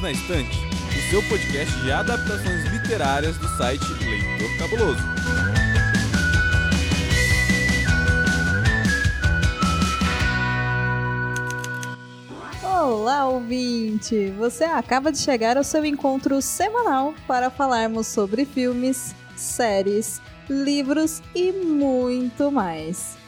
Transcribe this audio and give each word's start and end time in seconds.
Livros 0.00 0.02
na 0.02 0.10
Estante, 0.12 0.58
o 0.88 1.10
seu 1.10 1.22
podcast 1.24 1.80
de 1.80 1.92
adaptações 1.92 2.64
literárias 2.72 3.36
do 3.36 3.48
site 3.56 3.84
Leitor 4.04 4.58
Cabuloso. 4.58 5.02
Olá, 12.62 13.26
ouvinte! 13.28 14.30
Você 14.38 14.64
acaba 14.64 15.12
de 15.12 15.18
chegar 15.18 15.56
ao 15.56 15.64
seu 15.64 15.84
encontro 15.84 16.40
semanal 16.40 17.14
para 17.26 17.50
falarmos 17.50 18.06
sobre 18.06 18.44
filmes, 18.44 19.14
séries, 19.36 20.20
livros 20.48 21.22
e 21.34 21.52
muito 21.52 22.50
mais. 22.50 23.19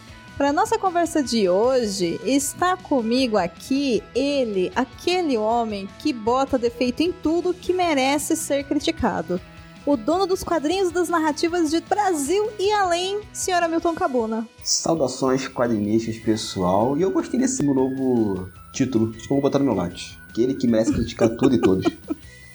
Para 0.43 0.53
nossa 0.53 0.77
conversa 0.77 1.23
de 1.23 1.49
hoje, 1.49 2.21
está 2.25 2.77
comigo 2.77 3.37
aqui 3.37 4.03
ele, 4.13 4.73
aquele 4.75 5.39
homem 5.39 5.89
que 6.01 6.13
bota 6.13 6.59
defeito 6.59 7.01
em 7.01 7.13
tudo 7.13 7.55
que 7.55 7.73
merece 7.73 8.35
ser 8.35 8.65
criticado. 8.65 9.41
O 9.87 9.97
dono 9.97 10.27
dos 10.27 10.43
quadrinhos 10.43 10.91
das 10.91 11.09
narrativas 11.09 11.71
de 11.71 11.81
Brasil 11.83 12.51
e 12.59 12.73
além, 12.73 13.21
senhora 13.33 13.69
Milton 13.69 13.95
Cabuna. 13.95 14.45
Saudações 14.65 15.47
quadrinistas, 15.47 16.19
pessoal. 16.19 16.99
E 16.99 17.03
eu 17.03 17.13
gostei 17.13 17.39
desse 17.39 17.63
novo 17.63 18.49
título. 18.73 19.11
Acho 19.11 19.23
que 19.23 19.29
vou 19.29 19.41
botar 19.41 19.61
no 19.61 19.67
meu 19.67 19.75
latte. 19.75 20.19
Aquele 20.29 20.55
que 20.55 20.67
merece 20.67 20.93
criticar 20.93 21.29
tudo 21.37 21.55
e 21.55 21.61
todos. 21.61 21.87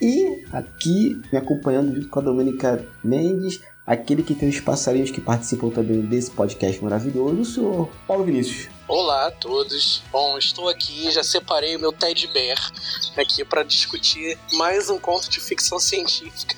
E 0.00 0.44
aqui, 0.52 1.20
me 1.32 1.36
acompanhando 1.36 1.92
junto 1.92 2.08
com 2.08 2.20
a 2.20 2.22
Domênica 2.22 2.86
Mendes, 3.02 3.60
aquele 3.88 4.22
que 4.22 4.34
tem 4.34 4.50
os 4.50 4.60
passarinhos 4.60 5.10
que 5.10 5.18
participam 5.18 5.70
também 5.70 6.02
desse 6.02 6.30
podcast 6.30 6.84
maravilhoso, 6.84 7.40
o 7.40 7.44
senhor 7.44 7.88
Paulo 8.06 8.22
Vinícius. 8.22 8.68
Olá 8.86 9.28
a 9.28 9.30
todos. 9.30 10.02
Bom, 10.12 10.36
estou 10.36 10.68
aqui, 10.68 11.10
já 11.10 11.24
separei 11.24 11.74
o 11.74 11.80
meu 11.80 11.90
Ted 11.90 12.26
Bear 12.28 12.58
aqui 13.16 13.42
para 13.46 13.62
discutir 13.62 14.38
mais 14.52 14.90
um 14.90 14.98
conto 14.98 15.30
de 15.30 15.40
ficção 15.40 15.80
científica. 15.80 16.54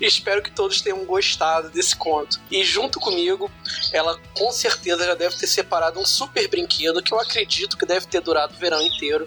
Espero 0.00 0.42
que 0.42 0.50
todos 0.52 0.80
tenham 0.80 1.04
gostado 1.04 1.70
desse 1.70 1.96
conto. 1.96 2.40
E 2.50 2.62
junto 2.62 3.00
comigo, 3.00 3.50
ela 3.92 4.16
com 4.34 4.52
certeza 4.52 5.04
já 5.04 5.14
deve 5.14 5.36
ter 5.36 5.48
separado 5.48 5.98
um 5.98 6.06
super 6.06 6.46
brinquedo 6.48 7.02
que 7.02 7.12
eu 7.12 7.18
acredito 7.18 7.76
que 7.76 7.84
deve 7.86 8.06
ter 8.06 8.20
durado 8.20 8.54
o 8.54 8.58
verão 8.58 8.80
inteiro. 8.80 9.26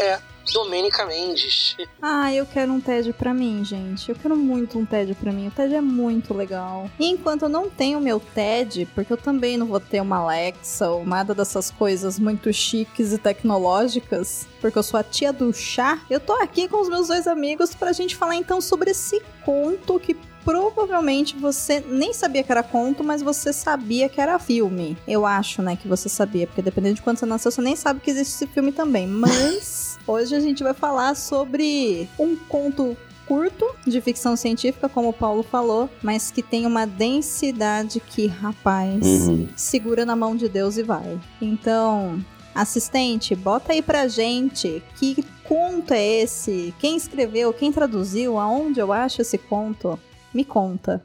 É 0.00 0.20
Domênica 0.52 1.06
Mendes. 1.06 1.76
Ah, 2.06 2.32
eu 2.34 2.44
quero 2.44 2.70
um 2.70 2.80
TED 2.80 3.14
pra 3.14 3.32
mim, 3.32 3.64
gente. 3.64 4.10
Eu 4.10 4.14
quero 4.14 4.36
muito 4.36 4.78
um 4.78 4.84
TED 4.84 5.14
pra 5.14 5.32
mim. 5.32 5.48
O 5.48 5.50
TED 5.50 5.74
é 5.74 5.80
muito 5.80 6.34
legal. 6.34 6.90
E 6.98 7.06
enquanto 7.06 7.42
eu 7.42 7.48
não 7.48 7.70
tenho 7.70 7.98
meu 7.98 8.20
TED, 8.20 8.86
porque 8.94 9.10
eu 9.10 9.16
também 9.16 9.56
não 9.56 9.66
vou 9.66 9.80
ter 9.80 10.02
uma 10.02 10.18
Alexa 10.18 10.90
ou 10.90 11.06
nada 11.06 11.34
dessas 11.34 11.70
coisas 11.70 12.18
muito 12.18 12.52
chiques 12.52 13.12
e 13.12 13.16
tecnológicas, 13.16 14.46
porque 14.60 14.78
eu 14.78 14.82
sou 14.82 15.00
a 15.00 15.02
tia 15.02 15.32
do 15.32 15.50
chá, 15.54 15.98
eu 16.10 16.20
tô 16.20 16.34
aqui 16.34 16.68
com 16.68 16.80
os 16.82 16.90
meus 16.90 17.08
dois 17.08 17.26
amigos 17.26 17.74
pra 17.74 17.92
gente 17.92 18.16
falar 18.16 18.36
então 18.36 18.60
sobre 18.60 18.90
esse 18.90 19.22
conto 19.44 19.98
que 19.98 20.14
provavelmente 20.44 21.34
você 21.36 21.80
nem 21.80 22.12
sabia 22.12 22.42
que 22.42 22.52
era 22.52 22.62
conto, 22.62 23.02
mas 23.02 23.22
você 23.22 23.52
sabia 23.52 24.08
que 24.08 24.20
era 24.20 24.38
filme. 24.38 24.96
Eu 25.08 25.24
acho, 25.24 25.62
né, 25.62 25.74
que 25.74 25.88
você 25.88 26.08
sabia, 26.08 26.46
porque 26.46 26.60
dependendo 26.60 26.96
de 26.96 27.02
quando 27.02 27.18
você 27.18 27.26
nasceu, 27.26 27.50
você 27.50 27.62
nem 27.62 27.74
sabe 27.74 28.00
que 28.00 28.10
existe 28.10 28.34
esse 28.34 28.46
filme 28.46 28.70
também. 28.70 29.06
Mas 29.06 29.93
hoje 30.06 30.34
a 30.34 30.40
gente 30.40 30.62
vai 30.62 30.74
falar 30.74 31.14
sobre 31.14 32.08
um 32.18 32.36
conto 32.36 32.96
curto 33.26 33.66
de 33.86 34.00
ficção 34.02 34.36
científica, 34.36 34.88
como 34.88 35.08
o 35.08 35.12
Paulo 35.12 35.42
falou, 35.42 35.88
mas 36.02 36.30
que 36.30 36.42
tem 36.42 36.66
uma 36.66 36.86
densidade 36.86 37.98
que, 38.00 38.26
rapaz, 38.26 39.02
Uhum. 39.02 39.48
segura 39.56 40.04
na 40.04 40.14
mão 40.14 40.36
de 40.36 40.46
Deus 40.48 40.76
e 40.76 40.82
vai. 40.82 41.18
Então, 41.40 42.22
assistente, 42.54 43.34
bota 43.34 43.72
aí 43.72 43.80
pra 43.80 44.06
gente 44.08 44.82
que 44.96 45.24
conto 45.44 45.92
é 45.94 46.04
esse? 46.22 46.74
Quem 46.78 46.96
escreveu? 46.96 47.52
Quem 47.52 47.72
traduziu? 47.72 48.38
Aonde 48.38 48.80
eu 48.80 48.92
acho 48.92 49.22
esse 49.22 49.38
conto? 49.38 49.98
Me 50.32 50.44
conta. 50.44 51.04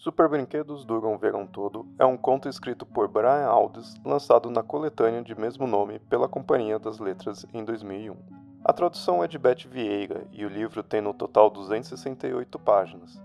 Super 0.00 0.30
Brinquedos 0.30 0.86
Duram 0.86 1.12
o 1.12 1.18
Verão 1.18 1.46
Todo 1.46 1.86
é 1.98 2.06
um 2.06 2.16
conto 2.16 2.48
escrito 2.48 2.86
por 2.86 3.06
Brian 3.06 3.44
Aldiss, 3.44 3.96
lançado 4.02 4.50
na 4.50 4.62
coletânea 4.62 5.20
de 5.20 5.38
mesmo 5.38 5.66
nome 5.66 5.98
pela 5.98 6.26
Companhia 6.26 6.78
das 6.78 6.98
Letras 6.98 7.44
em 7.52 7.62
2001. 7.62 8.16
A 8.64 8.72
tradução 8.72 9.22
é 9.22 9.28
de 9.28 9.38
Beth 9.38 9.68
Vieira 9.68 10.26
e 10.32 10.46
o 10.46 10.48
livro 10.48 10.82
tem 10.82 11.02
no 11.02 11.12
total 11.12 11.50
268 11.50 12.58
páginas. 12.60 13.20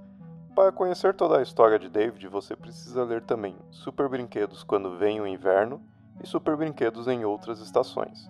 Para 0.54 0.74
conhecer 0.74 1.14
toda 1.14 1.38
a 1.38 1.42
história 1.42 1.80
de 1.80 1.88
David, 1.88 2.28
você 2.28 2.58
precisa 2.58 3.06
ler 3.06 3.22
também 3.22 3.56
Super 3.72 4.10
Brinquedos 4.10 4.62
Quando 4.62 4.98
Vem 4.98 5.22
o 5.22 5.28
Inverno 5.28 5.82
e 6.22 6.28
Super 6.28 6.58
Brinquedos 6.58 7.08
em 7.08 7.24
Outras 7.24 7.62
Estações. 7.62 8.30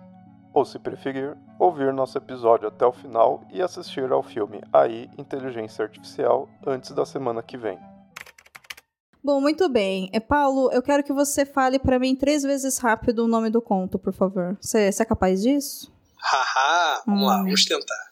Ou, 0.54 0.64
se 0.64 0.78
preferir, 0.78 1.36
ouvir 1.58 1.92
nosso 1.92 2.16
episódio 2.16 2.68
até 2.68 2.86
o 2.86 2.92
final 2.92 3.42
e 3.50 3.60
assistir 3.60 4.12
ao 4.12 4.22
filme 4.22 4.62
AI 4.72 5.10
Inteligência 5.18 5.84
Artificial 5.84 6.48
antes 6.64 6.92
da 6.92 7.04
semana 7.04 7.42
que 7.42 7.56
vem. 7.56 7.95
Bom, 9.22 9.40
muito 9.40 9.68
bem. 9.68 10.08
É, 10.12 10.20
Paulo, 10.20 10.70
eu 10.72 10.80
quero 10.82 11.02
que 11.02 11.12
você 11.12 11.44
fale 11.44 11.78
pra 11.78 11.98
mim 11.98 12.14
três 12.14 12.42
vezes 12.42 12.78
rápido 12.78 13.24
o 13.24 13.28
nome 13.28 13.50
do 13.50 13.60
conto, 13.60 13.98
por 13.98 14.12
favor. 14.12 14.56
Você 14.60 14.88
é 14.98 15.04
capaz 15.04 15.42
disso? 15.42 15.92
Haha, 16.18 17.02
vamos 17.06 17.26
lá, 17.26 17.40
Hum. 17.40 17.44
vamos 17.44 17.64
tentar. 17.64 18.06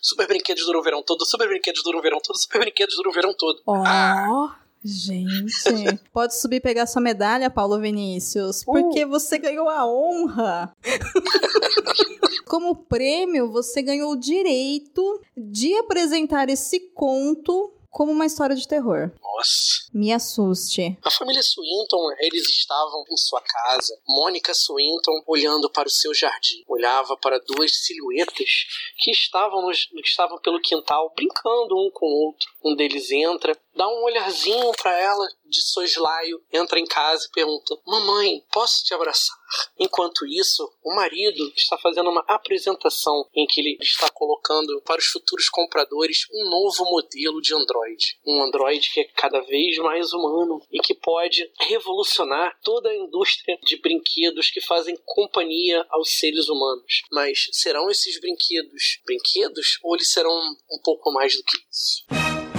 Super 0.00 0.26
brinquedos 0.28 0.64
duram 0.64 0.80
o 0.80 0.82
verão 0.82 1.02
todo, 1.02 1.24
super 1.26 1.48
brinquedos 1.48 1.82
duram 1.82 1.98
o 1.98 2.02
verão 2.02 2.20
todo, 2.22 2.36
super 2.38 2.60
brinquedos 2.60 2.94
duram 2.96 3.10
o 3.10 3.14
verão 3.14 3.34
todo. 3.36 3.60
Ó, 3.66 3.82
Ah. 3.84 4.56
gente. 4.82 5.52
Pode 6.12 6.34
subir 6.38 6.56
e 6.56 6.60
pegar 6.60 6.86
sua 6.86 7.02
medalha, 7.02 7.50
Paulo 7.50 7.78
Vinícius, 7.80 8.64
porque 8.64 9.04
você 9.04 9.36
ganhou 9.38 9.68
a 9.68 9.86
honra. 9.86 10.72
Como 12.46 12.74
prêmio, 12.74 13.50
você 13.52 13.82
ganhou 13.82 14.12
o 14.12 14.16
direito 14.18 15.20
de 15.36 15.76
apresentar 15.76 16.48
esse 16.48 16.80
conto 16.94 17.72
como 17.90 18.12
uma 18.12 18.26
história 18.26 18.54
de 18.54 18.66
terror. 18.66 19.10
Nossa. 19.20 19.90
Me 19.92 20.12
assuste. 20.12 20.96
A 21.02 21.10
família 21.10 21.42
Swinton, 21.42 22.12
eles 22.20 22.48
estavam 22.48 23.04
em 23.10 23.16
sua 23.16 23.40
casa. 23.40 23.98
Mônica 24.06 24.52
Swinton 24.54 25.22
olhando 25.26 25.68
para 25.70 25.88
o 25.88 25.90
seu 25.90 26.14
jardim. 26.14 26.62
Olhava 26.68 27.16
para 27.16 27.40
duas 27.40 27.72
silhuetas 27.84 28.66
que 28.96 29.10
estavam, 29.10 29.62
nos, 29.62 29.86
que 29.86 30.00
estavam 30.08 30.38
pelo 30.40 30.60
quintal, 30.60 31.12
brincando 31.16 31.76
um 31.76 31.90
com 31.92 32.06
o 32.06 32.26
outro. 32.26 32.48
Um 32.62 32.74
deles 32.74 33.10
entra, 33.10 33.58
dá 33.74 33.88
um 33.88 34.04
olharzinho 34.04 34.70
para 34.72 34.98
ela 34.98 35.26
de 35.46 35.62
soslaio, 35.62 36.42
entra 36.52 36.78
em 36.78 36.86
casa 36.86 37.26
e 37.26 37.32
pergunta: 37.32 37.76
Mamãe, 37.86 38.44
posso 38.52 38.84
te 38.84 38.94
abraçar? 38.94 39.36
Enquanto 39.78 40.26
isso, 40.26 40.70
o 40.84 40.94
marido 40.94 41.52
está 41.56 41.76
fazendo 41.78 42.10
uma 42.10 42.24
apresentação 42.28 43.28
em 43.34 43.46
que 43.46 43.60
ele 43.60 43.78
está 43.80 44.08
colocando 44.10 44.80
para 44.82 45.00
os 45.00 45.06
futuros 45.06 45.48
compradores 45.48 46.26
um 46.32 46.48
novo 46.48 46.84
modelo 46.84 47.40
de 47.40 47.54
Android. 47.54 48.18
Um 48.24 48.42
Android 48.42 48.90
que 48.90 49.00
é 49.00 49.04
cada 49.04 49.40
vez 49.40 49.76
mais 49.78 50.12
humano 50.12 50.62
e 50.70 50.78
que 50.78 50.94
pode 50.94 51.50
revolucionar 51.60 52.56
toda 52.62 52.90
a 52.90 52.96
indústria 52.96 53.58
de 53.64 53.76
brinquedos 53.76 54.50
que 54.50 54.60
fazem 54.60 54.96
companhia 55.04 55.84
aos 55.90 56.10
seres 56.18 56.48
humanos. 56.48 57.02
Mas 57.10 57.48
serão 57.52 57.90
esses 57.90 58.20
brinquedos 58.20 59.00
brinquedos 59.04 59.78
ou 59.82 59.94
eles 59.96 60.12
serão 60.12 60.30
um 60.70 60.80
pouco 60.82 61.10
mais 61.12 61.36
do 61.36 61.42
que 61.42 61.56
isso? 61.70 62.49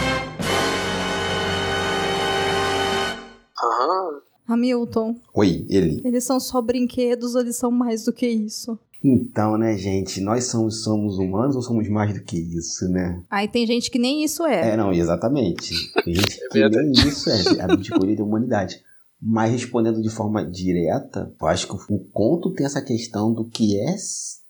Aham. 3.63 4.21
Hamilton, 4.47 5.15
Oi, 5.33 5.65
ele. 5.69 6.01
eles 6.03 6.23
são 6.23 6.39
só 6.39 6.61
brinquedos 6.61 7.35
ou 7.35 7.41
eles 7.41 7.55
são 7.55 7.71
mais 7.71 8.03
do 8.03 8.11
que 8.11 8.27
isso? 8.27 8.77
Então, 9.03 9.57
né, 9.57 9.77
gente, 9.77 10.21
nós 10.21 10.45
somos, 10.45 10.83
somos 10.83 11.17
humanos 11.17 11.55
ou 11.55 11.61
somos 11.61 11.87
mais 11.89 12.13
do 12.13 12.23
que 12.23 12.37
isso, 12.37 12.87
né? 12.89 13.23
Aí 13.29 13.47
tem 13.47 13.65
gente 13.65 13.89
que 13.89 13.97
nem 13.97 14.23
isso 14.23 14.45
é. 14.45 14.73
É, 14.73 14.77
não, 14.77 14.91
exatamente. 14.91 15.73
Tem 16.03 16.13
gente 16.13 16.39
É 16.53 16.69
que 16.69 16.69
nem 16.69 16.91
isso 16.91 17.29
é, 17.29 17.61
a 17.61 17.73
escolha 17.75 18.15
da 18.15 18.23
humanidade. 18.23 18.81
Mas 19.19 19.51
respondendo 19.51 20.01
de 20.01 20.09
forma 20.09 20.43
direta, 20.43 21.33
eu 21.39 21.47
acho 21.47 21.67
que 21.67 21.93
o 21.93 21.99
conto 22.11 22.51
tem 22.53 22.65
essa 22.65 22.81
questão 22.81 23.33
do 23.33 23.45
que 23.45 23.79
é. 23.79 23.95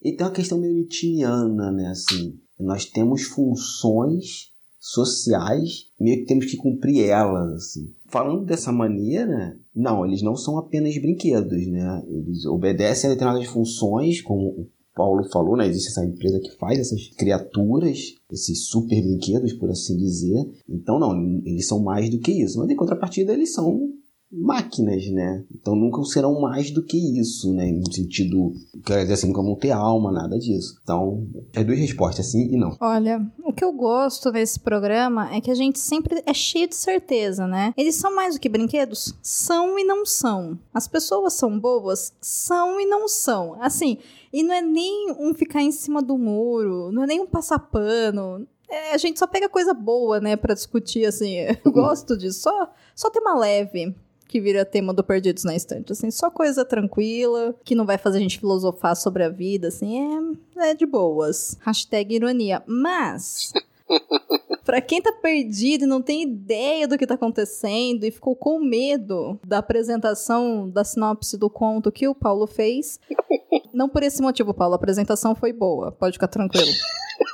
E 0.01 0.15
tem 0.15 0.25
uma 0.25 0.33
questão 0.33 0.57
meio 0.57 0.73
nietzscheana, 0.73 1.71
né? 1.71 1.87
Assim, 1.89 2.39
nós 2.59 2.85
temos 2.85 3.23
funções 3.23 4.51
sociais, 4.79 5.85
meio 5.99 6.21
que 6.21 6.25
temos 6.25 6.45
que 6.45 6.57
cumprir 6.57 7.05
elas, 7.05 7.53
assim. 7.53 7.93
Falando 8.11 8.43
dessa 8.43 8.73
maneira, 8.73 9.57
não, 9.73 10.05
eles 10.05 10.21
não 10.21 10.35
são 10.35 10.57
apenas 10.57 10.93
brinquedos, 10.97 11.65
né? 11.67 12.03
Eles 12.09 12.45
obedecem 12.45 13.09
a 13.09 13.13
determinadas 13.13 13.47
funções, 13.47 14.21
como 14.21 14.47
o 14.49 14.67
Paulo 14.93 15.23
falou, 15.31 15.55
né? 15.55 15.65
Existe 15.65 15.91
essa 15.91 16.05
empresa 16.05 16.41
que 16.41 16.51
faz 16.57 16.77
essas 16.77 17.07
criaturas, 17.15 18.13
esses 18.29 18.67
super 18.67 19.01
brinquedos, 19.01 19.53
por 19.53 19.69
assim 19.69 19.95
dizer. 19.95 20.45
Então, 20.69 20.99
não, 20.99 21.41
eles 21.45 21.65
são 21.65 21.79
mais 21.81 22.09
do 22.09 22.19
que 22.19 22.31
isso. 22.33 22.59
Mas 22.59 22.69
em 22.69 22.75
contrapartida, 22.75 23.31
eles 23.31 23.53
são 23.53 23.89
máquinas, 24.31 25.05
né? 25.09 25.43
Então 25.53 25.75
nunca 25.75 26.03
serão 26.03 26.39
mais 26.39 26.71
do 26.71 26.81
que 26.81 26.97
isso, 27.19 27.53
né? 27.53 27.71
No 27.71 27.91
sentido, 27.91 28.53
quer 28.85 29.01
dizer 29.01 29.13
assim, 29.13 29.27
nunca 29.27 29.41
vão 29.41 29.55
ter 29.55 29.71
alma, 29.71 30.11
nada 30.11 30.39
disso. 30.39 30.79
Então, 30.81 31.27
é 31.53 31.63
duas 31.63 31.77
respostas, 31.77 32.27
sim 32.27 32.47
e 32.51 32.57
não. 32.57 32.75
Olha, 32.79 33.25
o 33.43 33.51
que 33.51 33.63
eu 33.63 33.73
gosto 33.73 34.31
nesse 34.31 34.59
programa 34.59 35.33
é 35.33 35.41
que 35.41 35.51
a 35.51 35.55
gente 35.55 35.79
sempre 35.79 36.23
é 36.25 36.33
cheio 36.33 36.67
de 36.67 36.75
certeza, 36.75 37.45
né? 37.45 37.73
Eles 37.75 37.95
são 37.95 38.15
mais 38.15 38.35
do 38.35 38.39
que 38.39 38.47
brinquedos? 38.47 39.13
São 39.21 39.77
e 39.77 39.83
não 39.83 40.05
são. 40.05 40.57
As 40.73 40.87
pessoas 40.87 41.33
são 41.33 41.59
boas? 41.59 42.13
São 42.21 42.79
e 42.79 42.85
não 42.85 43.07
são. 43.07 43.57
Assim, 43.61 43.97
e 44.31 44.43
não 44.43 44.53
é 44.53 44.61
nem 44.61 45.11
um 45.19 45.33
ficar 45.33 45.61
em 45.61 45.71
cima 45.71 46.01
do 46.01 46.17
muro, 46.17 46.91
não 46.91 47.03
é 47.03 47.07
nem 47.07 47.19
um 47.19 47.27
passar 47.27 47.59
pano. 47.59 48.47
É, 48.69 48.93
a 48.93 48.97
gente 48.97 49.19
só 49.19 49.27
pega 49.27 49.49
coisa 49.49 49.73
boa, 49.73 50.21
né, 50.21 50.37
pra 50.37 50.53
discutir, 50.53 51.05
assim. 51.05 51.35
Eu 51.65 51.71
gosto 51.73 52.15
disso. 52.17 52.39
Só, 52.39 52.71
só 52.95 53.09
tema 53.09 53.37
leve 53.37 53.93
que 54.31 54.39
vira 54.39 54.63
tema 54.63 54.93
do 54.93 55.03
Perdidos 55.03 55.43
na 55.43 55.55
Estante, 55.55 55.91
assim, 55.91 56.09
só 56.09 56.31
coisa 56.31 56.63
tranquila, 56.63 57.53
que 57.65 57.75
não 57.75 57.85
vai 57.85 57.97
fazer 57.97 58.17
a 58.17 58.21
gente 58.21 58.39
filosofar 58.39 58.95
sobre 58.95 59.23
a 59.23 59.29
vida, 59.29 59.67
assim, 59.67 60.37
é, 60.57 60.69
é 60.69 60.73
de 60.73 60.85
boas. 60.85 61.57
Hashtag 61.59 62.15
ironia. 62.15 62.63
Mas, 62.65 63.51
Pra 64.63 64.79
quem 64.79 65.01
tá 65.01 65.11
perdido 65.11 65.83
e 65.83 65.87
não 65.87 66.01
tem 66.01 66.21
ideia 66.21 66.87
do 66.87 66.97
que 66.97 67.07
tá 67.07 67.15
acontecendo 67.15 68.05
e 68.05 68.11
ficou 68.11 68.35
com 68.35 68.59
medo 68.59 69.39
da 69.45 69.57
apresentação 69.57 70.69
da 70.69 70.83
sinopse 70.83 71.37
do 71.37 71.49
conto 71.49 71.91
que 71.91 72.07
o 72.07 72.15
Paulo 72.15 72.47
fez, 72.47 72.99
não 73.73 73.89
por 73.89 74.03
esse 74.03 74.21
motivo, 74.21 74.53
Paulo, 74.53 74.73
a 74.73 74.77
apresentação 74.77 75.35
foi 75.35 75.51
boa, 75.51 75.91
pode 75.91 76.13
ficar 76.13 76.27
tranquilo. 76.27 76.71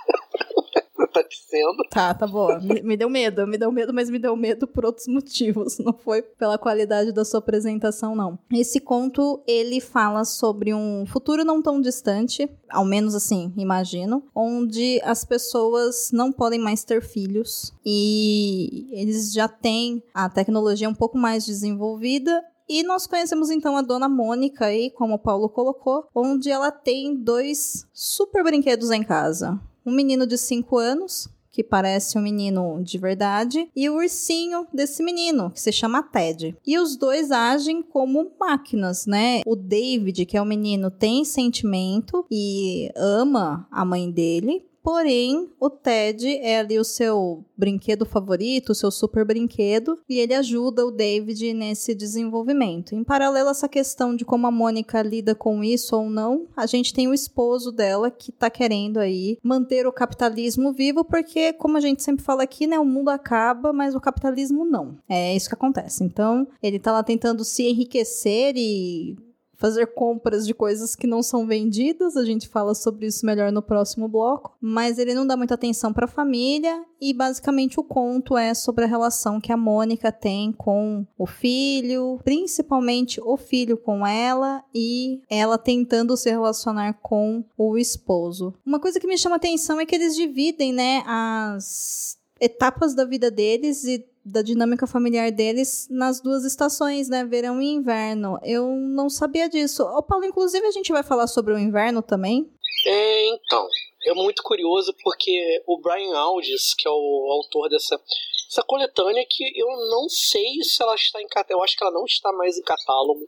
tá 1.22 1.28
dizendo. 1.28 1.84
Tá, 1.90 2.14
tá 2.14 2.28
boa. 2.28 2.60
Me, 2.60 2.82
me, 2.82 2.98
deu 2.98 3.10
medo, 3.10 3.48
me 3.48 3.58
deu 3.58 3.72
medo, 3.72 3.94
mas 3.94 4.10
me 4.10 4.20
deu 4.20 4.36
medo 4.36 4.68
por 4.68 4.86
outros 4.86 5.08
motivos. 5.10 5.78
Não 5.80 5.94
foi 5.94 6.22
pela 6.22 6.58
qualidade 6.58 7.12
da 7.12 7.26
sua 7.26 7.40
apresentação, 7.40 8.16
não. 8.16 8.38
Esse 8.52 8.80
conto, 8.80 9.42
ele 9.48 9.80
fala 9.80 10.26
sobre 10.26 10.74
um 10.74 11.06
futuro 11.06 11.44
não 11.44 11.62
tão 11.62 11.82
distante, 11.82 12.50
ao 12.70 12.86
menos 12.86 13.16
assim, 13.16 13.54
imagino, 13.58 14.24
onde 14.36 15.02
as 15.04 15.24
pessoas 15.26 16.12
não 16.12 16.32
podem 16.32 16.60
mais 16.60 16.84
ter 16.84 17.02
filhos 17.02 17.74
e 17.86 18.88
eles 18.92 19.32
já 19.32 19.48
têm 19.48 20.04
a 20.14 20.30
tecnologia 20.30 20.90
um 20.90 20.94
pouco 20.94 21.18
mais 21.18 21.46
desenvolvida 21.46 22.44
e 22.70 22.84
nós 22.84 23.08
conhecemos 23.08 23.50
então 23.50 23.78
a 23.78 23.82
dona 23.82 24.10
Mônica 24.10 24.66
aí, 24.66 24.92
como 24.92 25.14
o 25.14 25.20
Paulo 25.20 25.48
colocou, 25.48 26.06
onde 26.14 26.52
ela 26.52 26.70
tem 26.70 27.16
dois 27.16 27.88
super 27.94 28.44
brinquedos 28.44 28.92
em 28.92 29.04
casa 29.04 29.58
um 29.88 29.92
menino 29.92 30.28
de 30.28 30.38
5 30.38 30.78
anos, 30.78 31.30
que 31.50 31.64
parece 31.64 32.18
um 32.20 32.22
menino 32.22 32.84
de 32.84 32.98
verdade, 33.00 33.68
e 33.76 33.90
o 33.90 33.96
ursinho 33.96 34.68
desse 34.72 35.02
menino, 35.02 35.50
que 35.50 35.60
se 35.60 35.72
chama 35.72 36.04
Ted. 36.04 36.56
E 36.64 36.78
os 36.78 36.98
dois 36.98 37.32
agem 37.32 37.82
como 37.82 38.34
máquinas, 38.40 39.08
né? 39.08 39.42
O 39.44 39.56
David, 39.56 40.26
que 40.26 40.38
é 40.38 40.42
o 40.42 40.46
menino, 40.46 40.92
tem 40.92 41.24
sentimento 41.24 42.26
e 42.30 42.92
ama 42.96 43.66
a 43.72 43.84
mãe 43.86 44.12
dele, 44.12 44.67
Porém, 44.88 45.50
o 45.60 45.70
Ted 45.70 46.26
é 46.38 46.60
ali 46.60 46.80
o 46.80 46.84
seu 46.86 47.44
brinquedo 47.58 48.06
favorito, 48.06 48.70
o 48.70 48.74
seu 48.74 48.90
super 48.90 49.26
brinquedo, 49.26 50.00
e 50.08 50.18
ele 50.18 50.34
ajuda 50.34 50.86
o 50.86 50.92
David 50.92 51.54
nesse 51.54 51.94
desenvolvimento. 51.94 52.96
Em 52.96 53.04
paralelo 53.04 53.50
a 53.50 53.52
essa 53.52 53.68
questão 53.68 54.16
de 54.16 54.24
como 54.24 54.48
a 54.48 54.52
Mônica 54.52 55.02
lida 55.02 55.36
com 55.36 55.62
isso 55.62 55.94
ou 55.94 56.10
não, 56.10 56.48
a 56.56 56.66
gente 56.66 56.94
tem 56.94 57.06
o 57.06 57.14
esposo 57.14 57.70
dela 57.70 58.10
que 58.10 58.32
tá 58.32 58.50
querendo 58.50 58.98
aí 58.98 59.38
manter 59.44 59.86
o 59.86 59.92
capitalismo 59.92 60.72
vivo, 60.72 61.04
porque, 61.04 61.52
como 61.52 61.76
a 61.76 61.82
gente 61.82 62.02
sempre 62.02 62.24
fala 62.24 62.44
aqui, 62.44 62.66
né, 62.66 62.80
o 62.80 62.86
mundo 62.86 63.10
acaba, 63.10 63.74
mas 63.74 63.94
o 63.94 64.00
capitalismo 64.00 64.64
não. 64.64 64.98
É 65.10 65.36
isso 65.36 65.50
que 65.50 65.56
acontece. 65.56 66.02
Então, 66.02 66.48
ele 66.64 66.80
tá 66.80 66.94
lá 66.94 67.04
tentando 67.04 67.44
se 67.44 67.64
enriquecer 67.64 68.54
e 68.56 69.18
fazer 69.58 69.88
compras 69.88 70.46
de 70.46 70.54
coisas 70.54 70.96
que 70.96 71.08
não 71.08 71.22
são 71.22 71.46
vendidas. 71.46 72.16
A 72.16 72.24
gente 72.24 72.48
fala 72.48 72.74
sobre 72.76 73.08
isso 73.08 73.26
melhor 73.26 73.52
no 73.52 73.62
próximo 73.62 74.08
bloco. 74.08 74.56
Mas 74.62 74.98
ele 74.98 75.14
não 75.14 75.26
dá 75.26 75.36
muita 75.36 75.56
atenção 75.56 75.92
para 75.92 76.06
a 76.06 76.10
família 76.10 76.84
e 77.02 77.14
basicamente 77.14 77.80
o 77.80 77.84
conto 77.84 78.38
é 78.38 78.54
sobre 78.54 78.86
a 78.86 78.88
relação 78.88 79.42
que 79.42 79.52
a 79.52 79.58
Mônica 79.58 80.12
tem 80.12 80.52
com 80.52 81.06
o 81.18 81.26
filho, 81.26 82.20
principalmente 82.24 83.20
o 83.22 83.36
filho 83.38 83.78
com 83.78 84.06
ela 84.06 84.64
e 84.74 85.22
ela 85.30 85.58
tentando 85.58 86.16
se 86.16 86.30
relacionar 86.30 86.94
com 87.02 87.44
o 87.58 87.78
esposo. 87.78 88.54
Uma 88.66 88.80
coisa 88.80 89.00
que 89.00 89.08
me 89.08 89.18
chama 89.18 89.36
atenção 89.36 89.80
é 89.80 89.86
que 89.86 89.96
eles 89.96 90.16
dividem, 90.16 90.74
né, 90.74 91.04
as 91.06 92.18
etapas 92.40 92.94
da 92.94 93.04
vida 93.04 93.32
deles 93.32 93.84
e 93.84 94.06
da 94.28 94.42
dinâmica 94.42 94.86
familiar 94.86 95.32
deles 95.32 95.88
nas 95.90 96.22
duas 96.22 96.44
estações, 96.44 97.10
né? 97.10 97.24
Verão 97.24 97.62
e 97.62 97.68
inverno. 97.68 98.38
Eu 98.44 98.68
não 98.68 99.10
sabia 99.10 99.50
disso. 99.50 99.84
Ô, 99.84 100.04
Paulo, 100.04 100.26
inclusive 100.26 100.66
a 100.66 100.72
gente 100.72 100.92
vai 100.92 101.04
falar 101.04 101.28
sobre 101.28 101.54
o 101.54 101.60
inverno 101.60 102.02
também? 102.02 102.50
É, 102.86 103.28
então. 103.30 103.68
É 104.06 104.14
muito 104.14 104.42
curioso 104.44 104.94
porque 105.04 105.64
o 105.66 105.82
Brian 105.82 106.16
Aldiss, 106.16 106.74
que 106.78 106.88
é 106.88 106.92
o 106.92 107.32
autor 107.32 107.70
dessa 107.70 108.00
essa 108.50 108.64
coletânea, 108.64 109.26
que 109.30 109.44
eu 109.56 109.68
não 109.90 110.08
sei 110.10 110.62
se 110.64 110.82
ela 110.82 110.96
está 110.96 111.22
em 111.22 111.28
catálogo. 111.28 111.60
Eu 111.60 111.64
acho 111.64 111.76
que 111.76 111.84
ela 111.84 111.94
não 111.94 112.06
está 112.06 112.32
mais 112.32 112.58
em 112.58 112.64
catálogo. 112.64 113.28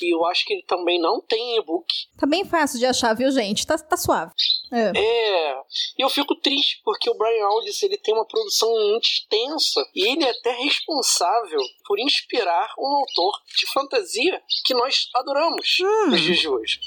E 0.00 0.14
eu 0.14 0.24
acho 0.26 0.44
que 0.44 0.52
ele 0.52 0.62
também 0.62 1.00
não 1.00 1.20
tem 1.20 1.56
e-book. 1.56 1.86
Tá 2.18 2.26
bem 2.26 2.44
fácil 2.44 2.78
de 2.78 2.86
achar, 2.86 3.14
viu, 3.14 3.30
gente? 3.30 3.66
Tá, 3.66 3.76
tá 3.76 3.96
suave. 3.96 4.32
É. 4.72 4.96
é. 4.96 5.60
E 5.98 6.02
eu 6.02 6.08
fico 6.08 6.36
triste 6.36 6.80
porque 6.84 7.10
o 7.10 7.14
Brian 7.14 7.46
Aldiss 7.46 7.82
ele 7.82 7.98
tem 7.98 8.14
uma 8.14 8.26
produção 8.26 8.70
muito 8.90 9.08
extensa 9.08 9.84
e 9.94 10.06
ele 10.06 10.24
é 10.24 10.30
até 10.30 10.52
responsável 10.52 11.60
por 11.86 11.98
inspirar 11.98 12.72
um 12.78 12.96
autor 12.96 13.40
de 13.56 13.66
fantasia 13.72 14.40
que 14.64 14.74
nós 14.74 15.08
adoramos 15.16 15.78
hum. 15.80 16.10
nos 16.10 16.20
dias 16.20 16.38
de 16.38 16.48
hoje. 16.48 16.80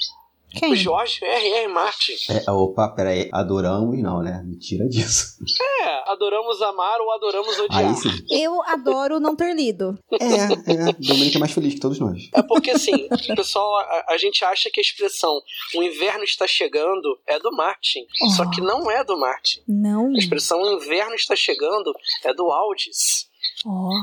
Quem? 0.54 0.72
O 0.72 0.76
Jorge 0.76 1.24
R.R. 1.24 1.68
Martin. 1.68 2.14
É, 2.30 2.50
opa, 2.50 2.88
peraí. 2.88 3.28
Adoramos 3.32 3.98
não, 4.00 4.22
né? 4.22 4.42
Mentira 4.44 4.88
disso. 4.88 5.36
É, 5.82 6.10
adoramos 6.10 6.60
amar 6.62 7.00
ou 7.00 7.12
adoramos 7.12 7.58
odiar. 7.58 7.88
Aí 7.88 7.94
sim. 7.94 8.10
Eu 8.30 8.62
adoro 8.62 9.18
não 9.18 9.34
ter 9.34 9.54
lido. 9.54 9.98
É, 10.12 10.26
é. 10.72 10.92
Domênica 10.92 11.38
é 11.38 11.40
mais 11.40 11.52
feliz 11.52 11.74
que 11.74 11.80
todos 11.80 11.98
nós. 11.98 12.28
É 12.34 12.42
porque, 12.42 12.70
assim, 12.70 13.08
pessoal, 13.34 13.74
a, 13.76 14.06
a, 14.10 14.16
gente 14.18 14.44
acha 14.44 14.70
que 14.70 14.80
a 14.80 14.82
expressão 14.82 15.40
o 15.74 15.82
inverno 15.82 16.24
está 16.24 16.46
chegando 16.46 17.18
é 17.26 17.38
do 17.38 17.50
Martin. 17.52 18.06
Oh. 18.22 18.30
Só 18.30 18.48
que 18.50 18.60
não 18.60 18.90
é 18.90 19.04
do 19.04 19.18
Martin. 19.18 19.60
Não. 19.66 20.14
A 20.14 20.18
expressão 20.18 20.60
o 20.60 20.72
inverno 20.72 21.14
está 21.14 21.34
chegando 21.34 21.92
é 22.24 22.34
do 22.34 22.50
Aldis. 22.50 23.30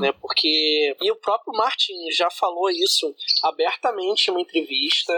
Né, 0.01 0.11
porque. 0.13 0.95
E 1.01 1.11
o 1.11 1.15
próprio 1.15 1.53
Martin 1.53 1.93
já 2.11 2.29
falou 2.29 2.69
isso 2.69 3.13
abertamente 3.43 4.27
em 4.27 4.31
uma 4.31 4.41
entrevista. 4.41 5.13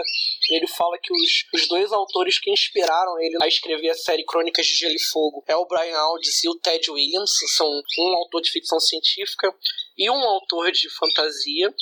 Ele 0.50 0.66
fala 0.66 0.98
que 0.98 1.12
os, 1.12 1.44
os 1.54 1.68
dois 1.68 1.92
autores 1.92 2.38
que 2.38 2.50
inspiraram 2.50 3.20
ele 3.20 3.36
a 3.40 3.46
escrever 3.46 3.90
a 3.90 3.94
série 3.94 4.24
Crônicas 4.24 4.66
de 4.66 4.74
Gelo 4.74 4.94
e 4.94 5.02
Fogo 5.02 5.44
é 5.46 5.56
o 5.56 5.66
Brian 5.66 5.96
Aldiss 5.96 6.44
e 6.44 6.48
o 6.48 6.58
Ted 6.58 6.90
Williams. 6.90 7.32
São 7.56 7.68
um 7.68 8.16
autor 8.16 8.42
de 8.42 8.50
ficção 8.50 8.80
científica 8.80 9.54
e 9.96 10.10
um 10.10 10.24
autor 10.24 10.72
de 10.72 10.88
fantasia. 10.90 11.72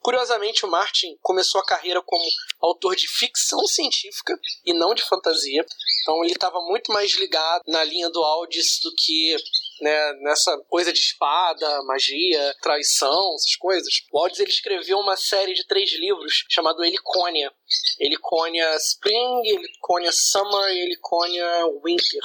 Curiosamente, 0.00 0.64
o 0.64 0.70
Martin 0.70 1.18
começou 1.20 1.60
a 1.60 1.66
carreira 1.66 2.00
como 2.00 2.24
autor 2.60 2.94
de 2.94 3.08
ficção 3.08 3.58
científica 3.66 4.38
e 4.64 4.72
não 4.72 4.94
de 4.94 5.02
fantasia. 5.02 5.66
Então 6.02 6.22
ele 6.22 6.34
estava 6.34 6.60
muito 6.60 6.92
mais 6.92 7.12
ligado 7.16 7.62
na 7.66 7.82
linha 7.82 8.08
do 8.08 8.22
Aldis 8.22 8.78
do 8.84 8.94
que 8.94 9.36
né, 9.80 10.12
nessa 10.22 10.56
coisa 10.68 10.92
de 10.92 10.98
espada, 10.98 11.82
magia, 11.84 12.54
traição, 12.62 13.34
essas 13.34 13.56
coisas. 13.56 13.92
O 14.12 14.18
Aldis 14.18 14.40
ele 14.40 14.50
escreveu 14.50 14.98
uma 14.98 15.16
série 15.16 15.54
de 15.54 15.66
três 15.66 15.92
livros 15.98 16.44
chamado 16.48 16.84
Heliconia. 16.84 17.52
Heliconia 18.00 18.76
Spring, 18.76 19.48
Heliconia 19.48 20.12
Summer 20.12 20.70
e 20.70 20.82
Heliconia 20.82 21.46
Winter. 21.84 22.20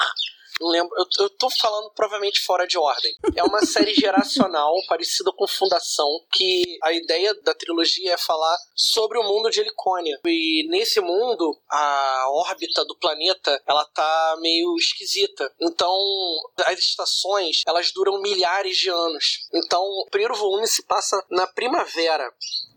Lembro. 0.62 0.92
Eu, 0.98 1.06
eu 1.26 1.30
tô 1.30 1.50
falando 1.50 1.92
provavelmente 1.92 2.42
fora 2.42 2.68
de 2.68 2.78
ordem. 2.78 3.14
É 3.36 3.44
uma 3.44 3.66
série 3.66 3.94
geracional 3.94 4.74
parecida 4.88 5.32
com 5.36 5.48
Fundação, 5.48 6.08
que 6.32 6.78
a 6.84 6.94
ideia 6.94 7.34
da 7.44 7.54
trilogia 7.54 8.14
é 8.14 8.18
falar 8.18 8.58
sobre 8.76 9.18
o 9.18 9.24
mundo 9.24 9.50
de 9.50 9.60
Helicônia. 9.60 10.20
E 10.26 10.68
nesse 10.70 11.00
mundo, 11.02 11.58
a 11.70 12.26
órbita 12.30 12.86
do 12.86 12.96
planeta, 12.98 13.62
ela 13.68 13.86
tá 13.86 14.38
meio 14.40 14.76
esquisita. 14.78 15.52
Então, 15.60 15.96
as 16.66 16.80
estações, 16.80 17.62
elas 17.68 17.92
duram 17.92 18.22
milhares 18.22 18.78
de 18.78 18.90
anos. 18.90 19.48
Então, 19.54 19.82
o 19.82 20.08
primeiro 20.10 20.36
volume 20.36 20.68
se 20.68 20.84
passa 20.84 21.24
na 21.30 21.48
primavera. 21.48 22.32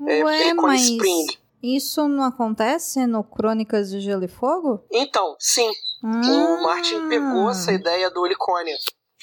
É, 0.08 0.24
Ué, 0.24 0.48
é, 0.48 0.54
mas... 0.54 0.82
Spring. 0.82 1.43
Isso 1.64 2.06
não 2.06 2.24
acontece 2.24 3.06
no 3.06 3.24
Crônicas 3.24 3.90
de 3.90 3.98
Gelo 3.98 4.24
e 4.24 4.28
Fogo? 4.28 4.84
Então, 4.92 5.34
sim. 5.38 5.70
Ah. 6.04 6.20
O 6.20 6.62
Martin 6.62 7.08
pegou 7.08 7.48
essa 7.48 7.72
ideia 7.72 8.10
do 8.10 8.26
Heliconia. 8.26 8.76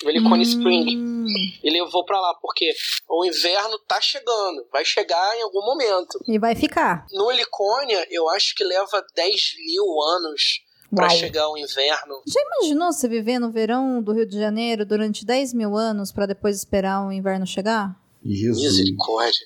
O 0.03 0.09
Helicone 0.09 0.39
hum. 0.39 0.41
Spring. 0.41 1.25
E 1.63 1.69
levou 1.69 2.03
para 2.03 2.19
lá, 2.19 2.33
porque 2.41 2.73
o 3.07 3.23
inverno 3.23 3.77
tá 3.87 4.01
chegando. 4.01 4.65
Vai 4.71 4.83
chegar 4.83 5.37
em 5.37 5.43
algum 5.43 5.63
momento. 5.63 6.19
E 6.27 6.39
vai 6.39 6.55
ficar. 6.55 7.05
No 7.11 7.31
Heliconia, 7.31 8.07
eu 8.09 8.27
acho 8.29 8.55
que 8.55 8.63
leva 8.63 9.05
10 9.15 9.33
mil 9.67 10.01
anos 10.17 10.61
para 10.95 11.09
chegar 11.09 11.47
o 11.47 11.57
inverno. 11.57 12.23
Já 12.27 12.41
imaginou 12.41 12.91
você 12.91 13.07
viver 13.07 13.37
no 13.37 13.51
verão 13.51 14.01
do 14.01 14.13
Rio 14.13 14.27
de 14.27 14.39
Janeiro 14.39 14.83
durante 14.83 15.23
10 15.23 15.53
mil 15.53 15.77
anos 15.77 16.11
para 16.11 16.25
depois 16.25 16.57
esperar 16.57 17.05
o 17.05 17.11
inverno 17.11 17.45
chegar? 17.45 17.95
Jesus. 18.25 18.63
Misericórdia. 18.63 19.45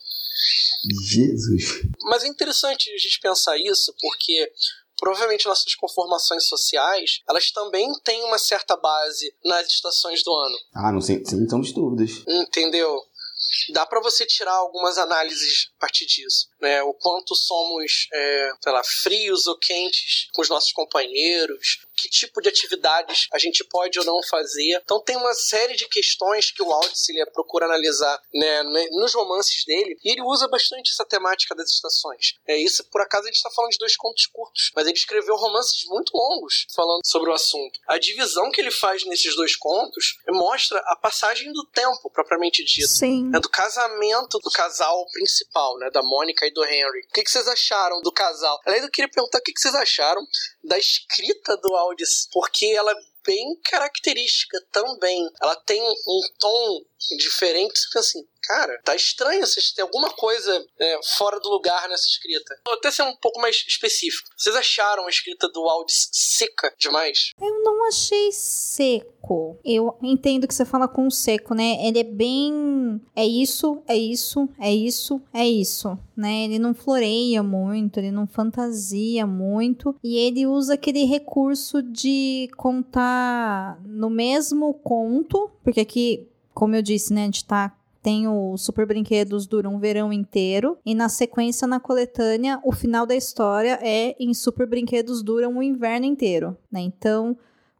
Jesus. 1.10 1.82
Mas 2.04 2.24
é 2.24 2.28
interessante 2.28 2.92
a 2.92 2.98
gente 2.98 3.20
pensar 3.20 3.58
isso, 3.58 3.94
porque 4.00 4.52
provavelmente 4.98 5.46
nossas 5.46 5.75
conformações 5.75 6.48
sociais, 6.48 7.22
elas 7.28 7.52
também 7.52 7.92
têm 8.04 8.24
uma 8.24 8.38
certa 8.38 8.75
base 8.78 9.34
nas 9.44 9.68
estações 9.68 10.24
do 10.24 10.34
ano. 10.34 10.58
Ah, 10.74 10.92
não 10.92 11.02
sei, 11.02 11.24
sem 11.25 11.46
temos 11.48 11.72
dúvidas. 11.74 12.24
Entendeu? 12.28 13.02
Dá 13.74 13.86
para 13.86 14.00
você 14.00 14.25
tirar 14.25 14.54
algumas 14.54 14.98
análises 14.98 15.70
a 15.78 15.82
partir 15.82 16.06
disso, 16.06 16.48
né? 16.62 16.82
O 16.84 16.94
quanto 16.94 17.36
somos, 17.36 18.08
é, 18.14 18.52
sei 18.64 18.72
lá, 18.72 18.82
frios 18.84 19.46
ou 19.46 19.58
quentes 19.58 20.30
com 20.34 20.42
os 20.42 20.50
nossos 20.50 20.72
companheiros, 20.72 21.80
que 21.96 22.10
tipo 22.10 22.42
de 22.42 22.50
atividades 22.50 23.28
a 23.32 23.40
gente 23.40 23.64
pode 23.64 23.98
ou 24.00 24.06
não 24.06 24.22
fazer. 24.24 24.80
Então 24.84 25.02
tem 25.02 25.16
uma 25.16 25.34
série 25.34 25.75
de 25.75 25.88
questões 25.88 26.52
que 26.52 26.62
o 26.62 26.72
Aldous 26.72 27.10
ele 27.10 27.25
procura 27.32 27.66
analisar 27.66 28.22
né, 28.34 28.64
nos 28.92 29.14
romances 29.14 29.64
dele 29.66 29.98
e 30.04 30.12
ele 30.12 30.22
usa 30.22 30.48
bastante 30.48 30.92
essa 30.92 31.06
temática 31.06 31.56
das 31.56 31.70
estações. 31.70 32.36
É 32.48 32.58
isso, 32.58 32.84
por 32.90 33.02
acaso 33.02 33.24
a 33.24 33.28
gente 33.28 33.38
está 33.38 33.50
falando 33.52 33.72
de 33.72 33.78
dois 33.78 33.96
contos 33.96 34.25
curtos, 34.28 34.72
mas 34.75 34.88
ele 34.88 34.98
escreveu 34.98 35.36
romances 35.36 35.86
muito 35.88 36.16
longos 36.16 36.66
falando 36.75 37.02
sobre 37.06 37.30
o 37.30 37.34
assunto. 37.34 37.80
A 37.88 37.98
divisão 37.98 38.52
que 38.52 38.62
ele 38.62 38.72
faz 38.72 39.06
nesses 39.06 39.36
dois 39.36 39.56
contos 39.56 40.18
mostra 40.30 40.80
a 40.88 40.96
passagem 40.96 41.52
do 41.52 41.66
tempo 41.68 42.10
propriamente 42.10 42.64
dito. 42.64 42.88
Sim. 42.88 43.32
É 43.34 43.40
do 43.40 43.50
casamento 43.50 44.40
do 44.40 44.52
casal 44.52 45.06
principal, 45.12 45.78
né, 45.78 45.90
da 45.92 46.02
Mônica 46.04 46.46
e 46.46 46.52
do 46.52 46.64
Henry. 46.64 47.02
O 47.10 47.14
que, 47.14 47.24
que 47.24 47.32
vocês 47.32 47.48
acharam 47.48 48.02
do 48.02 48.12
casal? 48.12 48.60
Aliás, 48.66 48.84
eu 48.84 48.92
queria 48.92 49.10
perguntar 49.10 49.40
o 49.40 49.42
que, 49.42 49.54
que 49.54 49.60
vocês 49.60 49.75
acharam 49.75 50.22
da 50.64 50.78
escrita 50.78 51.56
do 51.58 51.75
Porque 52.32 52.65
ela 52.68 52.92
é 52.92 52.96
bem 53.25 53.60
característica 53.63 54.60
também. 54.72 55.27
Ela 55.42 55.56
tem 55.58 55.82
um 55.82 56.22
tom 56.39 56.82
diferente. 57.18 57.78
Você 57.78 57.88
pensa 57.94 58.00
assim, 58.00 58.28
cara, 58.44 58.80
tá 58.84 58.96
estranho. 58.96 59.46
Vocês 59.46 59.72
têm 59.72 59.84
alguma 59.84 60.10
coisa 60.12 60.66
é, 60.80 61.00
fora 61.18 61.40
do 61.40 61.50
lugar 61.50 61.88
nessa 61.90 62.06
escrita. 62.06 62.56
Vou 62.66 62.76
até 62.76 62.92
ser 62.92 63.04
um 63.04 63.16
pouco 63.18 63.40
mais 63.40 63.64
específico. 63.68 64.30
Vocês 64.38 64.56
acharam 64.56 65.06
a 65.06 65.10
escrita 65.10 65.50
do 65.50 65.62
Aldis 65.68 66.10
seca 66.12 66.74
demais? 66.78 67.32
Eu 67.42 67.64
não 67.64 67.88
achei 67.88 68.32
seco. 68.32 69.60
Eu 69.64 69.98
entendo 70.04 70.48
que 70.48 70.54
você 70.54 70.66
fala 70.66 70.88
com 70.88 71.10
seco, 71.10 71.54
né? 71.54 71.86
Ele 71.86 72.00
é 72.00 72.04
bem. 72.04 73.02
É 73.16 73.26
isso, 73.26 73.82
é 73.88 73.96
isso, 73.96 74.48
é 74.60 74.72
isso, 74.72 75.22
é 75.34 75.48
isso, 75.48 75.98
né? 76.16 76.46
Ele 76.46 76.60
não 76.60 76.74
floreia 76.74 77.42
muito, 77.42 78.00
ele 78.00 78.12
não 78.12 78.28
fantasia 78.28 79.26
muito. 79.26 79.96
E 80.04 80.18
ele 80.18 80.46
usa 80.46 80.76
aquele 80.76 81.06
recurso 81.06 81.82
de 81.82 82.50
contar 82.56 83.80
no 83.84 84.10
mesmo 84.10 84.74
conto, 84.76 85.50
porque 85.64 85.82
aqui 85.82 86.30
como 86.56 86.76
eu 86.76 86.82
disse, 86.82 87.14
né, 87.14 87.22
a 87.22 87.26
gente 87.26 87.46
tá 87.46 87.72
tem 88.02 88.28
o 88.28 88.56
Super 88.56 88.86
Brinquedos 88.86 89.48
dura 89.48 89.68
um 89.68 89.80
verão 89.80 90.14
inteiro 90.14 90.78
e 90.86 90.94
na 90.94 91.10
sequência 91.10 91.68
na 91.68 91.80
coletânea 91.80 92.62
o 92.64 92.72
final 92.72 93.04
da 93.04 93.16
história 93.16 93.80
é 93.82 94.16
em 94.20 94.32
Super 94.32 94.68
Brinquedos 94.68 95.24
dura 95.24 95.50
um 95.50 95.62
inverno 95.62 96.06
inteiro, 96.06 96.56
né? 96.72 96.82
Então, 96.82 97.36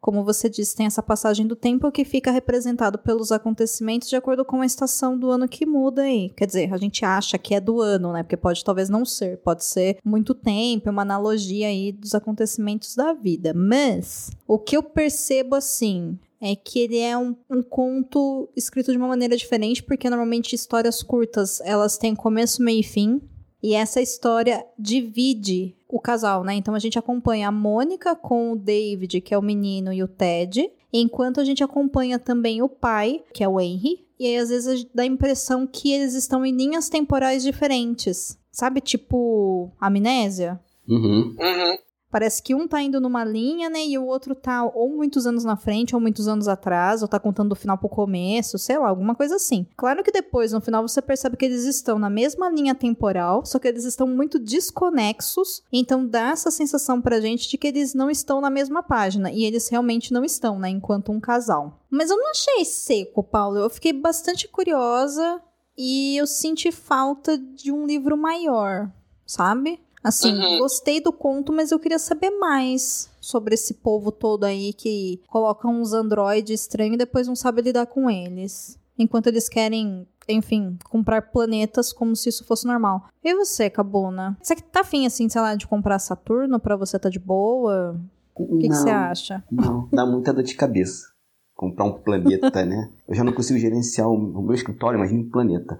como 0.05 0.24
você 0.24 0.48
disse, 0.48 0.75
tem 0.75 0.86
essa 0.86 1.01
passagem 1.01 1.48
do 1.48 1.55
tempo 1.55 1.91
que 1.91 2.05
fica 2.05 2.29
representado 2.29 3.00
pelos 3.00 3.32
acontecimentos 3.32 4.08
de 4.08 4.15
acordo 4.15 4.46
com 4.46 4.62
a 4.62 4.65
estação 4.65 5.17
do 5.17 5.32
ano 5.32 5.48
que 5.48 5.65
muda 5.65 6.03
aí. 6.03 6.29
Quer 6.38 6.46
dizer, 6.46 6.72
a 6.72 6.77
gente 6.77 7.03
acha 7.03 7.39
que 7.39 7.55
é 7.55 7.60
do 7.60 7.82
ano, 7.82 8.12
né? 8.12 8.22
Porque 8.22 8.38
pode 8.38 8.63
talvez 8.63 8.88
não 8.88 9.03
ser, 9.03 9.38
pode 9.38 9.65
ser 9.65 9.98
muito 10.05 10.36
tempo, 10.36 10.91
uma 10.91 11.01
analogia 11.01 11.70
aí 11.70 11.91
dos 11.91 12.13
acontecimentos 12.13 12.96
da 12.96 13.13
vida. 13.13 13.51
Mas 13.55 14.29
o 14.48 14.60
que 14.60 14.77
eu 14.77 14.84
percebo 14.84 15.55
assim 15.55 16.20
é 16.42 16.56
que 16.56 16.80
ele 16.80 16.98
é 16.98 17.18
um, 17.18 17.36
um, 17.50 17.62
conto 17.62 18.50
escrito 18.56 18.92
de 18.92 18.98
uma 18.98 19.08
maneira 19.08 19.36
diferente, 19.38 19.82
porque 19.84 20.10
normalmente 20.10 20.56
histórias 20.56 21.01
curtas 21.01 21.62
elas 21.62 21.98
têm 21.98 22.15
começo, 22.15 22.62
meio 22.62 22.80
e 22.80 22.84
fim. 22.84 23.22
E 23.62 23.74
essa 23.74 24.01
história 24.01 24.65
divide 24.77 25.75
o 25.88 26.00
casal, 26.00 26.44
né? 26.44 26.54
Então 26.54 26.75
a 26.75 26.80
gente 26.80 27.00
acompanha 27.00 27.48
a 27.48 27.51
Mônica 27.51 28.15
com 28.15 28.51
o 28.51 28.56
David, 28.56 29.22
que 29.22 29.34
é 29.34 29.38
o 29.38 29.42
menino, 29.42 29.92
e 29.92 30.04
o 30.04 30.08
Ted, 30.08 30.70
enquanto 30.94 31.39
a 31.39 31.44
gente 31.44 31.63
acompanha 31.63 32.20
também 32.20 32.62
o 32.62 32.70
pai, 32.70 33.24
que 33.34 33.44
é 33.44 33.48
o 33.48 33.60
Henry. 33.60 34.06
E 34.20 34.27
aí 34.27 34.38
às 34.38 34.50
vezes 34.50 34.86
dá 34.94 35.04
a 35.04 35.08
impressão 35.08 35.65
que 35.65 35.92
eles 35.92 36.13
estão 36.13 36.46
em 36.46 36.56
linhas 36.56 36.89
temporais 36.89 37.44
diferentes. 37.44 38.38
Sabe, 38.51 38.80
tipo 38.82 39.72
amnésia? 39.80 40.60
Uhum. 40.88 41.36
Uhum. 41.38 41.77
Parece 42.15 42.41
que 42.41 42.55
um 42.55 42.65
tá 42.65 42.81
indo 42.81 43.01
numa 43.01 43.25
linha, 43.25 43.69
né? 43.69 43.86
E 43.86 43.98
o 43.98 44.05
outro 44.05 44.34
tá 44.34 44.63
ou 44.63 44.89
muitos 44.89 45.27
anos 45.27 45.43
na 45.43 45.57
frente, 45.57 45.93
ou 45.93 46.00
muitos 46.00 46.29
anos 46.29 46.48
atrás, 46.48 47.01
ou 47.01 47.10
tá 47.10 47.19
contando 47.19 47.50
do 47.50 47.57
final 47.57 47.77
pro 47.77 47.89
começo, 47.89 48.57
sei 48.57 48.79
lá, 48.79 48.88
alguma 48.88 49.13
coisa 49.13 49.36
assim. 49.36 49.67
Claro 49.75 50.01
que 50.01 50.13
depois, 50.13 50.53
no 50.53 50.62
final, 50.62 50.81
você 50.81 51.01
percebe 51.01 51.36
que 51.36 51.43
eles 51.43 51.65
estão 51.65 52.00
na 52.00 52.10
mesma 52.10 52.50
linha 52.50 52.74
temporal, 52.74 53.45
só 53.45 53.60
que 53.60 53.67
eles 53.67 53.84
estão 53.84 54.07
muito 54.07 54.39
desconexos. 54.39 55.62
Então 55.74 56.07
dá 56.07 56.29
essa 56.29 56.50
sensação 56.50 57.01
pra 57.01 57.19
gente 57.19 57.50
de 57.50 57.57
que 57.57 57.67
eles 57.67 57.93
não 57.93 58.10
estão 58.10 58.39
na 58.39 58.50
mesma 58.50 58.81
página. 58.81 59.29
E 59.29 59.43
eles 59.43 59.67
realmente 59.67 60.13
não 60.13 60.24
estão, 60.24 60.57
né? 60.57 60.69
Enquanto 60.69 61.12
um 61.12 61.19
casal. 61.19 61.81
Mas 61.89 62.10
eu 62.10 62.15
não 62.15 62.31
achei 62.31 62.63
seco, 62.63 63.25
Paulo. 63.25 63.57
Eu 63.57 63.69
fiquei 63.69 63.91
bastante 63.91 64.48
curiosa 64.48 65.41
e 65.77 66.15
eu 66.15 66.25
senti 66.25 66.72
falta 66.72 67.38
de 67.38 67.74
um 67.74 67.86
livro 67.86 68.15
maior, 68.15 68.89
sabe? 69.25 69.84
Assim, 70.05 70.31
uhum. 70.31 70.59
gostei 70.59 71.01
do 71.01 71.12
conto, 71.12 71.51
mas 71.51 71.71
eu 71.71 71.79
queria 71.79 71.97
saber 71.97 72.29
mais 72.29 73.09
sobre 73.19 73.55
esse 73.55 73.74
povo 73.74 74.12
todo 74.12 74.43
aí 74.43 74.71
que 74.71 75.19
coloca 75.27 75.67
uns 75.67 75.93
androides 75.93 76.62
estranhos 76.62 76.93
e 76.93 77.00
depois 77.00 77.27
não 77.27 77.35
sabe 77.35 77.63
lidar 77.63 77.88
com 77.88 78.07
eles. 78.07 78.77
Enquanto 79.00 79.25
eles 79.25 79.50
querem, 79.50 80.07
enfim, 80.29 80.77
comprar 80.91 81.24
planetas 81.24 81.91
como 81.91 82.15
se 82.15 82.29
isso 82.29 82.45
fosse 82.45 82.67
normal. 82.67 83.07
E 83.24 83.33
você, 83.33 83.67
Cabuna? 83.67 84.38
Você 84.39 84.55
tá 84.57 84.81
afim, 84.81 85.07
assim, 85.07 85.27
sei 85.27 85.41
lá, 85.41 85.55
de 85.55 85.65
comprar 85.65 85.97
Saturno 85.97 86.59
pra 86.59 86.75
você 86.75 87.00
tá 87.00 87.09
de 87.09 87.17
boa? 87.17 88.00
O 88.35 88.59
que, 88.59 88.69
que 88.69 88.75
você 88.75 88.91
acha? 88.91 89.43
Não, 89.51 89.89
dá 89.91 90.05
muita 90.05 90.31
dor 90.31 90.43
de 90.43 90.53
cabeça 90.53 91.14
comprar 91.55 91.85
um 91.85 91.93
planeta, 91.93 92.65
né? 92.65 92.91
Eu 93.07 93.15
já 93.15 93.24
não 93.24 93.31
consigo 93.31 93.57
gerenciar 93.57 94.09
o 94.09 94.41
meu 94.41 94.53
escritório, 94.53 94.97
imagina 94.97 95.21
um 95.21 95.29
planeta. 95.29 95.77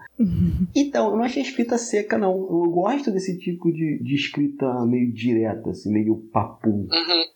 Então, 0.74 1.10
eu 1.10 1.16
não 1.16 1.24
achei 1.24 1.42
escrita 1.42 1.76
seca, 1.76 2.16
não. 2.16 2.32
Eu 2.32 2.70
gosto 2.70 3.10
desse 3.10 3.38
tipo 3.38 3.70
de, 3.70 4.02
de 4.02 4.14
escrita 4.14 4.86
meio 4.86 5.12
direta, 5.12 5.70
assim, 5.70 5.92
meio 5.92 6.16
papo, 6.32 6.70
uhum. 6.70 6.88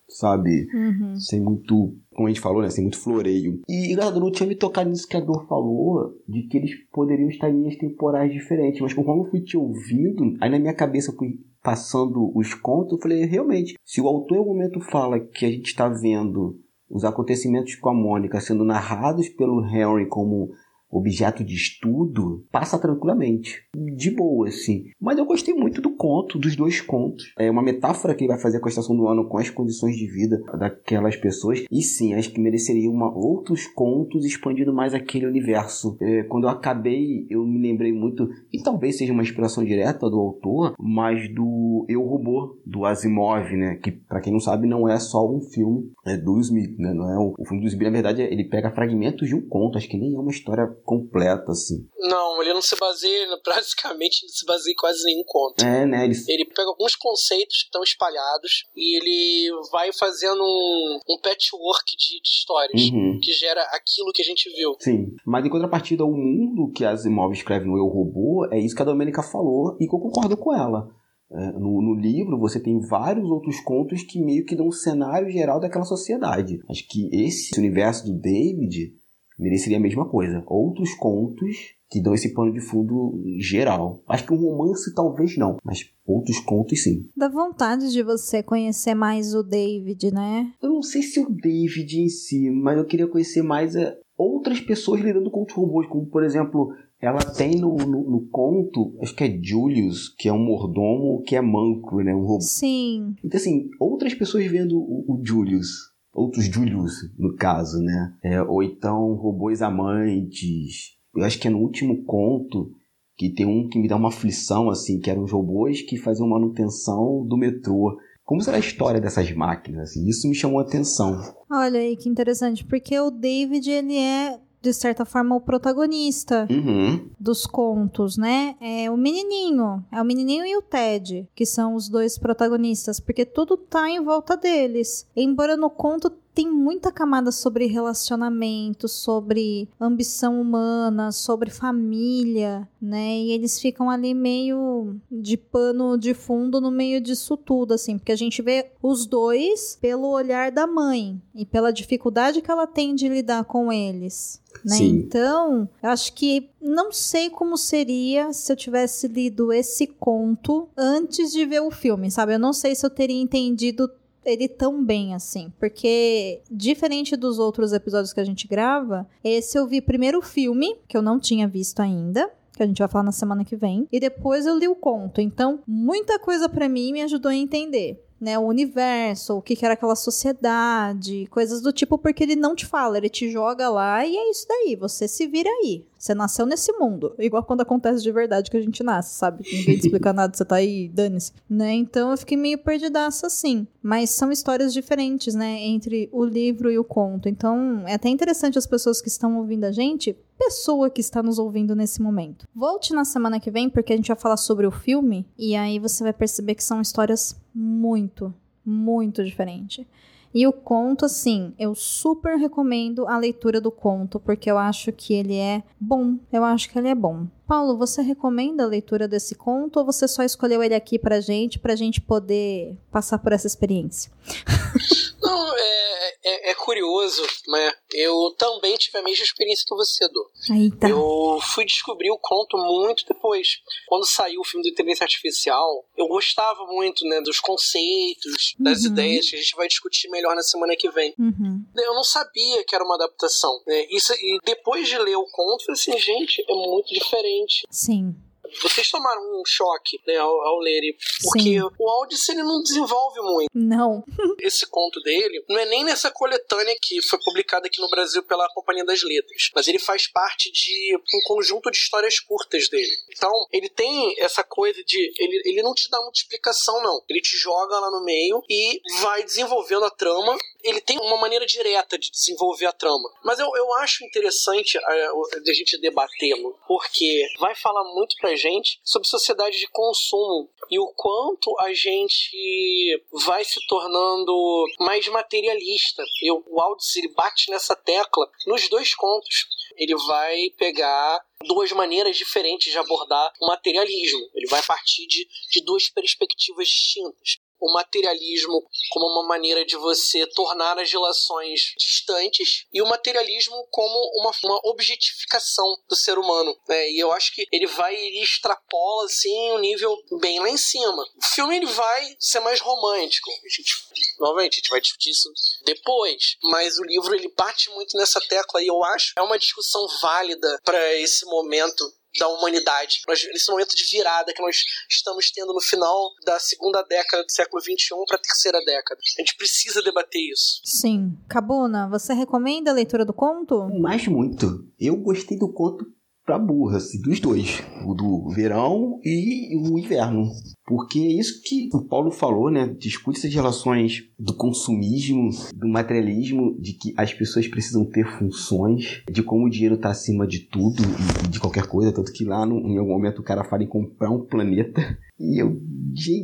sabe? 0.08 0.66
Uhum. 0.72 1.16
Sem 1.16 1.40
muito, 1.40 1.94
como 2.14 2.28
a 2.28 2.30
gente 2.30 2.40
falou, 2.40 2.62
né? 2.62 2.70
Sem 2.70 2.84
muito 2.84 2.98
floreio. 2.98 3.60
E, 3.68 3.92
engraçado, 3.92 4.20
não 4.20 4.32
tinha 4.32 4.48
me 4.48 4.54
tocado 4.54 4.88
nisso 4.88 5.06
que 5.06 5.16
a 5.16 5.20
Dor 5.20 5.46
falou, 5.46 6.16
de 6.26 6.44
que 6.44 6.56
eles 6.56 6.72
poderiam 6.90 7.28
estar 7.28 7.50
em 7.50 7.60
linhas 7.60 7.76
temporais 7.76 8.32
diferentes. 8.32 8.80
Mas 8.80 8.94
conforme 8.94 9.24
eu 9.24 9.30
fui 9.30 9.40
te 9.42 9.56
ouvindo, 9.56 10.36
aí 10.40 10.48
na 10.48 10.58
minha 10.58 10.74
cabeça 10.74 11.10
eu 11.10 11.16
fui 11.16 11.38
passando 11.62 12.32
os 12.34 12.54
contos, 12.54 12.92
eu 12.92 12.98
falei, 12.98 13.26
realmente, 13.26 13.76
se 13.84 14.00
o 14.00 14.08
autor 14.08 14.36
em 14.36 14.38
algum 14.38 14.54
momento 14.54 14.80
fala 14.80 15.20
que 15.20 15.44
a 15.44 15.50
gente 15.50 15.66
está 15.66 15.88
vendo 15.88 16.58
os 16.90 17.04
acontecimentos 17.04 17.76
com 17.76 17.88
a 17.88 17.94
Mônica 17.94 18.40
sendo 18.40 18.64
narrados 18.64 19.28
pelo 19.28 19.64
Henry 19.64 20.06
como 20.06 20.50
objeto 20.90 21.44
de 21.44 21.54
estudo, 21.54 22.44
passa 22.50 22.78
tranquilamente. 22.78 23.62
De 23.74 24.10
boa, 24.10 24.48
assim. 24.48 24.86
Mas 25.00 25.18
eu 25.18 25.24
gostei 25.24 25.54
muito 25.54 25.80
do 25.80 25.90
conto, 25.90 26.38
dos 26.38 26.56
dois 26.56 26.80
contos. 26.80 27.32
É 27.38 27.50
uma 27.50 27.62
metáfora 27.62 28.14
que 28.14 28.24
ele 28.24 28.32
vai 28.32 28.40
fazer 28.40 28.60
com 28.60 28.66
a 28.66 28.70
estação 28.70 28.96
do 28.96 29.06
ano 29.06 29.28
com 29.28 29.38
as 29.38 29.50
condições 29.50 29.96
de 29.96 30.06
vida 30.06 30.40
daquelas 30.58 31.16
pessoas. 31.16 31.64
E 31.70 31.82
sim, 31.82 32.14
acho 32.14 32.32
que 32.32 32.40
mereceria 32.40 32.90
uma, 32.90 33.10
outros 33.14 33.66
contos 33.66 34.24
expandindo 34.24 34.72
mais 34.72 34.94
aquele 34.94 35.26
universo. 35.26 35.96
É, 36.00 36.24
quando 36.24 36.44
eu 36.44 36.50
acabei, 36.50 37.26
eu 37.30 37.44
me 37.46 37.60
lembrei 37.60 37.92
muito, 37.92 38.28
e 38.52 38.62
talvez 38.62 38.98
seja 38.98 39.12
uma 39.12 39.22
inspiração 39.22 39.64
direta 39.64 40.08
do 40.10 40.18
autor, 40.18 40.74
mas 40.78 41.32
do 41.32 41.84
Eu 41.88 42.02
Robô, 42.02 42.58
do 42.66 42.84
Asimov, 42.84 43.50
né? 43.56 43.76
Que, 43.76 43.92
para 43.92 44.20
quem 44.20 44.32
não 44.32 44.40
sabe, 44.40 44.66
não 44.66 44.88
é 44.88 44.98
só 44.98 45.28
um 45.28 45.40
filme 45.40 45.90
é 46.04 46.16
do 46.16 46.38
Smith, 46.40 46.78
né? 46.78 46.92
Não 46.92 47.10
é 47.10 47.18
o, 47.18 47.34
o 47.38 47.44
filme 47.44 47.62
do 47.62 47.68
Smith, 47.68 47.84
na 47.84 47.90
verdade, 47.90 48.22
ele 48.22 48.44
pega 48.44 48.70
fragmentos 48.70 49.28
de 49.28 49.34
um 49.34 49.42
conto. 49.42 49.78
Acho 49.78 49.88
que 49.88 49.98
nem 49.98 50.14
é 50.14 50.18
uma 50.18 50.30
história 50.30 50.66
completa, 50.84 51.50
assim. 51.50 51.86
Não, 51.98 52.40
ele 52.42 52.52
não 52.52 52.62
se 52.62 52.76
baseia, 52.76 53.26
praticamente 53.42 54.22
não 54.22 54.28
se 54.28 54.46
baseia 54.46 54.72
em 54.72 54.76
quase 54.76 55.04
nenhum 55.04 55.24
conto. 55.26 55.64
É, 55.64 55.86
né? 55.86 56.04
Ele... 56.04 56.14
ele 56.28 56.44
pega 56.46 56.68
alguns 56.68 56.94
conceitos 56.96 57.62
que 57.62 57.66
estão 57.66 57.82
espalhados 57.82 58.64
e 58.76 58.96
ele 58.96 59.50
vai 59.70 59.92
fazendo 59.92 60.42
um, 60.42 60.98
um 61.08 61.20
patchwork 61.20 61.96
de, 61.96 62.20
de 62.20 62.28
histórias 62.28 62.82
uhum. 62.90 63.18
que 63.22 63.32
gera 63.32 63.62
aquilo 63.72 64.12
que 64.12 64.22
a 64.22 64.24
gente 64.24 64.50
viu. 64.50 64.74
Sim, 64.80 65.06
mas 65.26 65.44
em 65.44 65.50
contrapartida, 65.50 66.04
o 66.04 66.12
mundo 66.12 66.72
que 66.74 66.84
Asimov 66.84 67.32
escreve 67.32 67.66
no 67.66 67.76
Eu 67.76 67.86
Robô 67.86 68.46
é 68.50 68.58
isso 68.58 68.74
que 68.74 68.82
a 68.82 68.84
Domênica 68.84 69.22
falou 69.22 69.76
e 69.80 69.86
que 69.86 69.94
eu 69.94 70.00
concordo 70.00 70.36
com 70.36 70.54
ela. 70.54 70.88
É, 71.32 71.52
no, 71.52 71.80
no, 71.80 71.94
livro 71.94 72.36
você 72.38 72.60
tem 72.60 72.80
vários 72.80 73.30
outros 73.30 73.60
contos 73.60 74.02
que 74.02 74.20
meio 74.20 74.44
que 74.44 74.56
dão 74.56 74.66
um 74.66 74.72
cenário 74.72 75.30
geral 75.30 75.60
daquela 75.60 75.84
sociedade. 75.84 76.58
Acho 76.68 76.84
que 76.88 77.08
esse 77.12 77.56
universo 77.56 78.04
do 78.06 78.18
David 78.18 78.92
mereceria 79.40 79.78
a 79.78 79.80
mesma 79.80 80.08
coisa. 80.08 80.42
Outros 80.46 80.94
contos 80.94 81.56
que 81.90 82.00
dão 82.00 82.14
esse 82.14 82.32
pano 82.32 82.52
de 82.52 82.60
fundo 82.60 83.20
geral. 83.38 84.02
Acho 84.08 84.24
que 84.26 84.32
um 84.32 84.36
romance 84.36 84.94
talvez 84.94 85.36
não, 85.36 85.56
mas 85.64 85.90
outros 86.06 86.38
contos 86.38 86.84
sim. 86.84 87.08
Dá 87.16 87.28
vontade 87.28 87.90
de 87.90 88.02
você 88.02 88.42
conhecer 88.42 88.94
mais 88.94 89.34
o 89.34 89.42
David, 89.42 90.12
né? 90.12 90.52
Eu 90.62 90.70
não 90.70 90.82
sei 90.82 91.02
se 91.02 91.18
o 91.18 91.28
David 91.28 92.00
em 92.00 92.08
si, 92.08 92.48
mas 92.50 92.78
eu 92.78 92.84
queria 92.84 93.08
conhecer 93.08 93.42
mais 93.42 93.74
é, 93.74 93.98
outras 94.16 94.60
pessoas 94.60 95.00
lidando 95.00 95.30
com 95.30 95.42
os 95.42 95.52
robôs, 95.52 95.88
como 95.88 96.06
por 96.06 96.22
exemplo 96.22 96.72
ela 97.00 97.20
tem 97.20 97.58
no, 97.58 97.76
no, 97.76 98.10
no, 98.10 98.28
conto, 98.28 98.94
acho 99.00 99.16
que 99.16 99.24
é 99.24 99.40
Julius, 99.42 100.14
que 100.18 100.28
é 100.28 100.32
um 100.32 100.44
mordomo 100.44 101.22
que 101.22 101.34
é 101.34 101.40
manco, 101.40 102.02
né? 102.02 102.14
Um 102.14 102.26
robô. 102.26 102.42
Sim. 102.42 103.14
Então, 103.24 103.38
assim, 103.38 103.70
outras 103.80 104.12
pessoas 104.12 104.44
vendo 104.46 104.78
o, 104.78 105.06
o 105.08 105.20
Julius, 105.24 105.89
outros 106.12 106.46
Julius, 106.46 106.92
no 107.18 107.34
caso, 107.36 107.78
né? 107.82 108.14
É, 108.22 108.42
ou 108.42 108.62
então 108.62 109.14
robôs 109.14 109.62
amantes. 109.62 110.98
Eu 111.14 111.24
acho 111.24 111.38
que 111.38 111.48
é 111.48 111.50
no 111.50 111.58
último 111.58 112.04
conto 112.04 112.72
que 113.16 113.32
tem 113.34 113.44
um 113.44 113.68
que 113.68 113.78
me 113.78 113.88
dá 113.88 113.96
uma 113.96 114.08
aflição, 114.08 114.70
assim, 114.70 114.98
que 114.98 115.10
eram 115.10 115.24
os 115.24 115.32
robôs 115.32 115.82
que 115.82 115.98
faziam 115.98 116.28
manutenção 116.28 117.26
do 117.26 117.36
metrô. 117.36 117.98
Como 118.24 118.40
será 118.40 118.56
a 118.56 118.60
história 118.60 119.00
dessas 119.00 119.30
máquinas? 119.32 119.90
Assim? 119.90 120.08
Isso 120.08 120.28
me 120.28 120.34
chamou 120.34 120.60
a 120.60 120.62
atenção. 120.62 121.20
Olha 121.50 121.80
aí 121.80 121.96
que 121.96 122.08
interessante, 122.08 122.64
porque 122.64 122.98
o 122.98 123.10
David, 123.10 123.68
ele 123.68 123.98
é 123.98 124.40
de 124.60 124.72
certa 124.72 125.04
forma, 125.04 125.34
o 125.34 125.40
protagonista 125.40 126.46
uhum. 126.50 127.08
dos 127.18 127.46
contos, 127.46 128.16
né? 128.16 128.56
É 128.60 128.90
o 128.90 128.96
menininho. 128.96 129.84
É 129.90 130.00
o 130.00 130.04
menininho 130.04 130.44
e 130.44 130.56
o 130.56 130.62
Ted, 130.62 131.28
que 131.34 131.46
são 131.46 131.74
os 131.74 131.88
dois 131.88 132.18
protagonistas, 132.18 133.00
porque 133.00 133.24
tudo 133.24 133.56
tá 133.56 133.88
em 133.88 134.02
volta 134.02 134.36
deles. 134.36 135.06
Embora 135.16 135.56
no 135.56 135.70
conto 135.70 136.10
tem 136.34 136.50
muita 136.50 136.92
camada 136.92 137.32
sobre 137.32 137.66
relacionamento, 137.66 138.88
sobre 138.88 139.68
ambição 139.80 140.40
humana, 140.40 141.12
sobre 141.12 141.50
família, 141.50 142.68
né? 142.80 143.18
E 143.18 143.32
eles 143.32 143.58
ficam 143.58 143.90
ali 143.90 144.14
meio 144.14 144.96
de 145.10 145.36
pano 145.36 145.98
de 145.98 146.14
fundo 146.14 146.60
no 146.60 146.70
meio 146.70 147.00
disso 147.00 147.36
tudo, 147.36 147.74
assim, 147.74 147.98
porque 147.98 148.12
a 148.12 148.16
gente 148.16 148.40
vê 148.42 148.70
os 148.82 149.06
dois 149.06 149.76
pelo 149.80 150.08
olhar 150.08 150.50
da 150.52 150.66
mãe 150.66 151.20
e 151.34 151.44
pela 151.44 151.72
dificuldade 151.72 152.40
que 152.40 152.50
ela 152.50 152.66
tem 152.66 152.94
de 152.94 153.08
lidar 153.08 153.44
com 153.44 153.72
eles. 153.72 154.40
Né? 154.64 154.78
Então, 154.80 155.68
eu 155.82 155.90
acho 155.90 156.12
que 156.12 156.50
não 156.60 156.92
sei 156.92 157.30
como 157.30 157.56
seria 157.56 158.32
se 158.32 158.52
eu 158.52 158.56
tivesse 158.56 159.08
lido 159.08 159.52
esse 159.52 159.86
conto 159.86 160.68
antes 160.76 161.32
de 161.32 161.44
ver 161.46 161.60
o 161.60 161.70
filme, 161.70 162.10
sabe? 162.10 162.34
Eu 162.34 162.38
não 162.38 162.52
sei 162.52 162.74
se 162.74 162.84
eu 162.84 162.90
teria 162.90 163.20
entendido 163.20 163.90
ele 164.24 164.48
tão 164.48 164.84
bem 164.84 165.14
assim, 165.14 165.52
porque 165.58 166.40
diferente 166.50 167.16
dos 167.16 167.38
outros 167.38 167.72
episódios 167.72 168.12
que 168.12 168.20
a 168.20 168.24
gente 168.24 168.46
grava, 168.46 169.06
esse 169.24 169.58
eu 169.58 169.66
vi 169.66 169.80
primeiro 169.80 170.18
o 170.18 170.22
filme, 170.22 170.76
que 170.86 170.96
eu 170.96 171.02
não 171.02 171.18
tinha 171.18 171.48
visto 171.48 171.80
ainda, 171.80 172.30
que 172.54 172.62
a 172.62 172.66
gente 172.66 172.78
vai 172.78 172.88
falar 172.88 173.04
na 173.04 173.12
semana 173.12 173.44
que 173.44 173.56
vem, 173.56 173.88
e 173.90 173.98
depois 173.98 174.44
eu 174.44 174.58
li 174.58 174.68
o 174.68 174.74
conto. 174.74 175.20
Então, 175.20 175.60
muita 175.66 176.18
coisa 176.18 176.48
para 176.48 176.68
mim 176.68 176.92
me 176.92 177.02
ajudou 177.02 177.30
a 177.30 177.34
entender 177.34 178.02
né, 178.20 178.38
o 178.38 178.42
universo, 178.42 179.36
o 179.38 179.42
que, 179.42 179.56
que 179.56 179.64
era 179.64 179.74
aquela 179.74 179.96
sociedade, 179.96 181.26
coisas 181.30 181.60
do 181.60 181.72
tipo, 181.72 181.96
porque 181.96 182.22
ele 182.22 182.36
não 182.36 182.54
te 182.54 182.66
fala, 182.66 182.98
ele 182.98 183.08
te 183.08 183.30
joga 183.30 183.68
lá 183.68 184.04
e 184.04 184.16
é 184.16 184.30
isso 184.30 184.46
daí, 184.48 184.76
você 184.76 185.08
se 185.08 185.26
vira 185.26 185.48
aí. 185.48 185.84
Você 186.00 186.14
nasceu 186.14 186.46
nesse 186.46 186.72
mundo. 186.72 187.14
Igual 187.18 187.44
quando 187.44 187.60
acontece 187.60 188.02
de 188.02 188.10
verdade 188.10 188.50
que 188.50 188.56
a 188.56 188.60
gente 188.60 188.82
nasce, 188.82 189.14
sabe? 189.14 189.44
Ninguém 189.44 189.76
te 189.76 189.84
explica 189.84 190.14
nada, 190.14 190.34
você 190.34 190.46
tá 190.46 190.56
aí, 190.56 190.88
dane-se. 190.88 191.30
Né? 191.48 191.74
Então 191.74 192.10
eu 192.10 192.16
fiquei 192.16 192.38
meio 192.38 192.56
perdidaça 192.56 193.26
assim. 193.26 193.66
Mas 193.82 194.08
são 194.08 194.32
histórias 194.32 194.72
diferentes, 194.72 195.34
né? 195.34 195.60
Entre 195.60 196.08
o 196.10 196.24
livro 196.24 196.70
e 196.70 196.78
o 196.78 196.84
conto. 196.84 197.28
Então 197.28 197.84
é 197.86 197.94
até 197.94 198.08
interessante 198.08 198.56
as 198.56 198.66
pessoas 198.66 199.02
que 199.02 199.08
estão 199.08 199.36
ouvindo 199.36 199.64
a 199.64 199.72
gente, 199.72 200.16
pessoa 200.40 200.88
que 200.88 201.02
está 201.02 201.22
nos 201.22 201.38
ouvindo 201.38 201.76
nesse 201.76 202.00
momento. 202.00 202.48
Volte 202.56 202.94
na 202.94 203.04
semana 203.04 203.38
que 203.38 203.50
vem, 203.50 203.68
porque 203.68 203.92
a 203.92 203.96
gente 203.96 204.08
vai 204.08 204.16
falar 204.16 204.38
sobre 204.38 204.66
o 204.66 204.70
filme. 204.70 205.26
E 205.36 205.54
aí 205.54 205.78
você 205.78 206.02
vai 206.02 206.14
perceber 206.14 206.54
que 206.54 206.64
são 206.64 206.80
histórias 206.80 207.38
muito, 207.54 208.32
muito 208.64 209.22
diferentes. 209.22 209.84
E 210.32 210.46
o 210.46 210.52
conto, 210.52 211.04
assim, 211.04 211.52
eu 211.58 211.74
super 211.74 212.38
recomendo 212.38 213.06
a 213.06 213.18
leitura 213.18 213.60
do 213.60 213.70
conto, 213.70 214.18
porque 214.18 214.50
eu 214.50 214.56
acho 214.56 214.92
que 214.92 215.12
ele 215.12 215.36
é 215.36 215.62
bom. 215.78 216.16
Eu 216.32 216.42
acho 216.42 216.70
que 216.70 216.78
ele 216.78 216.88
é 216.88 216.94
bom. 216.94 217.26
Paulo, 217.46 217.76
você 217.76 218.00
recomenda 218.00 218.62
a 218.62 218.66
leitura 218.66 219.06
desse 219.06 219.34
conto 219.34 219.80
ou 219.80 219.84
você 219.84 220.08
só 220.08 220.22
escolheu 220.22 220.62
ele 220.62 220.74
aqui 220.74 220.98
pra 220.98 221.20
gente, 221.20 221.58
pra 221.58 221.76
gente 221.76 222.00
poder 222.00 222.78
passar 222.90 223.18
por 223.18 223.32
essa 223.32 223.46
experiência? 223.46 224.10
Não, 225.22 225.56
é, 225.56 226.14
é, 226.24 226.50
é, 226.50 226.54
curioso, 226.54 227.22
né? 227.48 227.72
Eu 227.92 228.34
também 228.38 228.76
tive 228.76 228.98
a 228.98 229.02
mesma 229.02 229.24
experiência 229.24 229.64
que 229.66 229.74
você, 229.74 230.08
Dô. 230.08 230.30
Eita. 230.54 230.88
Eu 230.88 231.38
fui 231.54 231.64
descobrir 231.64 232.10
o 232.10 232.18
conto 232.18 232.56
muito 232.56 233.04
depois. 233.06 233.48
Quando 233.86 234.06
saiu 234.06 234.40
o 234.40 234.44
filme 234.44 234.62
do 234.62 234.72
Inteligência 234.72 235.04
Artificial, 235.04 235.84
eu 235.96 236.06
gostava 236.08 236.64
muito, 236.66 237.04
né, 237.06 237.20
dos 237.20 237.40
conceitos, 237.40 238.54
das 238.58 238.84
uhum. 238.84 238.92
ideias 238.92 239.28
que 239.28 239.36
a 239.36 239.38
gente 239.38 239.56
vai 239.56 239.68
discutir 239.68 240.08
melhor 240.08 240.34
na 240.34 240.42
semana 240.42 240.76
que 240.76 240.90
vem. 240.90 241.14
Uhum. 241.18 241.64
Eu 241.76 241.94
não 241.94 242.04
sabia 242.04 242.64
que 242.64 242.74
era 242.74 242.84
uma 242.84 242.94
adaptação. 242.94 243.60
Né? 243.66 243.86
Isso, 243.90 244.12
e 244.14 244.38
depois 244.44 244.88
de 244.88 244.98
ler 244.98 245.16
o 245.16 245.26
conto, 245.26 245.62
eu 245.62 245.76
falei 245.76 245.80
assim, 245.80 245.98
gente, 245.98 246.44
é 246.48 246.54
muito 246.54 246.94
diferente. 246.94 247.66
Sim 247.70 248.14
vocês 248.62 248.88
tomaram 248.90 249.22
um 249.40 249.42
choque 249.46 250.00
né, 250.06 250.16
ao, 250.16 250.40
ao 250.42 250.58
lerem, 250.58 250.96
porque 251.22 251.42
Sim. 251.42 251.60
o 251.60 251.88
Aldous 251.88 252.28
ele 252.28 252.42
não 252.42 252.62
desenvolve 252.62 253.20
muito. 253.20 253.50
Não. 253.54 254.04
Esse 254.40 254.66
conto 254.66 255.00
dele 255.00 255.44
não 255.48 255.58
é 255.58 255.66
nem 255.66 255.84
nessa 255.84 256.10
coletânea 256.10 256.76
que 256.80 257.02
foi 257.02 257.18
publicada 257.20 257.66
aqui 257.66 257.80
no 257.80 257.88
Brasil 257.88 258.22
pela 258.22 258.48
Companhia 258.54 258.84
das 258.84 259.02
Letras, 259.02 259.50
mas 259.54 259.68
ele 259.68 259.78
faz 259.78 260.06
parte 260.06 260.50
de 260.50 260.96
um 260.96 261.20
conjunto 261.26 261.70
de 261.70 261.76
histórias 261.76 262.18
curtas 262.20 262.68
dele. 262.68 262.90
Então, 263.10 263.30
ele 263.52 263.68
tem 263.68 264.14
essa 264.18 264.42
coisa 264.42 264.82
de. 264.84 265.12
Ele, 265.18 265.42
ele 265.44 265.62
não 265.62 265.74
te 265.74 265.88
dá 265.90 266.00
muita 266.00 266.18
explicação, 266.18 266.82
não. 266.82 267.02
Ele 267.08 267.20
te 267.20 267.36
joga 267.36 267.78
lá 267.78 267.90
no 267.90 268.04
meio 268.04 268.42
e 268.48 268.80
vai 269.00 269.22
desenvolvendo 269.22 269.84
a 269.84 269.90
trama 269.90 270.36
ele 270.62 270.80
tem 270.80 270.98
uma 270.98 271.16
maneira 271.18 271.46
direta 271.46 271.98
de 271.98 272.10
desenvolver 272.10 272.66
a 272.66 272.72
trama. 272.72 273.10
Mas 273.24 273.38
eu, 273.38 273.50
eu 273.56 273.74
acho 273.76 274.04
interessante 274.04 274.78
a, 274.78 274.94
é, 274.94 275.06
a, 275.06 275.52
gente 275.52 275.78
debatê-lo, 275.80 276.58
porque 276.66 277.26
vai 277.38 277.54
falar 277.54 277.84
muito 277.94 278.16
pra 278.20 278.34
gente 278.36 278.80
sobre 278.84 279.08
sociedade 279.08 279.58
de 279.58 279.68
consumo 279.68 280.50
e 280.70 280.78
o 280.78 280.86
quanto 280.94 281.54
a 281.60 281.72
gente 281.72 283.04
vai 283.24 283.44
se 283.44 283.60
tornando 283.66 284.64
mais 284.80 285.06
materialista. 285.08 286.02
E 286.22 286.30
o 286.30 286.60
Aldous 286.60 286.96
ele 286.96 287.08
bate 287.14 287.50
nessa 287.50 287.74
tecla 287.74 288.28
nos 288.46 288.68
dois 288.68 288.94
contos. 288.94 289.46
Ele 289.76 289.96
vai 290.06 290.50
pegar 290.58 291.20
duas 291.44 291.72
maneiras 291.72 292.16
diferentes 292.16 292.70
de 292.70 292.78
abordar 292.78 293.32
o 293.40 293.46
materialismo. 293.46 294.30
Ele 294.34 294.46
vai 294.46 294.62
partir 294.62 295.06
de, 295.06 295.26
de 295.50 295.64
duas 295.64 295.88
perspectivas 295.88 296.68
distintas 296.68 297.38
o 297.60 297.72
materialismo 297.72 298.62
como 298.90 299.06
uma 299.06 299.26
maneira 299.26 299.64
de 299.64 299.76
você 299.76 300.26
tornar 300.28 300.78
as 300.78 300.90
relações 300.90 301.72
distantes 301.78 302.64
e 302.72 302.80
o 302.80 302.86
materialismo 302.86 303.66
como 303.70 303.94
uma, 304.20 304.32
uma 304.44 304.60
objetificação 304.64 305.66
do 305.88 305.96
ser 305.96 306.18
humano. 306.18 306.56
Né? 306.68 306.90
E 306.90 306.98
eu 306.98 307.12
acho 307.12 307.34
que 307.34 307.46
ele 307.52 307.66
vai, 307.66 307.94
ele 307.94 308.22
extrapola 308.22 309.04
assim 309.04 309.52
um 309.52 309.58
nível 309.58 309.96
bem 310.20 310.40
lá 310.40 310.48
em 310.48 310.56
cima. 310.56 311.02
O 311.02 311.34
filme 311.34 311.56
ele 311.56 311.66
vai 311.66 312.16
ser 312.18 312.40
mais 312.40 312.60
romântico. 312.60 313.30
A 313.30 313.48
gente, 313.48 313.72
novamente, 314.18 314.54
a 314.54 314.56
gente 314.56 314.70
vai 314.70 314.80
discutir 314.80 315.10
isso 315.10 315.30
depois. 315.64 316.36
Mas 316.44 316.78
o 316.78 316.84
livro 316.84 317.14
ele 317.14 317.32
bate 317.36 317.70
muito 317.70 317.96
nessa 317.96 318.20
tecla 318.20 318.62
e 318.62 318.66
eu 318.66 318.82
acho 318.84 319.12
é 319.18 319.22
uma 319.22 319.38
discussão 319.38 319.86
válida 320.00 320.60
para 320.64 320.94
esse 320.96 321.24
momento 321.26 321.84
da 322.18 322.28
humanidade. 322.28 323.00
Nós, 323.06 323.24
nesse 323.32 323.50
momento 323.50 323.74
de 323.74 323.84
virada 323.84 324.32
que 324.32 324.42
nós 324.42 324.62
estamos 324.88 325.30
tendo 325.30 325.52
no 325.52 325.60
final 325.60 326.10
da 326.24 326.38
segunda 326.38 326.82
década 326.82 327.24
do 327.24 327.30
século 327.30 327.62
XXI 327.62 327.76
para 328.06 328.16
a 328.16 328.20
terceira 328.20 328.58
década. 328.64 329.00
A 329.18 329.22
gente 329.22 329.36
precisa 329.36 329.82
debater 329.82 330.20
isso. 330.32 330.60
Sim. 330.64 331.16
Cabuna, 331.28 331.88
você 331.88 332.12
recomenda 332.12 332.70
a 332.70 332.74
leitura 332.74 333.04
do 333.04 333.12
conto? 333.12 333.68
Mais 333.80 334.06
muito. 334.06 334.46
Eu 334.78 334.96
gostei 334.96 335.38
do 335.38 335.52
conto 335.52 335.84
pra 336.24 336.38
burra, 336.38 336.76
assim, 336.76 337.00
dos 337.00 337.20
dois. 337.20 337.62
O 337.84 337.94
do 337.94 338.28
verão 338.30 339.00
e 339.04 339.56
o 339.56 339.78
inverno. 339.78 340.30
Porque 340.66 340.98
é 341.00 341.18
isso 341.18 341.42
que 341.44 341.68
o 341.74 341.84
Paulo 341.84 342.10
falou, 342.10 342.50
né? 342.50 342.72
Discute 342.78 343.18
essas 343.18 343.34
relações 343.34 344.04
do 344.18 344.36
consumismo, 344.36 345.30
do 345.54 345.68
materialismo, 345.68 346.56
de 346.60 346.74
que 346.74 346.94
as 346.96 347.12
pessoas 347.12 347.48
precisam 347.48 347.84
ter 347.84 348.06
funções, 348.18 349.02
de 349.10 349.22
como 349.22 349.46
o 349.46 349.50
dinheiro 349.50 349.74
está 349.74 349.90
acima 349.90 350.26
de 350.26 350.40
tudo 350.48 350.82
e 351.24 351.28
de 351.28 351.40
qualquer 351.40 351.66
coisa. 351.66 351.92
Tanto 351.92 352.12
que 352.12 352.24
lá, 352.24 352.46
no, 352.46 352.58
em 352.58 352.78
algum 352.78 352.92
momento, 352.92 353.20
o 353.20 353.24
cara 353.24 353.44
fala 353.44 353.64
em 353.64 353.68
comprar 353.68 354.10
um 354.10 354.24
planeta. 354.24 354.98
E 355.20 355.38
eu, 355.38 355.60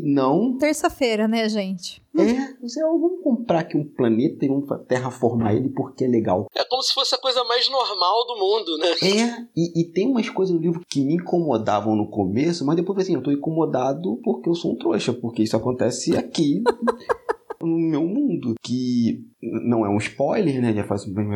não. 0.04 0.56
Terça-feira, 0.56 1.28
né, 1.28 1.46
gente? 1.50 2.02
É, 2.16 2.54
você, 2.62 2.80
vamos 2.80 3.22
comprar 3.22 3.60
aqui 3.60 3.76
um 3.76 3.84
planeta 3.84 4.42
e 4.42 4.48
vamos 4.48 4.64
terraformar 4.88 5.54
ele 5.54 5.68
porque 5.68 6.04
é 6.04 6.08
legal. 6.08 6.46
É 6.54 6.64
como 6.64 6.82
se 6.82 6.94
fosse 6.94 7.14
a 7.14 7.18
coisa 7.18 7.44
mais 7.44 7.68
normal 7.68 8.26
do 8.26 8.36
mundo, 8.38 8.78
né? 8.78 8.88
É, 9.02 9.46
e, 9.54 9.82
e 9.82 9.92
tem 9.92 10.08
umas 10.08 10.30
coisas 10.30 10.54
no 10.54 10.60
livro 10.60 10.80
que 10.88 11.04
me 11.04 11.14
incomodavam 11.14 11.94
no 11.94 12.08
começo, 12.08 12.64
mas 12.64 12.76
depois 12.76 12.98
assim, 13.00 13.14
eu 13.14 13.22
tô 13.22 13.30
incomodado 13.30 14.16
por 14.22 14.36
porque 14.36 14.48
eu 14.48 14.54
sou 14.54 14.72
um 14.72 14.76
trouxa, 14.76 15.12
porque 15.12 15.42
isso 15.42 15.56
acontece 15.56 16.16
aqui 16.16 16.62
no 17.60 17.78
meu 17.78 18.06
mundo. 18.06 18.54
Que 18.62 19.22
não 19.42 19.84
é 19.84 19.90
um 19.90 19.98
spoiler, 19.98 20.60
né? 20.62 20.72
Já 20.72 20.84
faz 20.84 21.04
bem 21.04 21.26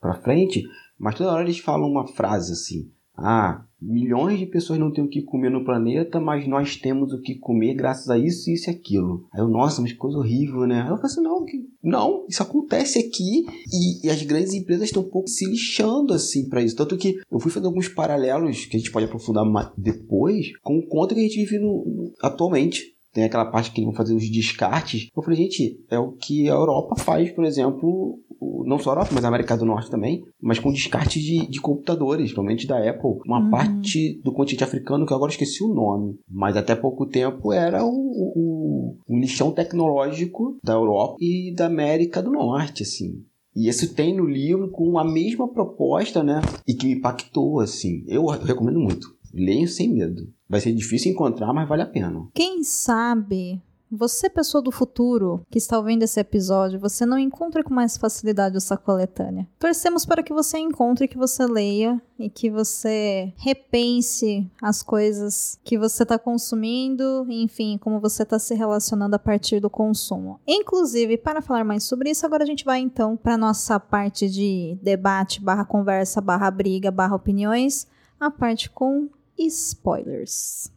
pra 0.00 0.22
frente, 0.22 0.62
mas 0.98 1.16
toda 1.16 1.32
hora 1.32 1.42
eles 1.42 1.58
falam 1.58 1.90
uma 1.90 2.06
frase 2.06 2.52
assim. 2.52 2.90
Ah, 3.16 3.64
milhões 3.80 4.38
de 4.38 4.46
pessoas 4.46 4.78
não 4.78 4.92
têm 4.92 5.04
o 5.04 5.08
que 5.08 5.22
comer 5.22 5.50
no 5.50 5.64
planeta, 5.64 6.20
mas 6.20 6.46
nós 6.46 6.76
temos 6.76 7.12
o 7.12 7.20
que 7.20 7.34
comer 7.34 7.74
graças 7.74 8.08
a 8.08 8.16
isso, 8.16 8.50
isso 8.50 8.70
e 8.70 8.72
aquilo. 8.72 9.26
Aí 9.32 9.40
eu, 9.40 9.48
nossa, 9.48 9.82
mas 9.82 9.92
coisa 9.92 10.18
horrível, 10.18 10.66
né? 10.66 10.82
Aí 10.82 10.88
eu 10.88 10.96
falei 10.96 11.04
assim, 11.06 11.20
não, 11.20 11.44
não, 11.82 12.26
isso 12.28 12.42
acontece 12.42 12.98
aqui 12.98 13.44
e, 13.72 14.06
e, 14.06 14.10
as 14.10 14.22
grandes 14.22 14.54
empresas 14.54 14.86
estão 14.86 15.02
um 15.02 15.10
pouco 15.10 15.28
se 15.28 15.44
lixando 15.44 16.14
assim 16.14 16.48
para 16.48 16.62
isso. 16.62 16.76
Tanto 16.76 16.96
que 16.96 17.18
eu 17.30 17.40
fui 17.40 17.50
fazer 17.50 17.66
alguns 17.66 17.88
paralelos 17.88 18.64
que 18.66 18.76
a 18.76 18.78
gente 18.78 18.92
pode 18.92 19.06
aprofundar 19.06 19.44
depois 19.76 20.56
com 20.62 20.78
o 20.78 20.86
conto 20.86 21.14
que 21.14 21.20
a 21.20 21.24
gente 21.24 21.36
vive 21.36 21.58
no, 21.58 21.84
no, 21.84 22.12
atualmente 22.22 22.91
tem 23.12 23.24
aquela 23.24 23.44
parte 23.44 23.70
que 23.70 23.80
eles 23.80 23.86
vão 23.86 23.94
fazer 23.94 24.14
os 24.14 24.28
descartes. 24.30 25.08
Eu 25.14 25.22
falei, 25.22 25.42
gente, 25.42 25.78
é 25.90 25.98
o 25.98 26.12
que 26.12 26.48
a 26.48 26.54
Europa 26.54 26.96
faz, 26.96 27.30
por 27.30 27.44
exemplo, 27.44 28.18
não 28.64 28.78
só 28.78 28.90
a 28.90 28.92
Europa, 28.94 29.10
mas 29.12 29.24
a 29.24 29.28
América 29.28 29.56
do 29.56 29.66
Norte 29.66 29.90
também, 29.90 30.24
mas 30.40 30.58
com 30.58 30.72
descarte 30.72 31.20
de, 31.20 31.46
de 31.46 31.60
computadores, 31.60 32.22
principalmente 32.22 32.66
da 32.66 32.78
Apple. 32.78 33.18
Uma 33.26 33.40
uhum. 33.40 33.50
parte 33.50 34.20
do 34.22 34.32
continente 34.32 34.64
africano 34.64 35.06
que 35.06 35.12
eu 35.12 35.16
agora 35.16 35.30
esqueci 35.30 35.62
o 35.62 35.72
nome, 35.72 36.18
mas 36.28 36.56
até 36.56 36.74
pouco 36.74 37.06
tempo 37.06 37.52
era 37.52 37.84
o, 37.84 37.90
o, 37.90 38.96
o 39.06 39.18
lixão 39.18 39.52
tecnológico 39.52 40.58
da 40.62 40.72
Europa 40.72 41.16
e 41.20 41.54
da 41.54 41.66
América 41.66 42.22
do 42.22 42.32
Norte, 42.32 42.82
assim. 42.82 43.22
E 43.54 43.68
isso 43.68 43.94
tem 43.94 44.16
no 44.16 44.24
livro 44.24 44.70
com 44.70 44.98
a 44.98 45.04
mesma 45.04 45.46
proposta, 45.46 46.22
né? 46.22 46.40
E 46.66 46.72
que 46.72 46.86
me 46.86 46.94
impactou, 46.94 47.60
assim. 47.60 48.02
Eu 48.08 48.24
recomendo 48.24 48.80
muito. 48.80 49.14
Leiam 49.34 49.66
sem 49.66 49.88
medo. 49.88 50.28
Vai 50.52 50.60
ser 50.60 50.74
difícil 50.74 51.10
encontrar, 51.12 51.50
mas 51.54 51.66
vale 51.66 51.80
a 51.80 51.86
pena. 51.86 52.28
Quem 52.34 52.62
sabe 52.62 53.58
você, 53.90 54.28
pessoa 54.28 54.62
do 54.62 54.70
futuro, 54.70 55.46
que 55.50 55.56
está 55.56 55.78
ouvindo 55.78 56.02
esse 56.02 56.20
episódio, 56.20 56.78
você 56.78 57.06
não 57.06 57.18
encontra 57.18 57.64
com 57.64 57.72
mais 57.72 57.96
facilidade 57.96 58.58
essa 58.58 58.76
coletânea. 58.76 59.48
Torcemos 59.58 60.04
para 60.04 60.22
que 60.22 60.32
você 60.32 60.58
encontre, 60.58 61.08
que 61.08 61.16
você 61.16 61.46
leia 61.46 62.00
e 62.18 62.28
que 62.28 62.50
você 62.50 63.32
repense 63.36 64.46
as 64.60 64.82
coisas 64.82 65.58
que 65.64 65.78
você 65.78 66.02
está 66.02 66.18
consumindo, 66.18 67.26
enfim, 67.30 67.78
como 67.78 67.98
você 67.98 68.22
está 68.22 68.38
se 68.38 68.54
relacionando 68.54 69.16
a 69.16 69.18
partir 69.18 69.58
do 69.58 69.70
consumo. 69.70 70.38
Inclusive, 70.46 71.16
para 71.16 71.40
falar 71.40 71.64
mais 71.64 71.84
sobre 71.84 72.10
isso, 72.10 72.26
agora 72.26 72.44
a 72.44 72.46
gente 72.46 72.66
vai 72.66 72.80
então 72.80 73.16
para 73.16 73.38
nossa 73.38 73.80
parte 73.80 74.28
de 74.28 74.78
debate, 74.82 75.40
barra 75.40 75.64
conversa, 75.64 76.20
barra 76.20 76.50
briga, 76.50 76.90
barra 76.90 77.16
opiniões, 77.16 77.86
a 78.20 78.30
parte 78.30 78.68
com 78.68 79.08
spoilers. 79.46 80.72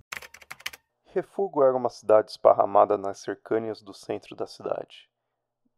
Refugo 1.06 1.63
era 1.63 1.75
uma 1.75 1.89
cidade 1.89 2.32
esparramada 2.32 2.97
nas 2.97 3.19
cercanias 3.19 3.82
do 3.82 3.93
centro 3.93 4.36
da 4.36 4.47
cidade. 4.47 5.10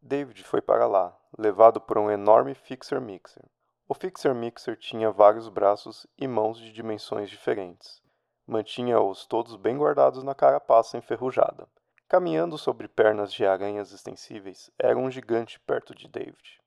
David 0.00 0.42
foi 0.44 0.60
para 0.60 0.86
lá, 0.86 1.16
levado 1.36 1.80
por 1.80 1.98
um 1.98 2.10
enorme 2.10 2.54
fixer-mixer. 2.54 3.44
O 3.88 3.94
fixer-mixer 3.94 4.76
tinha 4.76 5.10
vários 5.10 5.48
braços 5.48 6.06
e 6.16 6.26
mãos 6.26 6.58
de 6.58 6.72
dimensões 6.72 7.30
diferentes. 7.30 8.02
Mantinha-os 8.46 9.26
todos 9.26 9.56
bem 9.56 9.76
guardados 9.76 10.22
na 10.22 10.34
carapaça 10.34 10.96
enferrujada. 10.96 11.68
Caminhando 12.08 12.56
sobre 12.56 12.88
pernas 12.88 13.32
de 13.32 13.44
aranhas 13.44 13.92
extensíveis, 13.92 14.70
era 14.78 14.98
um 14.98 15.10
gigante 15.10 15.60
perto 15.60 15.94
de 15.94 16.08
David. 16.08 16.60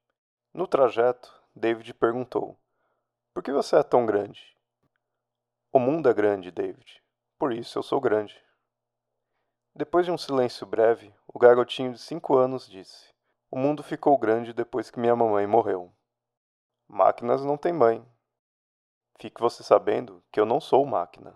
No 0.53 0.67
trajeto, 0.67 1.33
David 1.55 1.93
perguntou: 1.95 2.57
Por 3.33 3.41
que 3.41 3.51
você 3.51 3.75
é 3.75 3.83
tão 3.83 4.05
grande? 4.05 4.55
O 5.73 5.79
mundo 5.79 6.09
é 6.09 6.13
grande, 6.13 6.51
David. 6.51 7.01
Por 7.39 7.53
isso 7.53 7.79
eu 7.79 7.83
sou 7.83 8.01
grande. 8.01 8.35
Depois 9.73 10.05
de 10.05 10.11
um 10.11 10.17
silêncio 10.17 10.67
breve, 10.67 11.15
o 11.25 11.39
garotinho 11.39 11.93
de 11.93 11.99
cinco 11.99 12.35
anos 12.35 12.67
disse: 12.67 13.13
O 13.49 13.57
mundo 13.57 13.81
ficou 13.81 14.17
grande 14.17 14.51
depois 14.51 14.91
que 14.91 14.99
minha 14.99 15.15
mamãe 15.15 15.47
morreu. 15.47 15.89
Máquinas 16.89 17.45
não 17.45 17.55
têm 17.55 17.71
mãe. 17.71 18.05
Fique 19.17 19.39
você 19.39 19.63
sabendo 19.63 20.21
que 20.29 20.41
eu 20.41 20.45
não 20.45 20.59
sou 20.59 20.85
máquina. 20.85 21.33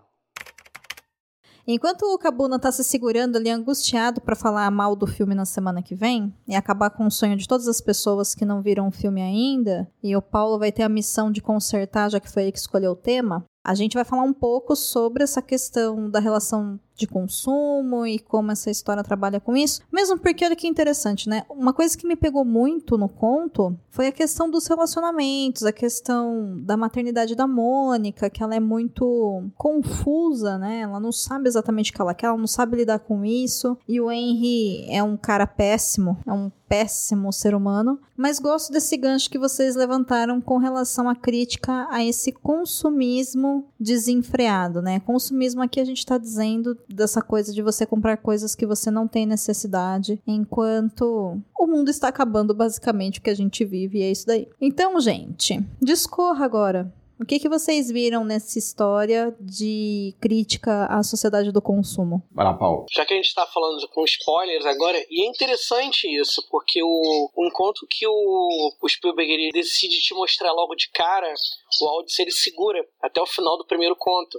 Enquanto 1.66 2.02
o 2.02 2.18
Kabuna 2.18 2.60
tá 2.60 2.70
se 2.70 2.84
segurando 2.84 3.36
ali 3.36 3.50
angustiado 3.50 4.20
para 4.20 4.36
falar 4.36 4.70
mal 4.70 4.94
do 4.94 5.06
filme 5.06 5.34
na 5.34 5.44
semana 5.44 5.82
que 5.82 5.96
vem 5.96 6.32
e 6.46 6.54
acabar 6.54 6.90
com 6.90 7.06
o 7.06 7.10
sonho 7.10 7.36
de 7.36 7.48
todas 7.48 7.66
as 7.66 7.80
pessoas 7.80 8.36
que 8.36 8.44
não 8.44 8.62
viram 8.62 8.86
o 8.86 8.92
filme 8.92 9.20
ainda, 9.20 9.90
e 10.00 10.14
o 10.14 10.22
Paulo 10.22 10.60
vai 10.60 10.70
ter 10.70 10.84
a 10.84 10.88
missão 10.88 11.32
de 11.32 11.42
consertar, 11.42 12.08
já 12.08 12.20
que 12.20 12.30
foi 12.30 12.42
ele 12.42 12.52
que 12.52 12.58
escolheu 12.58 12.92
o 12.92 12.96
tema, 12.96 13.44
a 13.66 13.74
gente 13.74 13.94
vai 13.94 14.04
falar 14.04 14.22
um 14.22 14.32
pouco 14.32 14.76
sobre 14.76 15.24
essa 15.24 15.42
questão 15.42 16.08
da 16.08 16.20
relação 16.20 16.78
de 16.96 17.06
consumo 17.06 18.06
e 18.06 18.18
como 18.18 18.50
essa 18.50 18.70
história 18.70 19.04
trabalha 19.04 19.38
com 19.38 19.56
isso. 19.56 19.82
Mesmo 19.92 20.18
porque, 20.18 20.44
olha 20.44 20.56
que 20.56 20.66
interessante, 20.66 21.28
né? 21.28 21.44
Uma 21.50 21.72
coisa 21.72 21.96
que 21.96 22.06
me 22.06 22.16
pegou 22.16 22.44
muito 22.44 22.96
no 22.96 23.08
conto 23.08 23.76
foi 23.90 24.08
a 24.08 24.12
questão 24.12 24.50
dos 24.50 24.66
relacionamentos, 24.66 25.62
a 25.62 25.72
questão 25.72 26.60
da 26.62 26.76
maternidade 26.76 27.34
da 27.34 27.46
Mônica, 27.46 28.30
que 28.30 28.42
ela 28.42 28.54
é 28.54 28.60
muito 28.60 29.44
confusa, 29.56 30.58
né? 30.58 30.80
Ela 30.80 31.00
não 31.00 31.12
sabe 31.12 31.48
exatamente 31.48 31.90
o 31.90 31.94
que 31.94 32.00
ela 32.00 32.14
quer, 32.14 32.26
ela 32.26 32.36
não 32.36 32.46
sabe 32.46 32.76
lidar 32.76 32.98
com 33.00 33.24
isso. 33.24 33.76
E 33.88 34.00
o 34.00 34.10
Henry 34.10 34.86
é 34.90 35.02
um 35.02 35.16
cara 35.16 35.46
péssimo, 35.46 36.18
é 36.26 36.32
um 36.32 36.50
péssimo 36.68 37.32
ser 37.32 37.54
humano, 37.54 37.98
mas 38.16 38.38
gosto 38.38 38.72
desse 38.72 38.96
gancho 38.96 39.30
que 39.30 39.38
vocês 39.38 39.76
levantaram 39.76 40.40
com 40.40 40.58
relação 40.58 41.08
à 41.08 41.14
crítica 41.14 41.86
a 41.90 42.04
esse 42.04 42.32
consumismo 42.32 43.68
desenfreado, 43.78 44.82
né? 44.82 45.00
Consumismo 45.00 45.62
aqui 45.62 45.80
a 45.80 45.84
gente 45.84 45.98
está 45.98 46.18
dizendo 46.18 46.76
dessa 46.88 47.22
coisa 47.22 47.52
de 47.52 47.62
você 47.62 47.86
comprar 47.86 48.16
coisas 48.16 48.54
que 48.54 48.66
você 48.66 48.90
não 48.90 49.06
tem 49.08 49.26
necessidade, 49.26 50.20
enquanto 50.26 51.40
o 51.58 51.66
mundo 51.66 51.90
está 51.90 52.08
acabando 52.08 52.54
basicamente 52.54 53.18
o 53.18 53.22
que 53.22 53.30
a 53.30 53.34
gente 53.34 53.64
vive 53.64 53.98
e 53.98 54.02
é 54.02 54.10
isso 54.10 54.26
daí. 54.26 54.48
Então, 54.60 55.00
gente, 55.00 55.60
discorra 55.80 56.44
agora 56.44 56.92
o 57.18 57.24
que, 57.24 57.38
que 57.38 57.48
vocês 57.48 57.90
viram 57.90 58.24
nessa 58.24 58.58
história 58.58 59.34
de 59.40 60.14
crítica 60.20 60.84
à 60.86 61.02
sociedade 61.02 61.50
do 61.50 61.62
consumo? 61.62 62.22
Vai 62.30 62.44
lá, 62.44 62.52
Paulo. 62.52 62.84
Já 62.92 63.06
que 63.06 63.14
a 63.14 63.16
gente 63.16 63.28
está 63.28 63.46
falando 63.46 63.88
com 63.88 64.04
spoilers 64.04 64.66
agora, 64.66 65.02
e 65.10 65.24
é 65.24 65.26
interessante 65.26 66.06
isso, 66.06 66.46
porque 66.50 66.82
o, 66.82 67.30
o 67.34 67.46
encontro 67.46 67.86
que 67.88 68.06
o, 68.06 68.70
o 68.82 68.88
Spielberg 68.88 69.32
ele 69.32 69.50
decide 69.50 69.98
te 69.98 70.14
mostrar 70.14 70.52
logo 70.52 70.74
de 70.74 70.90
cara, 70.90 71.32
o 71.80 71.88
áudio 71.88 72.14
ele 72.18 72.30
segura 72.30 72.86
até 73.02 73.20
o 73.20 73.26
final 73.26 73.56
do 73.56 73.66
primeiro 73.66 73.96
conto. 73.96 74.38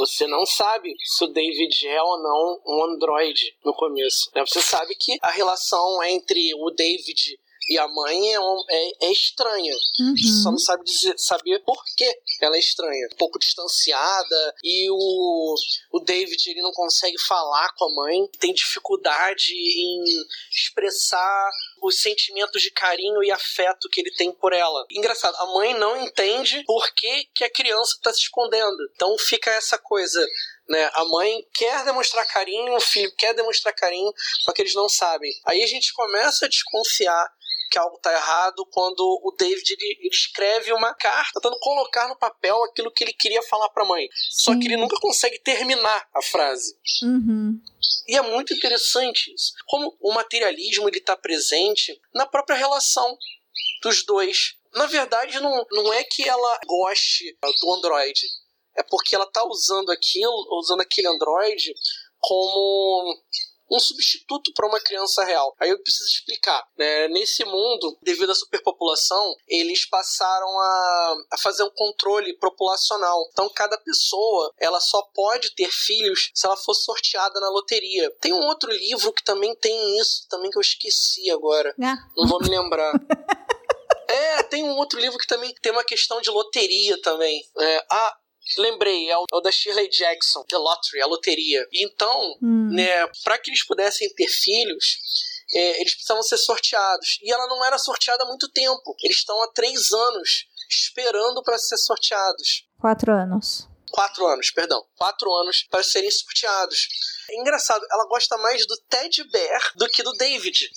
Você 0.00 0.26
não 0.26 0.46
sabe 0.46 0.94
se 1.04 1.22
o 1.24 1.26
David 1.26 1.86
é 1.86 2.02
ou 2.02 2.22
não 2.22 2.62
um 2.66 2.84
androide 2.84 3.54
no 3.62 3.74
começo. 3.74 4.30
Né? 4.34 4.42
Você 4.46 4.62
sabe 4.62 4.94
que 4.94 5.18
a 5.20 5.30
relação 5.30 6.02
entre 6.04 6.54
o 6.54 6.70
David 6.70 7.38
e 7.70 7.78
a 7.78 7.86
mãe 7.86 8.32
é, 8.32 8.40
um, 8.40 8.64
é, 8.68 9.06
é 9.06 9.12
estranha. 9.12 9.72
Uhum. 10.00 10.16
Só 10.42 10.50
não 10.50 10.58
sabe 10.58 10.82
dizer, 10.82 11.16
saber 11.16 11.60
por 11.60 11.80
que 11.96 12.04
ela 12.42 12.56
é 12.56 12.58
estranha. 12.58 13.06
Um 13.12 13.16
pouco 13.16 13.38
distanciada. 13.38 14.54
E 14.64 14.90
o, 14.90 15.54
o 15.92 16.00
David 16.00 16.50
ele 16.50 16.62
não 16.62 16.72
consegue 16.72 17.16
falar 17.28 17.72
com 17.76 17.84
a 17.84 17.94
mãe. 17.94 18.28
Tem 18.40 18.52
dificuldade 18.52 19.52
em 19.54 20.02
expressar 20.52 21.50
os 21.80 22.02
sentimentos 22.02 22.60
de 22.60 22.72
carinho 22.72 23.22
e 23.22 23.30
afeto 23.30 23.88
que 23.88 24.00
ele 24.00 24.10
tem 24.16 24.32
por 24.32 24.52
ela. 24.52 24.84
Engraçado, 24.90 25.36
a 25.36 25.46
mãe 25.54 25.72
não 25.74 26.02
entende 26.02 26.64
por 26.66 26.92
que, 26.92 27.24
que 27.36 27.44
a 27.44 27.52
criança 27.52 27.94
está 27.94 28.12
se 28.12 28.22
escondendo. 28.22 28.78
Então 28.96 29.16
fica 29.16 29.48
essa 29.48 29.78
coisa 29.78 30.20
né? 30.70 30.88
A 30.94 31.04
mãe 31.04 31.44
quer 31.52 31.84
demonstrar 31.84 32.24
carinho, 32.26 32.76
o 32.76 32.80
filho 32.80 33.12
quer 33.18 33.34
demonstrar 33.34 33.74
carinho, 33.74 34.12
só 34.44 34.52
que 34.52 34.62
eles 34.62 34.74
não 34.74 34.88
sabem. 34.88 35.30
Aí 35.44 35.64
a 35.64 35.66
gente 35.66 35.92
começa 35.92 36.46
a 36.46 36.48
desconfiar 36.48 37.28
que 37.70 37.78
algo 37.78 37.96
está 37.96 38.12
errado 38.12 38.66
quando 38.66 39.00
o 39.00 39.34
David 39.38 39.72
ele, 39.72 39.98
ele, 40.00 40.08
escreve 40.08 40.72
uma 40.72 40.92
carta 40.94 41.40
tentando 41.40 41.58
colocar 41.60 42.08
no 42.08 42.16
papel 42.16 42.62
aquilo 42.64 42.90
que 42.90 43.04
ele 43.04 43.12
queria 43.12 43.42
falar 43.42 43.68
para 43.70 43.84
a 43.84 43.86
mãe. 43.86 44.08
Sim. 44.12 44.44
Só 44.44 44.58
que 44.58 44.66
ele 44.66 44.76
nunca 44.76 44.96
consegue 45.00 45.38
terminar 45.38 46.08
a 46.14 46.22
frase. 46.22 46.76
Uhum. 47.02 47.60
E 48.08 48.16
é 48.16 48.22
muito 48.22 48.52
interessante 48.52 49.32
isso. 49.32 49.52
Como 49.66 49.96
o 50.00 50.12
materialismo 50.12 50.88
ele 50.88 50.98
está 50.98 51.16
presente 51.16 51.98
na 52.12 52.26
própria 52.26 52.56
relação 52.56 53.16
dos 53.82 54.04
dois. 54.04 54.56
Na 54.74 54.86
verdade, 54.86 55.40
não, 55.40 55.66
não 55.70 55.92
é 55.92 56.02
que 56.04 56.28
ela 56.28 56.60
goste 56.66 57.36
do 57.60 57.74
Android. 57.74 58.20
É 58.76 58.82
porque 58.82 59.14
ela 59.14 59.24
está 59.24 59.44
usando 59.44 59.90
aquilo, 59.90 60.58
usando 60.58 60.80
aquele 60.80 61.08
Android 61.08 61.74
como 62.18 63.18
um 63.70 63.78
substituto 63.78 64.52
para 64.54 64.66
uma 64.66 64.80
criança 64.80 65.24
real. 65.24 65.54
Aí 65.60 65.70
eu 65.70 65.82
preciso 65.82 66.08
explicar. 66.08 66.62
Né? 66.76 67.08
Nesse 67.08 67.44
mundo, 67.44 67.96
devido 68.02 68.30
à 68.30 68.34
superpopulação, 68.34 69.34
eles 69.46 69.88
passaram 69.88 70.48
a, 70.48 71.16
a 71.32 71.38
fazer 71.38 71.62
um 71.62 71.70
controle 71.70 72.36
populacional. 72.38 73.28
Então, 73.32 73.48
cada 73.54 73.78
pessoa 73.78 74.52
ela 74.58 74.80
só 74.80 75.02
pode 75.14 75.54
ter 75.54 75.70
filhos 75.70 76.30
se 76.34 76.46
ela 76.46 76.56
for 76.56 76.74
sorteada 76.74 77.38
na 77.40 77.48
loteria. 77.50 78.10
Tem 78.20 78.32
um 78.32 78.46
outro 78.46 78.70
livro 78.70 79.12
que 79.12 79.22
também 79.22 79.54
tem 79.56 79.98
isso, 79.98 80.26
também 80.28 80.50
que 80.50 80.58
eu 80.58 80.62
esqueci 80.62 81.30
agora. 81.30 81.74
É. 81.80 81.94
Não 82.16 82.26
vou 82.26 82.40
me 82.40 82.48
lembrar. 82.48 82.92
É, 84.10 84.42
tem 84.42 84.64
um 84.64 84.76
outro 84.76 84.98
livro 84.98 85.16
que 85.16 85.26
também 85.26 85.54
tem 85.62 85.70
uma 85.70 85.84
questão 85.84 86.20
de 86.20 86.30
loteria 86.30 87.00
também. 87.00 87.40
É, 87.56 87.86
ah, 87.88 88.16
Lembrei, 88.58 89.10
é 89.10 89.16
o, 89.16 89.24
é 89.32 89.36
o, 89.36 89.40
da 89.40 89.52
Shirley 89.52 89.88
Jackson, 89.88 90.44
The 90.44 90.56
Lottery, 90.56 91.02
a 91.02 91.06
loteria. 91.06 91.66
Então, 91.72 92.36
hum. 92.42 92.70
né, 92.72 93.06
para 93.22 93.38
que 93.38 93.50
eles 93.50 93.64
pudessem 93.64 94.12
ter 94.14 94.28
filhos, 94.28 94.98
é, 95.54 95.80
eles 95.80 95.94
precisavam 95.94 96.22
ser 96.22 96.38
sorteados. 96.38 97.18
E 97.22 97.32
ela 97.32 97.46
não 97.46 97.64
era 97.64 97.78
sorteada 97.78 98.24
há 98.24 98.26
muito 98.26 98.48
tempo. 98.50 98.94
Eles 99.02 99.18
estão 99.18 99.40
há 99.42 99.48
três 99.52 99.92
anos 99.92 100.46
esperando 100.68 101.42
para 101.42 101.58
ser 101.58 101.76
sorteados. 101.76 102.66
Quatro 102.78 103.12
anos. 103.12 103.68
Quatro 103.90 104.26
anos, 104.26 104.50
perdão. 104.50 104.84
Quatro 104.96 105.32
anos 105.34 105.66
para 105.68 105.82
serem 105.82 106.10
sorteados. 106.10 106.88
É 107.30 107.40
engraçado, 107.40 107.84
ela 107.90 108.06
gosta 108.06 108.36
mais 108.38 108.66
do 108.66 108.76
Ted 108.88 109.24
Bear 109.30 109.72
do 109.76 109.88
que 109.88 110.02
do 110.02 110.12
David. 110.12 110.70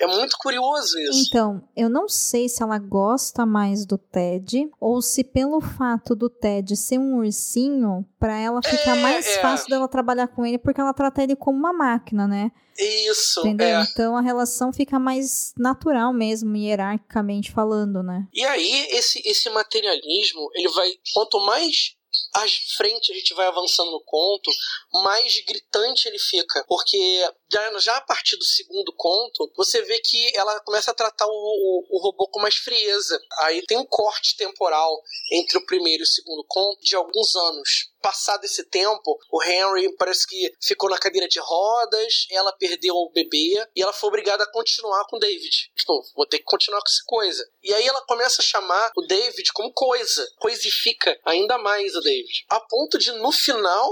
É 0.00 0.06
muito 0.06 0.36
curioso 0.38 0.98
isso. 0.98 1.24
Então, 1.28 1.62
eu 1.76 1.88
não 1.88 2.08
sei 2.08 2.48
se 2.48 2.62
ela 2.62 2.78
gosta 2.78 3.44
mais 3.46 3.84
do 3.86 3.96
Ted 3.98 4.70
ou 4.80 5.00
se 5.02 5.22
pelo 5.24 5.60
fato 5.60 6.14
do 6.14 6.28
Ted 6.28 6.76
ser 6.76 6.98
um 6.98 7.16
ursinho, 7.18 8.04
para 8.18 8.38
ela 8.38 8.60
ficar 8.62 8.96
É, 8.96 9.00
mais 9.02 9.26
é. 9.26 9.40
fácil 9.40 9.68
dela 9.68 9.88
trabalhar 9.88 10.28
com 10.28 10.46
ele 10.46 10.58
porque 10.58 10.80
ela 10.80 10.94
trata 10.94 11.22
ele 11.22 11.34
como 11.36 11.58
uma 11.58 11.72
máquina, 11.72 12.26
né? 12.28 12.50
Isso, 12.78 13.40
Entendeu? 13.40 13.66
é. 13.78 13.82
Então 13.82 14.16
a 14.16 14.20
relação 14.20 14.72
fica 14.72 14.98
mais 14.98 15.52
natural 15.58 16.12
mesmo, 16.12 16.56
hierarquicamente 16.56 17.50
falando, 17.52 18.02
né? 18.02 18.26
E 18.32 18.44
aí, 18.44 18.86
esse, 18.90 19.20
esse 19.28 19.50
materialismo, 19.50 20.48
ele 20.54 20.68
vai. 20.70 20.90
Quanto 21.12 21.38
mais 21.44 21.94
à 22.34 22.44
frente 22.76 23.12
a 23.12 23.14
gente 23.14 23.34
vai 23.34 23.46
avançando 23.46 23.90
no 23.90 24.00
conto, 24.04 24.50
mais 24.92 25.38
gritante 25.44 26.08
ele 26.08 26.18
fica. 26.18 26.64
Porque 26.66 27.30
já, 27.50 27.78
já 27.78 27.96
a 27.96 28.00
partir 28.00 28.36
do 28.36 28.44
segundo 28.44 28.92
conto, 28.96 29.50
você 29.56 29.82
vê 29.82 29.98
que 30.00 30.36
ela 30.36 30.60
começa 30.60 30.90
a 30.90 30.94
tratar 30.94 31.26
o, 31.26 31.30
o, 31.30 31.86
o 31.90 32.02
robô 32.02 32.28
com 32.28 32.40
mais 32.40 32.56
frieza. 32.56 33.20
Aí 33.40 33.62
tem 33.66 33.78
um 33.78 33.86
corte 33.86 34.36
temporal 34.36 35.02
entre 35.32 35.58
o 35.58 35.66
primeiro 35.66 36.02
e 36.02 36.04
o 36.04 36.06
segundo 36.06 36.44
conto 36.48 36.80
de 36.82 36.96
alguns 36.96 37.34
anos. 37.34 37.91
Passado 38.02 38.44
esse 38.44 38.64
tempo, 38.64 39.18
o 39.30 39.42
Henry 39.42 39.94
parece 39.96 40.26
que 40.26 40.52
ficou 40.60 40.90
na 40.90 40.98
cadeira 40.98 41.28
de 41.28 41.38
rodas, 41.38 42.26
ela 42.30 42.52
perdeu 42.52 42.94
o 42.94 43.10
bebê 43.12 43.64
e 43.76 43.82
ela 43.82 43.92
foi 43.92 44.08
obrigada 44.08 44.42
a 44.42 44.50
continuar 44.50 45.06
com 45.06 45.16
o 45.16 45.20
David. 45.20 45.70
Tipo, 45.76 46.02
vou 46.16 46.26
ter 46.26 46.38
que 46.38 46.44
continuar 46.44 46.80
com 46.80 46.88
essa 46.88 47.02
coisa. 47.06 47.48
E 47.62 47.72
aí 47.72 47.86
ela 47.86 48.00
começa 48.02 48.42
a 48.42 48.44
chamar 48.44 48.90
o 48.96 49.06
David 49.06 49.52
como 49.52 49.72
coisa, 49.72 50.26
coisifica 50.38 51.16
ainda 51.24 51.56
mais 51.58 51.94
o 51.94 52.00
David. 52.00 52.44
A 52.48 52.60
ponto 52.60 52.98
de, 52.98 53.12
no 53.12 53.30
final, 53.30 53.88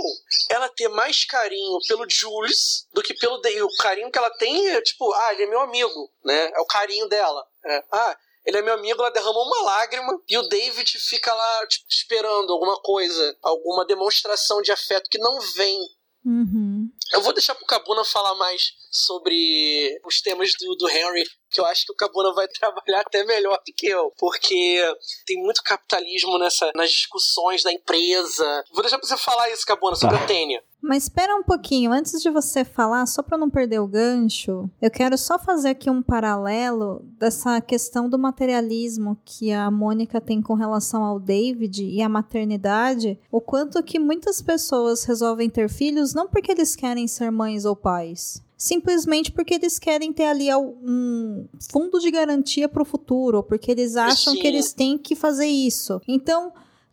ela 0.51 0.69
ter 0.71 0.89
mais 0.89 1.25
carinho 1.25 1.79
pelo 1.87 2.09
Jules 2.09 2.87
do 2.93 3.03
que 3.03 3.15
pelo 3.15 3.39
David. 3.39 3.63
O 3.63 3.77
carinho 3.79 4.11
que 4.11 4.19
ela 4.19 4.31
tem 4.39 4.69
é 4.69 4.83
tipo, 4.83 5.13
ah, 5.13 5.33
ele 5.33 5.45
é 5.45 5.47
meu 5.47 5.61
amigo, 5.61 6.13
né? 6.25 6.51
É 6.55 6.61
o 6.61 6.67
carinho 6.67 7.09
dela. 7.09 7.47
É, 7.65 7.85
ah, 7.93 8.19
ele 8.45 8.59
é 8.59 8.63
meu 8.63 8.75
amigo, 8.75 9.01
ela 9.01 9.11
derrama 9.11 9.41
uma 9.41 9.63
lágrima 9.63 10.13
e 10.29 10.39
o 10.39 10.49
David 10.49 10.99
fica 10.99 11.33
lá 11.33 11.67
tipo, 11.67 11.87
esperando 11.89 12.53
alguma 12.53 12.81
coisa, 12.81 13.37
alguma 13.43 13.85
demonstração 13.87 14.61
de 14.63 14.73
afeto 14.73 15.09
que 15.11 15.19
não 15.19 15.41
vem. 15.55 15.79
Uhum. 16.25 16.89
Eu 17.15 17.23
vou 17.23 17.33
deixar 17.33 17.55
pro 17.55 17.65
Cabuna 17.65 18.05
falar 18.05 18.35
mais 18.35 18.73
sobre 18.91 19.99
os 20.05 20.21
temas 20.21 20.53
do, 20.61 20.77
do 20.77 20.89
Henry, 20.89 21.25
que 21.51 21.61
eu 21.61 21.65
acho 21.65 21.87
que 21.87 21.93
o 21.93 21.97
Cabuna 21.97 22.33
vai 22.35 22.47
trabalhar 22.53 23.01
até 23.01 23.25
melhor 23.25 23.57
do 23.67 23.73
que 23.75 23.87
eu, 23.87 24.13
porque 24.19 24.83
tem 25.27 25.39
muito 25.39 25.63
capitalismo 25.63 26.39
nessa, 26.39 26.71
nas 26.75 26.91
discussões 26.91 27.63
da 27.63 27.73
empresa. 27.73 28.65
Vou 28.73 28.83
deixar 28.83 28.99
pra 28.99 29.09
você 29.09 29.17
falar 29.17 29.51
isso, 29.51 29.65
Cabuna, 29.65 29.97
sobre 29.97 30.19
Tá. 30.19 30.25
a 30.25 30.27
Tênia. 30.27 30.63
Mas 30.83 31.05
espera 31.05 31.37
um 31.37 31.43
pouquinho, 31.43 31.93
antes 31.93 32.23
de 32.23 32.31
você 32.31 32.65
falar, 32.65 33.05
só 33.07 33.23
para 33.23 33.37
não 33.37 33.51
perder 33.51 33.81
o 33.81 33.87
gancho, 33.87 34.69
eu 34.81 34.91
quero 34.91 35.17
só 35.19 35.39
fazer 35.39 35.71
aqui 35.71 35.91
um 35.91 36.03
paralelo 36.03 37.05
dessa 37.19 37.61
questão 37.61 38.09
do 38.09 38.19
materialismo 38.19 39.19
que 39.25 39.53
a 39.53 39.71
Mônica 39.71 40.21
tem 40.21 40.41
com 40.41 40.55
relação 40.55 41.05
ao 41.05 41.21
David 41.21 41.85
e 41.85 42.01
à 42.01 42.09
maternidade, 42.09 43.19
o 43.31 43.41
quanto 43.41 43.83
que 43.83 43.99
muitas 43.99 44.41
pessoas 44.41 45.05
resolvem 45.05 45.51
ter 45.51 45.69
filhos 45.69 46.15
não 46.15 46.27
porque 46.27 46.51
eles 46.51 46.75
querem 46.75 47.07
ser 47.07 47.31
mães 47.31 47.65
ou 47.67 47.77
pais, 47.77 48.43
simplesmente 48.57 49.31
porque 49.31 49.55
eles 49.55 49.79
querem 49.79 50.13
ter 50.13 50.25
ali 50.25 50.49
um 50.55 51.47
fundo 51.71 52.01
de 52.01 52.11
garantia 52.11 52.69
para 52.69 52.83
o 52.83 52.87
futuro, 52.87 53.39
ou 53.39 53.43
porque 53.43 53.71
eles 53.71 53.97
acham 53.97 54.33
Sim. 54.33 54.41
que 54.41 54.47
eles 54.47 54.73
têm 54.73 54.97
que 54.97 55.15
fazer 55.15 55.47
isso. 55.47 56.01
Então, 56.09 56.53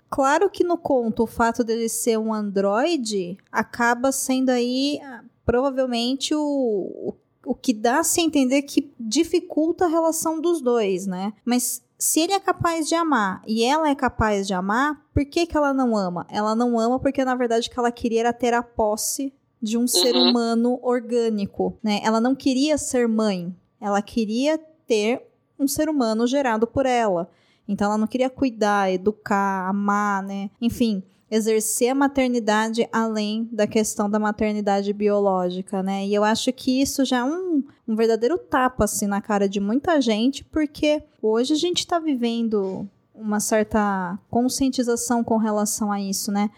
Claro 0.09 0.49
que 0.49 0.63
no 0.63 0.77
conto 0.77 1.23
o 1.23 1.27
fato 1.27 1.63
dele 1.63 1.89
ser 1.89 2.17
um 2.17 2.33
androide 2.33 3.37
acaba 3.51 4.11
sendo 4.11 4.49
aí 4.49 4.99
ah, 5.03 5.21
provavelmente 5.45 6.33
o, 6.33 6.39
o, 6.41 7.13
o 7.45 7.55
que 7.55 7.73
dá 7.73 7.99
a 7.99 8.03
se 8.03 8.21
entender 8.21 8.61
que 8.63 8.91
dificulta 8.99 9.85
a 9.85 9.89
relação 9.89 10.39
dos 10.39 10.61
dois, 10.61 11.05
né? 11.05 11.33
Mas 11.43 11.81
se 11.99 12.19
ele 12.21 12.33
é 12.33 12.39
capaz 12.39 12.87
de 12.87 12.95
amar 12.95 13.41
e 13.47 13.63
ela 13.63 13.89
é 13.89 13.95
capaz 13.95 14.45
de 14.47 14.53
amar, 14.53 15.03
por 15.13 15.25
que, 15.25 15.45
que 15.45 15.57
ela 15.57 15.73
não 15.73 15.97
ama? 15.97 16.25
Ela 16.29 16.55
não 16.55 16.79
ama 16.79 16.99
porque 16.99 17.25
na 17.25 17.35
verdade 17.35 17.67
o 17.67 17.71
que 17.71 17.79
ela 17.79 17.91
queria 17.91 18.19
era 18.21 18.33
ter 18.33 18.53
a 18.53 18.61
posse 18.63 19.33
de 19.61 19.77
um 19.77 19.87
ser 19.87 20.15
Uhum. 20.15 20.29
humano 20.29 20.79
orgânico, 20.83 21.77
né? 21.81 21.99
Ela 22.03 22.21
não 22.21 22.35
queria 22.35 22.77
ser 22.77 23.07
mãe, 23.07 23.53
ela 23.81 24.01
queria 24.01 24.57
ter 24.85 25.23
um 25.59 25.67
ser 25.67 25.89
humano 25.89 26.27
gerado 26.27 26.67
por 26.67 26.85
ela. 26.85 27.29
Então 27.67 27.87
ela 27.87 27.97
não 27.97 28.07
queria 28.07 28.29
cuidar, 28.29 28.91
educar, 28.91 29.67
amar, 29.69 30.23
né? 30.23 30.49
Enfim, 30.61 31.03
exercer 31.29 31.89
a 31.89 31.95
maternidade 31.95 32.87
além 32.91 33.47
da 33.51 33.67
questão 33.67 34.09
da 34.09 34.17
maternidade 34.17 34.91
biológica, 34.93 35.83
né? 35.83 36.05
E 36.05 36.13
eu 36.13 36.23
acho 36.23 36.51
que 36.53 36.81
isso 36.81 37.03
já 37.03 37.17
é 37.17 37.23
um, 37.23 37.63
um 37.87 37.95
verdadeiro 37.95 38.37
tapa 38.37 38.85
assim 38.85 39.07
na 39.07 39.21
cara 39.21 39.47
de 39.49 39.59
muita 39.59 39.99
gente, 39.99 40.43
porque 40.45 41.03
hoje 41.21 41.53
a 41.53 41.57
gente 41.57 41.79
está 41.79 41.99
vivendo 41.99 42.87
uma 43.13 43.39
certa 43.39 44.17
conscientização 44.29 45.23
com 45.23 45.37
relação 45.37 45.91
a 45.91 45.99
isso, 45.99 46.31
né? 46.31 46.49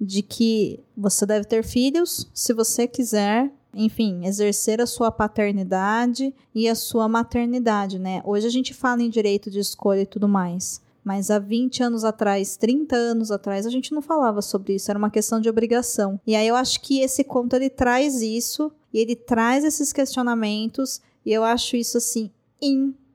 De 0.00 0.22
que 0.22 0.80
você 0.96 1.24
deve 1.24 1.46
ter 1.46 1.64
filhos 1.64 2.30
se 2.34 2.52
você 2.52 2.86
quiser 2.86 3.50
enfim, 3.74 4.24
exercer 4.24 4.80
a 4.80 4.86
sua 4.86 5.10
paternidade 5.10 6.34
e 6.54 6.68
a 6.68 6.74
sua 6.74 7.08
maternidade, 7.08 7.98
né? 7.98 8.22
Hoje 8.24 8.46
a 8.46 8.50
gente 8.50 8.72
fala 8.74 9.02
em 9.02 9.10
direito 9.10 9.50
de 9.50 9.58
escolha 9.58 10.02
e 10.02 10.06
tudo 10.06 10.28
mais. 10.28 10.80
Mas 11.04 11.30
há 11.30 11.38
20 11.38 11.82
anos 11.82 12.04
atrás, 12.04 12.56
30 12.56 12.94
anos 12.94 13.30
atrás, 13.30 13.66
a 13.66 13.70
gente 13.70 13.92
não 13.92 14.02
falava 14.02 14.42
sobre 14.42 14.74
isso, 14.74 14.90
era 14.90 14.98
uma 14.98 15.10
questão 15.10 15.40
de 15.40 15.48
obrigação. 15.48 16.20
E 16.26 16.34
aí 16.36 16.46
eu 16.46 16.56
acho 16.56 16.80
que 16.82 17.00
esse 17.00 17.24
conto 17.24 17.56
ele 17.56 17.70
traz 17.70 18.20
isso, 18.20 18.70
e 18.92 18.98
ele 18.98 19.16
traz 19.16 19.64
esses 19.64 19.92
questionamentos, 19.92 21.00
e 21.24 21.32
eu 21.32 21.44
acho 21.44 21.76
isso 21.76 21.96
assim 21.96 22.30
incrível. 22.60 23.07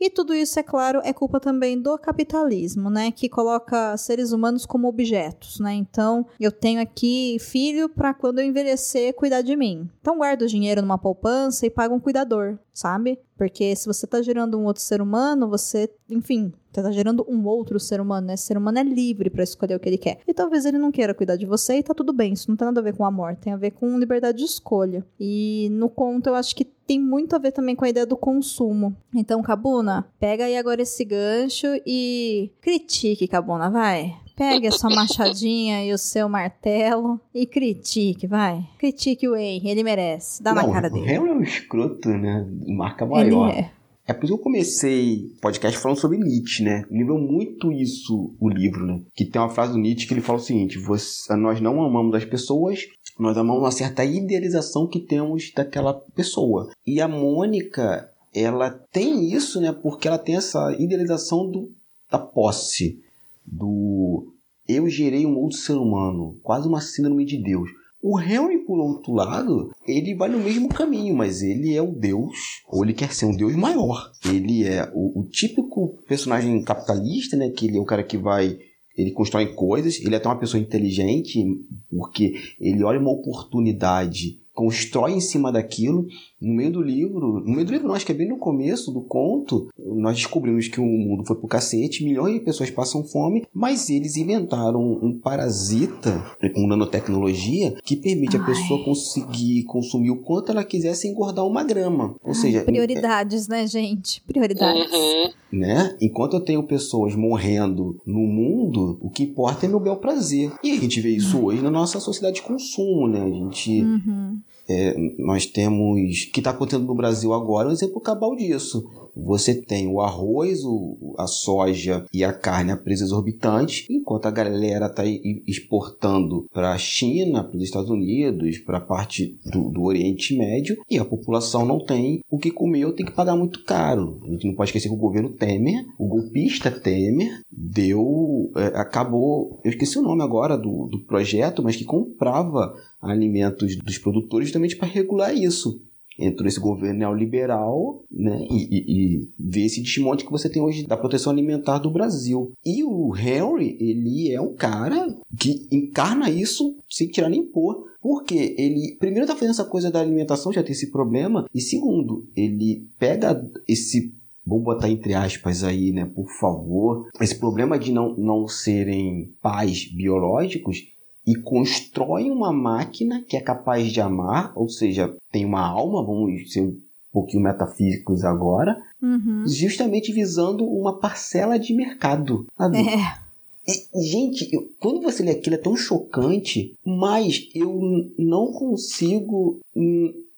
E 0.00 0.10
tudo 0.10 0.34
isso, 0.34 0.58
é 0.58 0.62
claro, 0.62 1.00
é 1.04 1.12
culpa 1.12 1.40
também 1.40 1.80
do 1.80 1.96
capitalismo, 1.98 2.90
né, 2.90 3.10
que 3.10 3.28
coloca 3.28 3.96
seres 3.96 4.32
humanos 4.32 4.66
como 4.66 4.88
objetos, 4.88 5.60
né? 5.60 5.74
Então, 5.74 6.26
eu 6.38 6.52
tenho 6.52 6.80
aqui 6.80 7.38
filho 7.40 7.88
para 7.88 8.14
quando 8.14 8.38
eu 8.38 8.44
envelhecer 8.44 9.14
cuidar 9.14 9.42
de 9.42 9.56
mim. 9.56 9.88
Então, 10.00 10.18
guarda 10.18 10.44
o 10.44 10.48
dinheiro 10.48 10.82
numa 10.82 10.98
poupança 10.98 11.66
e 11.66 11.70
paga 11.70 11.94
um 11.94 12.00
cuidador, 12.00 12.58
sabe? 12.74 13.18
Porque 13.38 13.74
se 13.76 13.86
você 13.86 14.06
tá 14.06 14.20
gerando 14.20 14.58
um 14.58 14.64
outro 14.64 14.82
ser 14.82 15.00
humano, 15.00 15.48
você, 15.48 15.88
enfim, 16.10 16.52
você 16.70 16.82
tá 16.82 16.90
gerando 16.90 17.24
um 17.28 17.46
outro 17.46 17.78
ser 17.78 18.00
humano, 18.00 18.26
né? 18.26 18.34
Esse 18.34 18.46
ser 18.46 18.58
humano 18.58 18.78
é 18.78 18.82
livre 18.82 19.30
para 19.30 19.44
escolher 19.44 19.76
o 19.76 19.80
que 19.80 19.88
ele 19.88 19.96
quer. 19.96 20.18
E 20.26 20.34
talvez 20.34 20.64
ele 20.64 20.76
não 20.76 20.90
queira 20.90 21.14
cuidar 21.14 21.36
de 21.36 21.46
você 21.46 21.78
e 21.78 21.82
tá 21.82 21.94
tudo 21.94 22.12
bem. 22.12 22.32
Isso 22.32 22.50
não 22.50 22.56
tem 22.56 22.66
nada 22.66 22.80
a 22.80 22.84
ver 22.84 22.96
com 22.96 23.04
amor, 23.04 23.36
tem 23.36 23.52
a 23.52 23.56
ver 23.56 23.70
com 23.70 23.98
liberdade 23.98 24.38
de 24.38 24.44
escolha. 24.44 25.06
E 25.18 25.68
no 25.70 25.88
conto 25.88 26.28
eu 26.28 26.34
acho 26.34 26.54
que 26.54 26.64
tem 26.64 27.00
muito 27.00 27.34
a 27.34 27.38
ver 27.38 27.52
também 27.52 27.76
com 27.76 27.84
a 27.84 27.88
ideia 27.88 28.04
do 28.04 28.16
consumo. 28.16 28.94
Então, 29.14 29.40
Cabuna, 29.40 30.06
pega 30.18 30.44
aí 30.44 30.56
agora 30.56 30.82
esse 30.82 31.04
gancho 31.04 31.68
e 31.86 32.50
critique, 32.60 33.28
Cabuna, 33.28 33.70
vai. 33.70 34.23
Pegue 34.36 34.66
a 34.66 34.72
sua 34.72 34.90
machadinha 34.90 35.84
e 35.84 35.92
o 35.92 35.98
seu 35.98 36.28
martelo 36.28 37.20
e 37.34 37.46
critique, 37.46 38.26
vai. 38.26 38.66
Critique 38.78 39.28
o 39.28 39.36
Henry, 39.36 39.68
ele 39.68 39.82
merece. 39.84 40.42
Dá 40.42 40.52
na 40.52 40.62
Não, 40.62 40.72
cara 40.72 40.88
o 40.88 40.90
dele. 40.90 41.06
Henry 41.08 41.28
é 41.28 41.32
um 41.32 41.42
escroto, 41.42 42.08
né? 42.08 42.46
Marca 42.66 43.04
Ele 43.04 43.10
maior. 43.10 43.50
é. 43.50 43.70
É 44.06 44.12
por 44.12 44.24
isso 44.24 44.34
que 44.34 44.40
eu 44.40 44.44
comecei 44.44 45.30
o 45.38 45.40
podcast 45.40 45.78
falando 45.78 45.98
sobre 45.98 46.18
Nietzsche, 46.18 46.62
né? 46.62 46.84
Lembrou 46.90 47.18
muito 47.18 47.72
isso 47.72 48.34
o 48.38 48.50
livro, 48.50 48.84
né? 48.84 49.00
Que 49.14 49.24
tem 49.24 49.40
uma 49.40 49.48
frase 49.48 49.72
do 49.72 49.78
Nietzsche 49.78 50.06
que 50.06 50.12
ele 50.12 50.20
fala 50.20 50.38
o 50.38 50.42
seguinte: 50.42 50.78
você, 50.78 51.34
nós 51.36 51.58
não 51.58 51.82
amamos 51.82 52.14
as 52.14 52.24
pessoas, 52.26 52.80
nós 53.18 53.38
amamos 53.38 53.62
uma 53.62 53.70
certa 53.70 54.04
idealização 54.04 54.86
que 54.86 55.00
temos 55.00 55.50
daquela 55.56 55.94
pessoa. 56.14 56.70
E 56.86 57.00
a 57.00 57.08
Mônica, 57.08 58.10
ela 58.34 58.68
tem 58.92 59.32
isso, 59.32 59.58
né? 59.58 59.72
Porque 59.72 60.06
ela 60.06 60.18
tem 60.18 60.36
essa 60.36 60.76
idealização 60.78 61.50
do, 61.50 61.70
da 62.10 62.18
posse, 62.18 63.00
do 63.44 64.34
eu 64.66 64.88
gerei 64.88 65.26
um 65.26 65.36
outro 65.36 65.58
ser 65.58 65.74
humano, 65.74 66.38
quase 66.42 66.66
uma 66.66 66.80
síndrome 66.80 67.24
de 67.24 67.36
Deus. 67.36 67.68
O 68.02 68.20
Henry, 68.20 68.58
por 68.66 68.78
outro 68.78 69.14
lado, 69.14 69.70
ele 69.86 70.14
vai 70.14 70.28
no 70.28 70.38
mesmo 70.38 70.68
caminho, 70.68 71.14
mas 71.14 71.42
ele 71.42 71.74
é 71.74 71.80
o 71.80 71.92
Deus, 71.92 72.36
ou 72.68 72.84
ele 72.84 72.92
quer 72.92 73.12
ser 73.12 73.24
um 73.24 73.36
Deus 73.36 73.54
maior. 73.56 74.10
Ele 74.26 74.64
é 74.64 74.90
o, 74.94 75.20
o 75.20 75.28
típico 75.28 76.02
personagem 76.06 76.62
capitalista, 76.62 77.34
né? 77.36 77.48
Que 77.48 77.66
ele 77.66 77.78
é 77.78 77.80
o 77.80 77.86
cara 77.86 78.02
que 78.02 78.18
vai. 78.18 78.58
Ele 78.96 79.10
constrói 79.10 79.54
coisas, 79.54 79.98
ele 80.00 80.14
é 80.14 80.18
até 80.18 80.28
uma 80.28 80.38
pessoa 80.38 80.62
inteligente, 80.62 81.42
porque 81.90 82.34
ele 82.60 82.84
olha 82.84 83.00
uma 83.00 83.10
oportunidade 83.10 84.38
constrói 84.54 85.12
em 85.12 85.20
cima 85.20 85.52
daquilo. 85.52 86.06
No 86.40 86.54
meio 86.54 86.72
do 86.72 86.82
livro, 86.82 87.40
no 87.40 87.52
meio 87.52 87.64
do 87.64 87.72
livro 87.72 87.88
não, 87.88 87.94
acho 87.94 88.06
que 88.06 88.12
é 88.12 88.14
bem 88.14 88.28
no 88.28 88.38
começo 88.38 88.92
do 88.92 89.00
conto, 89.00 89.68
nós 89.78 90.16
descobrimos 90.16 90.68
que 90.68 90.80
o 90.80 90.84
mundo 90.84 91.24
foi 91.26 91.36
pro 91.36 91.48
cacete, 91.48 92.04
milhões 92.04 92.34
de 92.34 92.40
pessoas 92.40 92.70
passam 92.70 93.02
fome, 93.02 93.46
mas 93.52 93.88
eles 93.88 94.16
inventaram 94.16 94.80
um 94.80 95.18
parasita 95.18 96.22
com 96.54 96.66
nanotecnologia 96.66 97.74
que 97.82 97.96
permite 97.96 98.36
Ai. 98.36 98.42
a 98.42 98.46
pessoa 98.46 98.84
conseguir 98.84 99.64
consumir 99.64 100.10
o 100.10 100.20
quanto 100.20 100.52
ela 100.52 100.62
quiser 100.62 100.94
sem 100.94 101.12
engordar 101.12 101.46
uma 101.46 101.64
grama. 101.64 102.14
Ou 102.22 102.28
Ai, 102.28 102.34
seja, 102.34 102.62
prioridades, 102.62 103.48
é... 103.48 103.52
né, 103.52 103.66
gente? 103.66 104.22
Prioridades. 104.22 104.92
Uhum. 104.92 105.30
Né? 105.50 105.96
Enquanto 106.00 106.34
eu 106.34 106.40
tenho 106.40 106.62
pessoas 106.64 107.14
morrendo 107.14 107.96
no 108.04 108.20
mundo, 108.20 108.98
o 109.00 109.08
que 109.08 109.22
importa 109.22 109.66
é 109.66 109.68
meu 109.68 109.80
bel 109.80 109.96
prazer. 109.96 110.52
E 110.62 110.72
a 110.72 110.76
gente 110.76 111.00
vê 111.00 111.10
isso 111.10 111.38
uhum. 111.38 111.44
hoje 111.44 111.62
na 111.62 111.70
nossa 111.70 112.00
sociedade 112.00 112.36
de 112.36 112.42
consumo, 112.42 113.08
né? 113.08 113.22
A 113.22 113.30
gente 113.30 113.82
uhum. 113.82 114.40
É, 114.68 114.94
nós 115.18 115.46
temos. 115.46 116.24
Que 116.32 116.40
está 116.40 116.50
acontecendo 116.50 116.86
no 116.86 116.94
Brasil 116.94 117.32
agora 117.32 117.68
é 117.68 117.70
um 117.70 117.74
exemplo 117.74 118.00
cabal 118.00 118.34
disso. 118.34 119.03
Você 119.16 119.54
tem 119.54 119.86
o 119.86 120.00
arroz, 120.00 120.64
o, 120.64 121.14
a 121.18 121.26
soja 121.26 122.04
e 122.12 122.24
a 122.24 122.32
carne 122.32 122.72
a 122.72 122.76
preços 122.76 123.06
exorbitantes, 123.06 123.86
enquanto 123.88 124.26
a 124.26 124.30
galera 124.30 124.86
está 124.86 125.04
exportando 125.46 126.46
para 126.52 126.72
a 126.72 126.78
China, 126.78 127.44
para 127.44 127.56
os 127.56 127.62
Estados 127.62 127.90
Unidos, 127.90 128.58
para 128.58 128.78
a 128.78 128.80
parte 128.80 129.38
do, 129.44 129.70
do, 129.70 129.82
Oriente 129.82 130.36
Médio, 130.36 130.76
e 130.90 130.98
a 130.98 131.04
população 131.04 131.64
não 131.64 131.78
tem 131.78 132.20
o 132.30 132.38
que 132.38 132.50
comer 132.50 132.86
ou 132.86 132.92
tem 132.92 133.06
que 133.06 133.12
pagar 133.12 133.36
muito 133.36 133.62
caro. 133.64 134.20
A 134.24 134.30
gente 134.30 134.46
não 134.46 134.54
pode 134.54 134.70
esquecer 134.70 134.88
que 134.88 134.94
o 134.94 134.98
governo 134.98 135.30
Temer, 135.30 135.84
o 135.98 136.06
golpista 136.06 136.70
Temer, 136.70 137.40
deu. 137.50 138.50
É, 138.56 138.78
acabou. 138.78 139.60
Eu 139.64 139.70
esqueci 139.70 139.98
o 139.98 140.02
nome 140.02 140.22
agora 140.22 140.56
do, 140.56 140.86
do 140.86 141.00
projeto, 141.00 141.62
mas 141.62 141.76
que 141.76 141.84
comprava 141.84 142.74
alimentos 143.00 143.76
dos 143.76 143.98
produtores 143.98 144.48
justamente 144.48 144.76
para 144.76 144.88
regular 144.88 145.34
isso. 145.34 145.80
Entrou 146.18 146.46
esse 146.46 146.60
governo 146.60 147.00
neoliberal 147.00 148.02
né, 148.10 148.46
e, 148.50 148.68
e, 148.70 149.16
e 149.16 149.28
vê 149.38 149.64
esse 149.64 149.82
desmonte 149.82 150.24
que 150.24 150.30
você 150.30 150.48
tem 150.48 150.62
hoje 150.62 150.86
da 150.86 150.96
proteção 150.96 151.32
alimentar 151.32 151.78
do 151.78 151.90
Brasil. 151.90 152.52
E 152.64 152.84
o 152.84 153.14
Henry, 153.16 153.76
ele 153.80 154.32
é 154.32 154.40
um 154.40 154.54
cara 154.54 155.14
que 155.38 155.66
encarna 155.70 156.30
isso 156.30 156.76
sem 156.88 157.08
tirar 157.08 157.28
nem 157.28 157.44
pôr. 157.44 157.84
Porque 158.00 158.54
ele, 158.58 158.96
primeiro, 159.00 159.26
tá 159.26 159.34
fazendo 159.34 159.52
essa 159.52 159.64
coisa 159.64 159.90
da 159.90 160.00
alimentação, 160.00 160.52
já 160.52 160.62
tem 160.62 160.72
esse 160.72 160.90
problema. 160.90 161.46
E 161.54 161.60
segundo, 161.60 162.26
ele 162.36 162.86
pega 162.98 163.42
esse 163.66 164.12
vamos 164.46 164.64
botar 164.64 164.90
entre 164.90 165.14
aspas 165.14 165.64
aí, 165.64 165.90
né, 165.90 166.04
por 166.04 166.28
favor, 166.38 167.08
esse 167.20 167.38
problema 167.38 167.78
de 167.78 167.90
não, 167.90 168.14
não 168.16 168.46
serem 168.46 169.32
pais 169.40 169.90
biológicos 169.90 170.86
e 171.26 171.34
constrói 171.36 172.30
uma 172.30 172.52
máquina 172.52 173.22
que 173.26 173.36
é 173.36 173.40
capaz 173.40 173.90
de 173.90 174.00
amar, 174.00 174.52
ou 174.54 174.68
seja, 174.68 175.14
tem 175.32 175.44
uma 175.44 175.66
alma, 175.66 176.04
vamos 176.04 176.52
ser 176.52 176.60
um 176.60 176.76
pouquinho 177.12 177.42
metafísicos 177.42 178.24
agora, 178.24 178.76
uhum. 179.00 179.44
justamente 179.46 180.12
visando 180.12 180.64
uma 180.64 180.98
parcela 180.98 181.58
de 181.58 181.72
mercado. 181.72 182.46
Sabe? 182.58 182.78
É. 182.78 183.24
E, 183.66 184.02
gente, 184.06 184.48
eu, 184.52 184.68
quando 184.78 185.00
você 185.00 185.22
lê 185.22 185.30
aquilo 185.30 185.54
é 185.54 185.58
tão 185.58 185.74
chocante, 185.76 186.74
mas 186.84 187.48
eu 187.54 188.10
não 188.18 188.52
consigo 188.52 189.58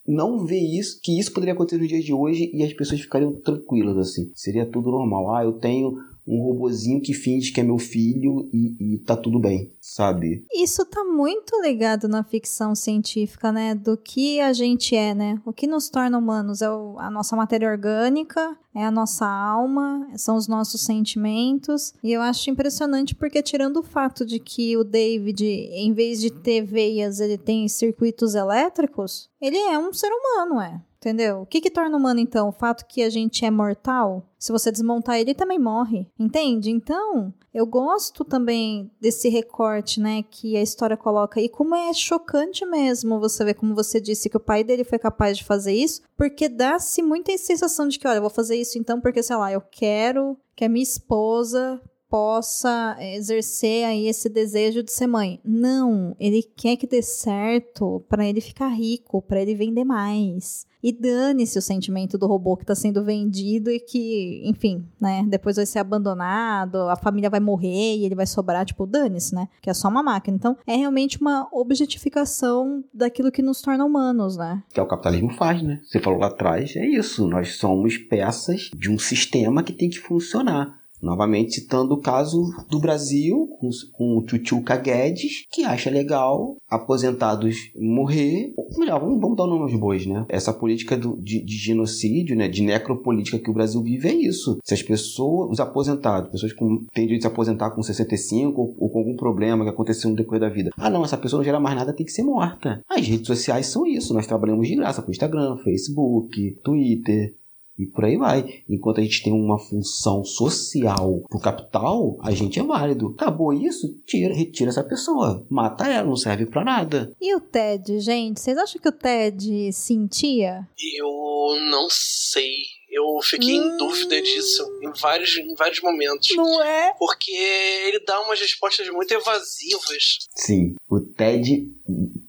não 0.07 0.45
ver 0.45 0.61
isso, 0.61 1.01
que 1.03 1.19
isso 1.19 1.33
poderia 1.33 1.53
acontecer 1.53 1.79
nos 1.79 1.89
dias 1.89 2.05
de 2.05 2.13
hoje 2.13 2.51
e 2.55 2.63
as 2.63 2.73
pessoas 2.73 3.01
ficariam 3.01 3.33
tranquilas 3.33 3.99
assim. 3.99 4.31
Seria 4.35 4.65
tudo 4.65 4.91
normal. 4.91 5.35
Ah, 5.35 5.45
eu 5.45 5.55
tenho 5.55 5.99
um 6.27 6.43
robozinho 6.43 7.01
que 7.01 7.15
finge 7.15 7.53
que 7.53 7.61
é 7.61 7.63
meu 7.63 7.79
filho 7.79 8.49
e, 8.53 8.95
e 8.95 8.99
tá 8.99 9.17
tudo 9.17 9.39
bem, 9.39 9.73
sabe? 9.81 10.45
Isso 10.53 10.85
tá 10.85 11.05
muito 11.05 11.61
ligado 11.63 12.09
na 12.09 12.25
ficção 12.25 12.75
científica, 12.75 13.53
né? 13.53 13.75
Do 13.75 13.97
que 13.97 14.41
a 14.41 14.53
gente 14.53 14.97
é, 14.97 15.15
né? 15.15 15.41
O 15.45 15.53
que 15.53 15.67
nos 15.67 15.89
torna 15.89 16.19
humanos 16.19 16.63
é 16.63 16.71
o, 16.71 16.99
a 16.99 17.11
nossa 17.11 17.37
matéria 17.37 17.71
orgânica, 17.71 18.57
é 18.75 18.85
a 18.85 18.91
nossa 18.91 19.27
alma, 19.27 20.09
são 20.17 20.37
os 20.37 20.49
nossos 20.49 20.83
sentimentos. 20.83 21.95
E 22.03 22.13
eu 22.13 22.21
acho 22.21 22.51
impressionante 22.51 23.15
porque, 23.15 23.43
tirando 23.43 23.79
o 23.79 23.83
fato 23.83 24.27
de 24.27 24.39
que 24.39 24.77
o 24.77 24.85
David, 24.85 25.45
em 25.45 25.93
vez 25.93 26.21
de 26.21 26.31
ter 26.31 26.63
veias, 26.63 27.21
ele 27.21 27.39
tem 27.39 27.69
circuitos 27.69 28.35
elétricos, 28.35 29.31
ele 29.41 29.57
é 29.57 29.79
um 29.79 29.93
ser 29.93 30.11
humano, 30.11 30.61
é. 30.61 30.81
Entendeu? 31.07 31.43
O 31.43 31.47
que, 31.47 31.61
que 31.61 31.71
torna 31.71 31.97
humano, 31.97 32.19
então? 32.19 32.49
O 32.49 32.53
fato 32.53 32.85
que 32.85 33.01
a 33.01 33.09
gente 33.09 33.45
é 33.45 33.51
mortal? 33.51 34.29
Se 34.37 34.51
você 34.51 34.73
desmontar 34.73 35.21
ele, 35.21 35.37
também 35.37 35.57
morre. 35.57 36.11
Entende? 36.19 36.69
Então, 36.69 37.33
eu 37.55 37.65
gosto 37.65 38.25
também 38.25 38.91
desse 39.01 39.29
recorte, 39.29 40.01
né, 40.01 40.25
que 40.29 40.57
a 40.57 40.63
história 40.63 40.97
coloca. 40.97 41.41
E 41.41 41.49
como 41.49 41.77
é 41.77 41.93
chocante 41.95 42.67
mesmo 42.67 43.21
você 43.21 43.45
ver, 43.45 43.55
como 43.55 43.73
você 43.73 44.01
disse, 44.01 44.29
que 44.29 44.37
o 44.37 44.41
pai 44.41 44.65
dele 44.65 44.83
foi 44.83 44.99
capaz 44.99 45.39
de 45.39 45.45
fazer 45.45 45.75
isso, 45.75 46.03
porque 46.17 46.49
dá-se 46.49 47.01
muita 47.03 47.39
sensação 47.39 47.87
de 47.87 48.01
que, 48.01 48.09
olha, 48.09 48.17
eu 48.17 48.23
vou 48.23 48.29
fazer 48.29 48.57
isso 48.57 48.77
então 48.77 49.01
porque, 49.01 49.23
sei 49.23 49.37
lá, 49.37 49.53
eu 49.53 49.61
quero 49.61 50.37
que 50.57 50.65
a 50.65 50.69
minha 50.69 50.83
esposa 50.83 51.81
possa 52.09 52.97
exercer 53.01 53.85
aí 53.85 54.07
esse 54.07 54.29
desejo 54.29 54.83
de 54.83 54.93
ser 54.93 55.07
mãe. 55.07 55.41
Não, 55.45 56.15
ele 56.19 56.43
quer 56.43 56.77
que 56.77 56.87
dê 56.87 57.03
certo 57.03 58.05
para 58.09 58.27
ele 58.27 58.41
ficar 58.41 58.69
rico, 58.69 59.23
para 59.23 59.41
ele 59.41 59.55
vender 59.55 59.85
mais. 59.85 60.67
E 60.83 60.93
dane-se 60.93 61.59
o 61.59 61.63
sentimento 61.63 62.17
do 62.17 62.29
robô 62.29 62.57
que 62.57 62.63
está 62.63 62.75
sendo 62.75 63.05
vendido 63.05 63.73
e 63.73 63.81
que, 63.81 64.41
enfim, 64.45 64.87
né, 65.01 65.25
depois 65.29 65.57
vai 65.57 65.67
ser 65.67 65.81
abandonado, 65.81 66.77
a 66.89 66.95
família 66.95 67.29
vai 67.29 67.41
morrer 67.41 67.97
e 67.97 68.05
ele 68.05 68.15
vai 68.15 68.27
sobrar, 68.27 68.65
tipo, 68.65 68.87
dane-se, 68.87 69.35
né? 69.35 69.49
Que 69.61 69.69
é 69.69 69.75
só 69.75 69.89
uma 69.89 70.03
máquina. 70.03 70.37
Então, 70.37 70.57
é 70.65 70.77
realmente 70.77 71.21
uma 71.21 71.49
objetificação 71.51 72.85
daquilo 72.95 73.33
que 73.33 73.43
nos 73.43 73.61
torna 73.61 73.85
humanos, 73.85 74.37
né? 74.37 74.63
Que 74.73 74.79
é 74.79 74.83
o 74.83 74.87
capitalismo 74.87 75.33
faz, 75.33 75.61
né? 75.61 75.81
Você 75.83 75.99
falou 75.99 76.21
lá 76.21 76.29
atrás, 76.29 76.77
é 76.77 76.87
isso. 76.87 77.27
Nós 77.27 77.57
somos 77.57 77.99
peças 77.99 78.71
de 78.77 78.89
um 78.89 78.99
sistema 78.99 79.65
que 79.65 79.73
tem 79.73 79.91
que 79.91 79.99
funcionar. 79.99 80.86
Novamente 81.03 81.55
citando 81.55 81.95
o 81.95 82.01
caso 82.01 82.43
do 82.69 82.79
Brasil 82.79 83.49
com, 83.59 83.71
com 83.93 84.19
o 84.19 84.23
Tchutchuca 84.23 84.77
Guedes, 84.77 85.47
que 85.51 85.65
acha 85.65 85.91
legal 85.91 86.57
aposentados 86.69 87.57
morrer. 87.79 88.53
Melhor, 88.77 89.01
vamos, 89.01 89.21
vamos 89.21 89.37
dar 89.37 89.45
o 89.45 89.49
nome 89.49 89.63
aos 89.63 89.81
bois, 89.81 90.07
né? 90.07 90.25
Essa 90.29 90.53
política 90.53 90.97
do, 90.97 91.17
de, 91.17 91.45
de, 91.45 91.57
genocídio, 91.57 92.37
né? 92.37 92.49
De 92.49 92.63
necropolítica 92.63 93.39
que 93.39 93.51
o 93.51 93.55
Brasil 93.55 93.83
vive 93.83 94.09
é 94.09 94.15
isso. 94.15 94.59
Se 94.65 94.75
as 94.75 94.83
pessoas, 94.83 95.51
os 95.51 95.61
aposentados, 95.61 96.31
pessoas 96.31 96.53
que 96.53 96.59
têm 96.59 97.05
direito 97.05 97.21
de 97.21 97.23
se 97.23 97.27
aposentar 97.27 97.71
com 97.71 97.83
65 97.83 98.61
ou, 98.61 98.75
ou 98.79 98.91
com 98.91 98.99
algum 98.99 99.17
problema 99.17 99.65
que 99.65 99.71
aconteceu 99.71 100.11
no 100.11 100.17
decorrer 100.17 100.41
da 100.41 100.49
vida. 100.49 100.71
Ah, 100.77 100.91
não, 100.91 101.05
essa 101.05 101.17
pessoa 101.17 101.39
não 101.39 101.45
gera 101.45 101.61
mais 101.61 101.77
nada, 101.77 101.93
tem 101.93 102.07
que 102.07 102.13
ser 102.13 102.23
morta. 102.23 102.81
As 102.89 103.07
redes 103.07 103.27
sociais 103.27 103.67
são 103.67 103.87
isso. 103.87 104.15
Nós 104.15 104.27
trabalhamos 104.27 104.67
de 104.67 104.77
graça 104.77 105.03
com 105.03 105.11
Instagram, 105.11 105.57
Facebook, 105.59 106.59
Twitter, 106.63 107.35
e 107.79 107.87
por 107.87 108.05
aí 108.05 108.17
vai. 108.17 108.63
Enquanto 108.69 109.01
a 109.01 109.03
gente 109.03 109.23
tem 109.23 109.33
uma 109.33 109.59
função 109.59 110.25
social 110.25 111.23
pro 111.29 111.41
capital, 111.41 112.19
a 112.23 112.31
gente 112.31 112.59
é 112.59 112.63
válido. 112.63 113.15
Acabou 113.17 113.53
isso? 113.53 113.95
Tira, 114.07 114.35
retira 114.35 114.71
essa 114.71 114.85
pessoa. 114.85 115.45
Mata 115.51 115.87
ela, 115.87 116.09
não 116.09 116.17
serve 116.17 116.47
para 116.47 116.65
nada. 116.65 117.13
E 117.21 117.35
o 117.35 117.41
Ted, 117.41 118.01
gente? 118.01 118.41
Vocês 118.41 118.57
acham 118.57 118.81
que 118.81 118.89
o 118.89 118.93
Ted 118.93 119.73
sentia? 119.73 120.67
Eu 120.99 121.61
não 121.71 121.89
sei. 121.91 122.77
Eu 122.91 123.21
fiquei 123.23 123.61
hum... 123.61 123.75
em 123.75 123.77
dúvida 123.77 124.23
disso 124.23 124.65
em 124.83 124.91
vários, 125.01 125.37
em 125.37 125.55
vários 125.55 125.81
momentos. 125.83 126.29
Não 126.35 126.63
é? 126.63 126.95
Porque 126.99 127.31
ele 127.31 128.01
dá 128.01 128.21
umas 128.21 128.41
respostas 128.41 128.89
muito 128.89 129.13
evasivas. 129.13 130.19
Sim, 130.35 130.75
o 130.89 131.01
Ted. 131.01 131.67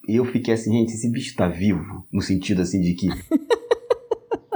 Eu 0.08 0.26
fiquei 0.26 0.54
assim, 0.54 0.72
gente, 0.72 0.94
esse 0.94 1.10
bicho 1.10 1.36
tá 1.36 1.48
vivo. 1.48 2.06
No 2.12 2.22
sentido 2.22 2.62
assim 2.62 2.82
de 2.82 2.96
que. 2.96 3.08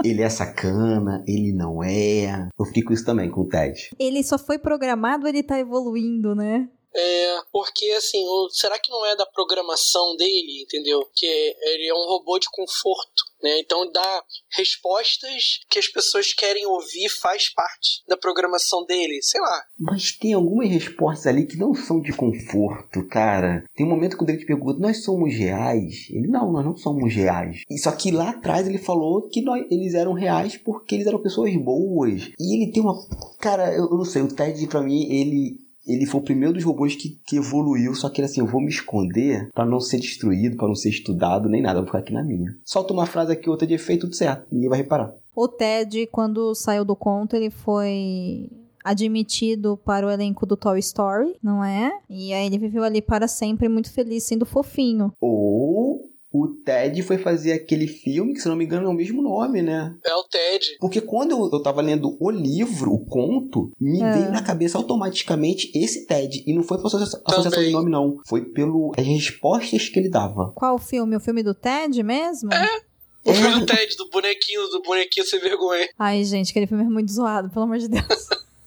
ele 0.04 0.22
é 0.22 0.28
sacana, 0.28 1.24
ele 1.26 1.52
não 1.52 1.82
é. 1.82 2.48
Eu 2.58 2.64
fiquei 2.64 2.82
com 2.82 2.92
isso 2.92 3.04
também, 3.04 3.30
com 3.30 3.42
o 3.42 3.48
Ted. 3.48 3.90
Ele 3.98 4.22
só 4.22 4.38
foi 4.38 4.58
programado, 4.58 5.26
ele 5.26 5.42
tá 5.42 5.58
evoluindo, 5.58 6.34
né? 6.34 6.68
É, 6.94 7.40
porque 7.50 7.90
assim, 7.90 8.24
o, 8.26 8.48
será 8.50 8.78
que 8.78 8.90
não 8.90 9.04
é 9.06 9.16
da 9.16 9.26
programação 9.26 10.16
dele, 10.16 10.62
entendeu? 10.62 11.06
Que 11.14 11.26
ele 11.26 11.88
é 11.88 11.94
um 11.94 12.06
robô 12.06 12.38
de 12.38 12.48
conforto. 12.50 13.32
Né? 13.42 13.58
Então, 13.58 13.90
dar 13.90 14.22
respostas 14.52 15.60
que 15.68 15.78
as 15.78 15.88
pessoas 15.88 16.32
querem 16.32 16.64
ouvir 16.64 17.08
faz 17.08 17.52
parte 17.52 18.02
da 18.06 18.16
programação 18.16 18.84
dele, 18.86 19.20
sei 19.20 19.40
lá. 19.40 19.64
Mas 19.78 20.12
tem 20.12 20.32
algumas 20.32 20.70
respostas 20.70 21.26
ali 21.26 21.46
que 21.46 21.56
não 21.56 21.74
são 21.74 22.00
de 22.00 22.12
conforto, 22.12 23.06
cara. 23.08 23.64
Tem 23.74 23.84
um 23.84 23.90
momento 23.90 24.16
que 24.16 24.22
o 24.22 24.26
David 24.26 24.46
pergunta: 24.46 24.78
Nós 24.78 25.02
somos 25.02 25.34
reais? 25.34 26.08
Ele: 26.10 26.28
Não, 26.28 26.52
nós 26.52 26.64
não 26.64 26.76
somos 26.76 27.12
reais. 27.12 27.62
Só 27.82 27.90
que 27.90 28.12
lá 28.12 28.30
atrás 28.30 28.68
ele 28.68 28.78
falou 28.78 29.28
que 29.28 29.42
nós, 29.42 29.64
eles 29.70 29.94
eram 29.94 30.12
reais 30.12 30.56
porque 30.56 30.94
eles 30.94 31.06
eram 31.06 31.20
pessoas 31.20 31.54
boas. 31.56 32.30
E 32.38 32.56
ele 32.56 32.70
tem 32.70 32.82
uma. 32.82 32.94
Cara, 33.40 33.72
eu, 33.74 33.90
eu 33.90 33.96
não 33.96 34.04
sei, 34.04 34.22
o 34.22 34.32
Ted 34.32 34.64
pra 34.68 34.80
mim, 34.80 35.12
ele 35.12 35.56
ele 35.86 36.06
foi 36.06 36.20
o 36.20 36.24
primeiro 36.24 36.54
dos 36.54 36.64
robôs 36.64 36.94
que, 36.94 37.18
que 37.26 37.36
evoluiu, 37.36 37.94
só 37.94 38.08
que 38.08 38.20
ele 38.20 38.26
assim, 38.26 38.40
eu 38.40 38.46
vou 38.46 38.60
me 38.60 38.68
esconder 38.68 39.48
para 39.52 39.66
não 39.66 39.80
ser 39.80 39.98
destruído, 39.98 40.56
para 40.56 40.68
não 40.68 40.74
ser 40.74 40.90
estudado, 40.90 41.48
nem 41.48 41.62
nada, 41.62 41.80
vou 41.80 41.86
ficar 41.86 41.98
aqui 41.98 42.12
na 42.12 42.22
minha. 42.22 42.54
Solta 42.64 42.92
uma 42.92 43.06
frase 43.06 43.32
aqui, 43.32 43.50
outra 43.50 43.66
de 43.66 43.74
efeito, 43.74 44.02
tudo 44.02 44.14
certo, 44.14 44.46
ninguém 44.52 44.68
vai 44.68 44.78
reparar. 44.78 45.12
O 45.34 45.48
Ted, 45.48 46.06
quando 46.08 46.54
saiu 46.54 46.84
do 46.84 46.94
conto, 46.94 47.34
ele 47.34 47.50
foi 47.50 48.50
admitido 48.84 49.76
para 49.76 50.06
o 50.06 50.10
elenco 50.10 50.44
do 50.44 50.56
Toy 50.56 50.78
Story, 50.80 51.36
não 51.42 51.64
é? 51.64 51.92
E 52.10 52.32
aí 52.32 52.46
ele 52.46 52.58
viveu 52.58 52.82
ali 52.82 53.00
para 53.00 53.28
sempre 53.28 53.68
muito 53.68 53.92
feliz, 53.92 54.24
sendo 54.24 54.44
fofinho. 54.44 55.12
Ou 55.20 56.11
o 56.32 56.48
Ted 56.64 57.02
foi 57.02 57.18
fazer 57.18 57.52
aquele 57.52 57.86
filme, 57.86 58.32
que 58.32 58.40
se 58.40 58.48
não 58.48 58.56
me 58.56 58.64
engano 58.64 58.86
é 58.86 58.88
o 58.88 58.94
mesmo 58.94 59.20
nome, 59.22 59.60
né? 59.62 59.94
É 60.04 60.14
o 60.14 60.22
Ted. 60.24 60.76
Porque 60.80 61.00
quando 61.00 61.32
eu, 61.32 61.50
eu 61.52 61.62
tava 61.62 61.80
lendo 61.82 62.16
o 62.18 62.30
livro, 62.30 62.92
o 62.92 63.04
conto, 63.04 63.70
me 63.80 64.00
É. 64.00 64.12
veio 64.12 64.30
na 64.32 64.42
cabeça 64.42 64.78
automaticamente 64.78 65.70
esse 65.74 66.06
Ted. 66.06 66.42
E 66.46 66.54
não 66.54 66.62
foi 66.62 66.78
por 66.78 66.86
associa- 66.86 67.20
associação 67.24 67.50
Também. 67.50 67.66
de 67.66 67.72
nome, 67.72 67.90
não. 67.90 68.18
Foi 68.26 68.40
pelo 68.42 68.92
as 68.96 69.06
respostas 69.06 69.88
que 69.88 69.98
ele 69.98 70.08
dava. 70.08 70.52
Qual 70.54 70.78
filme? 70.78 71.14
O 71.16 71.20
filme 71.20 71.42
do 71.42 71.54
Ted 71.54 72.02
mesmo? 72.02 72.48
O 73.24 73.30
É. 73.30 73.34
filme 73.34 73.60
do 73.60 73.66
Ted, 73.66 73.96
do 73.96 74.08
bonequinho, 74.10 74.66
do 74.68 74.82
bonequinho 74.82 75.26
sem 75.26 75.38
vergonha. 75.38 75.88
Ai, 75.98 76.24
gente, 76.24 76.50
aquele 76.50 76.66
filme 76.66 76.82
é 76.84 76.88
muito 76.88 77.12
zoado, 77.12 77.50
pelo 77.50 77.64
amor 77.66 77.78
de 77.78 77.88
Deus. 77.88 78.02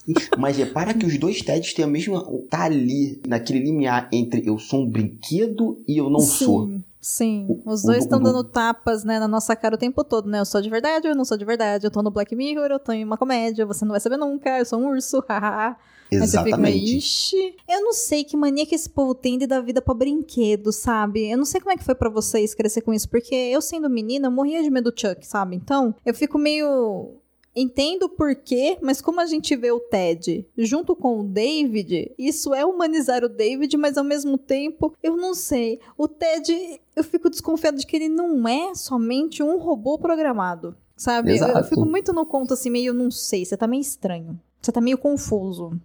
Mas 0.38 0.55
repara 0.57 0.93
que 0.93 1.05
os 1.05 1.18
dois 1.18 1.41
Teds 1.41 1.74
têm 1.74 1.84
a 1.84 1.88
mesma. 1.88 2.24
tá 2.49 2.63
ali, 2.66 3.20
naquele 3.28 3.59
limiar 3.59 4.07
entre 4.13 4.47
eu 4.47 4.59
sou 4.59 4.84
um 4.84 4.88
brinquedo 4.89 5.82
e 5.88 5.97
eu 5.97 6.09
não 6.11 6.20
sou. 6.20 6.70
Sim, 7.08 7.62
Os 7.64 7.84
dois 7.84 7.99
estão 7.99 8.20
dando 8.20 8.43
tapas, 8.43 9.03
né, 9.03 9.20
na 9.20 9.28
nossa 9.28 9.56
cara 9.56 9.76
o 9.76 9.78
tempo 9.78 10.03
todo, 10.03 10.28
né? 10.28 10.39
Eu 10.39 10.45
sou 10.45 10.60
de 10.60 10.68
verdade, 10.72 11.08
eu 11.08 11.14
não 11.14 11.24
sou 11.24 11.38
de 11.38 11.45
verdade. 11.45 11.86
Eu 11.86 11.91
tô 11.91 12.01
no 12.01 12.10
Black 12.10 12.36
Mirror, 12.36 12.66
eu 12.72 12.80
tô 12.80 12.91
em 12.91 13.03
uma 13.03 13.16
comédia, 13.16 13.64
você 13.64 13.86
não 13.86 13.91
vai 13.91 13.99
saber 13.99 14.18
nunca, 14.18 14.58
eu 14.58 14.66
sou 14.66 14.80
um 14.80 14.88
urso, 14.88 15.24
hahaha. 15.30 15.78
Fica, 16.10 16.24
Exatamente. 16.24 16.97
ixi. 16.97 17.56
Eu 17.70 17.84
não 17.84 17.93
sei 17.93 18.24
que 18.24 18.36
mania 18.36 18.66
que 18.66 18.74
esse 18.74 18.89
povo 18.89 19.14
tem 19.14 19.38
de 19.38 19.45
dar 19.45 19.62
vida 19.62 19.84
pra 19.84 19.93
brinquedo, 19.93 20.72
sabe? 20.72 21.30
Eu 21.30 21.38
não 21.38 21.45
sei 21.45 21.62
como 21.62 21.74
é 21.74 21.78
que 21.78 21.84
foi 21.84 21.93
pra 21.93 22.10
vocês 22.10 22.56
crescer 22.56 22.82
com 22.82 22.91
isso, 22.91 23.08
porque 23.08 23.36
eu 23.36 23.62
sendo 23.62 23.88
menina, 23.88 24.26
eu 24.26 24.32
morria 24.32 24.64
de 24.64 24.72
medo 24.72 24.89
do 24.89 24.99
Chuck, 24.99 25.28
sabe? 25.28 25.56
Então, 25.56 25.93
eu 26.03 26.14
fico 26.14 26.39
meio. 26.39 27.22
Entendo 27.56 28.03
o 28.03 28.10
porquê, 28.10 28.78
mas 28.82 29.01
como 29.01 29.22
a 29.22 29.26
gente 29.26 29.56
vê 29.56 29.72
o 29.72 29.80
Ted 29.80 30.45
junto 30.58 30.95
com 30.95 31.22
o 31.22 31.24
David, 31.24 32.12
isso 32.18 32.53
é 32.53 32.66
humanizar 32.66 33.24
o 33.24 33.30
David, 33.30 33.78
mas 33.78 33.97
ao 33.97 34.03
mesmo 34.03 34.38
tempo, 34.38 34.93
eu 35.01 35.16
não 35.16 35.34
sei. 35.34 35.80
O 35.97 36.08
Ted, 36.08 36.82
eu 36.95 37.03
fico 37.03 37.30
desconfiado 37.30 37.78
de 37.78 37.88
que 37.88 37.95
ele 37.95 38.10
não 38.10 38.47
é 38.47 38.76
somente 38.76 39.41
um 39.41 39.58
robô 39.58 39.97
programado. 39.97 40.76
Sabe? 40.97 41.38
Eu, 41.38 41.47
eu 41.47 41.64
fico 41.64 41.86
muito 41.86 42.14
no 42.14 42.26
conto 42.26 42.53
assim, 42.53 42.70
meio, 42.70 42.93
não 42.93 43.12
sei, 43.12 43.43
você 43.45 43.58
tá 43.58 43.68
meio 43.68 43.82
estranho. 43.82 44.39
Você 44.62 44.72
tá 44.72 44.82
meio 44.82 44.97
confuso. 44.97 45.80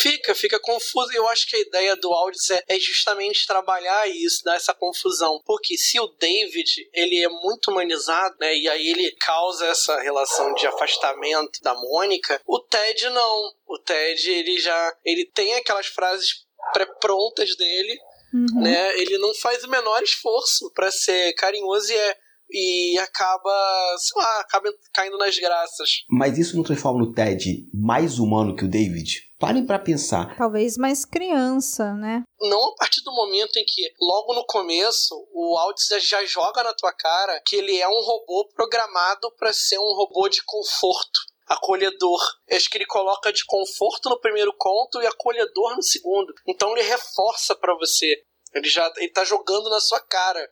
Fica, 0.00 0.34
fica 0.34 0.58
confuso. 0.58 1.12
Eu 1.12 1.28
acho 1.28 1.48
que 1.48 1.56
a 1.56 1.60
ideia 1.60 1.96
do 1.96 2.12
Aldis 2.12 2.50
é, 2.50 2.62
é 2.68 2.78
justamente 2.78 3.46
trabalhar 3.46 4.08
isso, 4.08 4.42
dar 4.44 4.56
essa 4.56 4.74
confusão. 4.74 5.40
Porque 5.44 5.76
se 5.76 6.00
o 6.00 6.06
David, 6.18 6.88
ele 6.92 7.22
é 7.22 7.28
muito 7.28 7.70
humanizado, 7.70 8.34
né? 8.40 8.56
E 8.56 8.68
aí 8.68 8.88
ele 8.88 9.10
causa 9.20 9.66
essa 9.66 10.00
relação 10.00 10.54
de 10.54 10.66
afastamento 10.66 11.60
da 11.62 11.74
Mônica, 11.74 12.40
o 12.46 12.60
Ted 12.60 13.08
não. 13.10 13.52
O 13.66 13.78
Ted, 13.78 14.30
ele 14.30 14.58
já... 14.58 14.96
Ele 15.04 15.24
tem 15.26 15.54
aquelas 15.54 15.86
frases 15.86 16.44
pré-prontas 16.72 17.56
dele, 17.56 17.98
Uhum. 18.32 18.62
né? 18.62 18.98
Ele 18.98 19.16
não 19.18 19.32
faz 19.32 19.62
o 19.62 19.70
menor 19.70 20.02
esforço 20.02 20.68
pra 20.74 20.90
ser 20.90 21.32
carinhoso 21.34 21.92
e 21.92 21.96
é... 21.96 22.16
E 22.56 22.98
acaba, 22.98 23.96
sei 23.98 24.22
lá, 24.22 24.40
acaba 24.40 24.68
caindo 24.92 25.16
nas 25.16 25.36
graças. 25.38 26.04
Mas 26.08 26.36
isso 26.38 26.56
não 26.56 26.62
transforma 26.62 27.02
o 27.02 27.12
Ted 27.12 27.66
mais 27.72 28.18
humano 28.18 28.54
que 28.54 28.64
o 28.64 28.68
David? 28.68 29.22
Parem 29.46 29.66
pra 29.66 29.78
pensar. 29.78 30.36
Talvez 30.36 30.76
mais 30.76 31.04
criança, 31.04 31.92
né? 31.94 32.22
não 32.40 32.62
a 32.68 32.74
partir 32.76 33.02
do 33.02 33.12
momento 33.12 33.56
em 33.58 33.64
que, 33.64 33.90
logo 34.00 34.34
no 34.34 34.44
começo, 34.44 35.14
o 35.32 35.56
Aldis 35.56 35.88
já- 36.06 36.24
joga 36.26 36.62
na 36.62 36.74
tua 36.74 36.92
cara 36.92 37.40
que 37.46 37.56
ele 37.56 37.80
é 37.80 37.88
um 37.88 38.02
robô 38.02 38.46
programado 38.54 39.32
para 39.38 39.50
ser 39.52 39.78
um 39.78 39.94
robô 39.96 40.28
de 40.28 40.42
conforto, 40.44 41.20
acolhedor. 41.46 42.20
Acho 42.50 42.68
que 42.68 42.76
ele 42.78 42.86
coloca 42.86 43.32
de 43.32 43.44
conforto 43.46 44.10
no 44.10 44.20
primeiro 44.20 44.52
conto 44.58 45.00
e 45.02 45.06
acolhedor 45.06 45.74
no 45.76 45.82
segundo. 45.82 46.32
Então 46.46 46.72
ele 46.72 46.82
reforça 46.86 47.54
para 47.56 47.74
você. 47.76 48.14
Ele 48.54 48.68
já 48.68 48.92
ele 48.98 49.10
tá 49.10 49.24
jogando 49.24 49.70
na 49.70 49.80
sua 49.80 50.00
cara. 50.00 50.46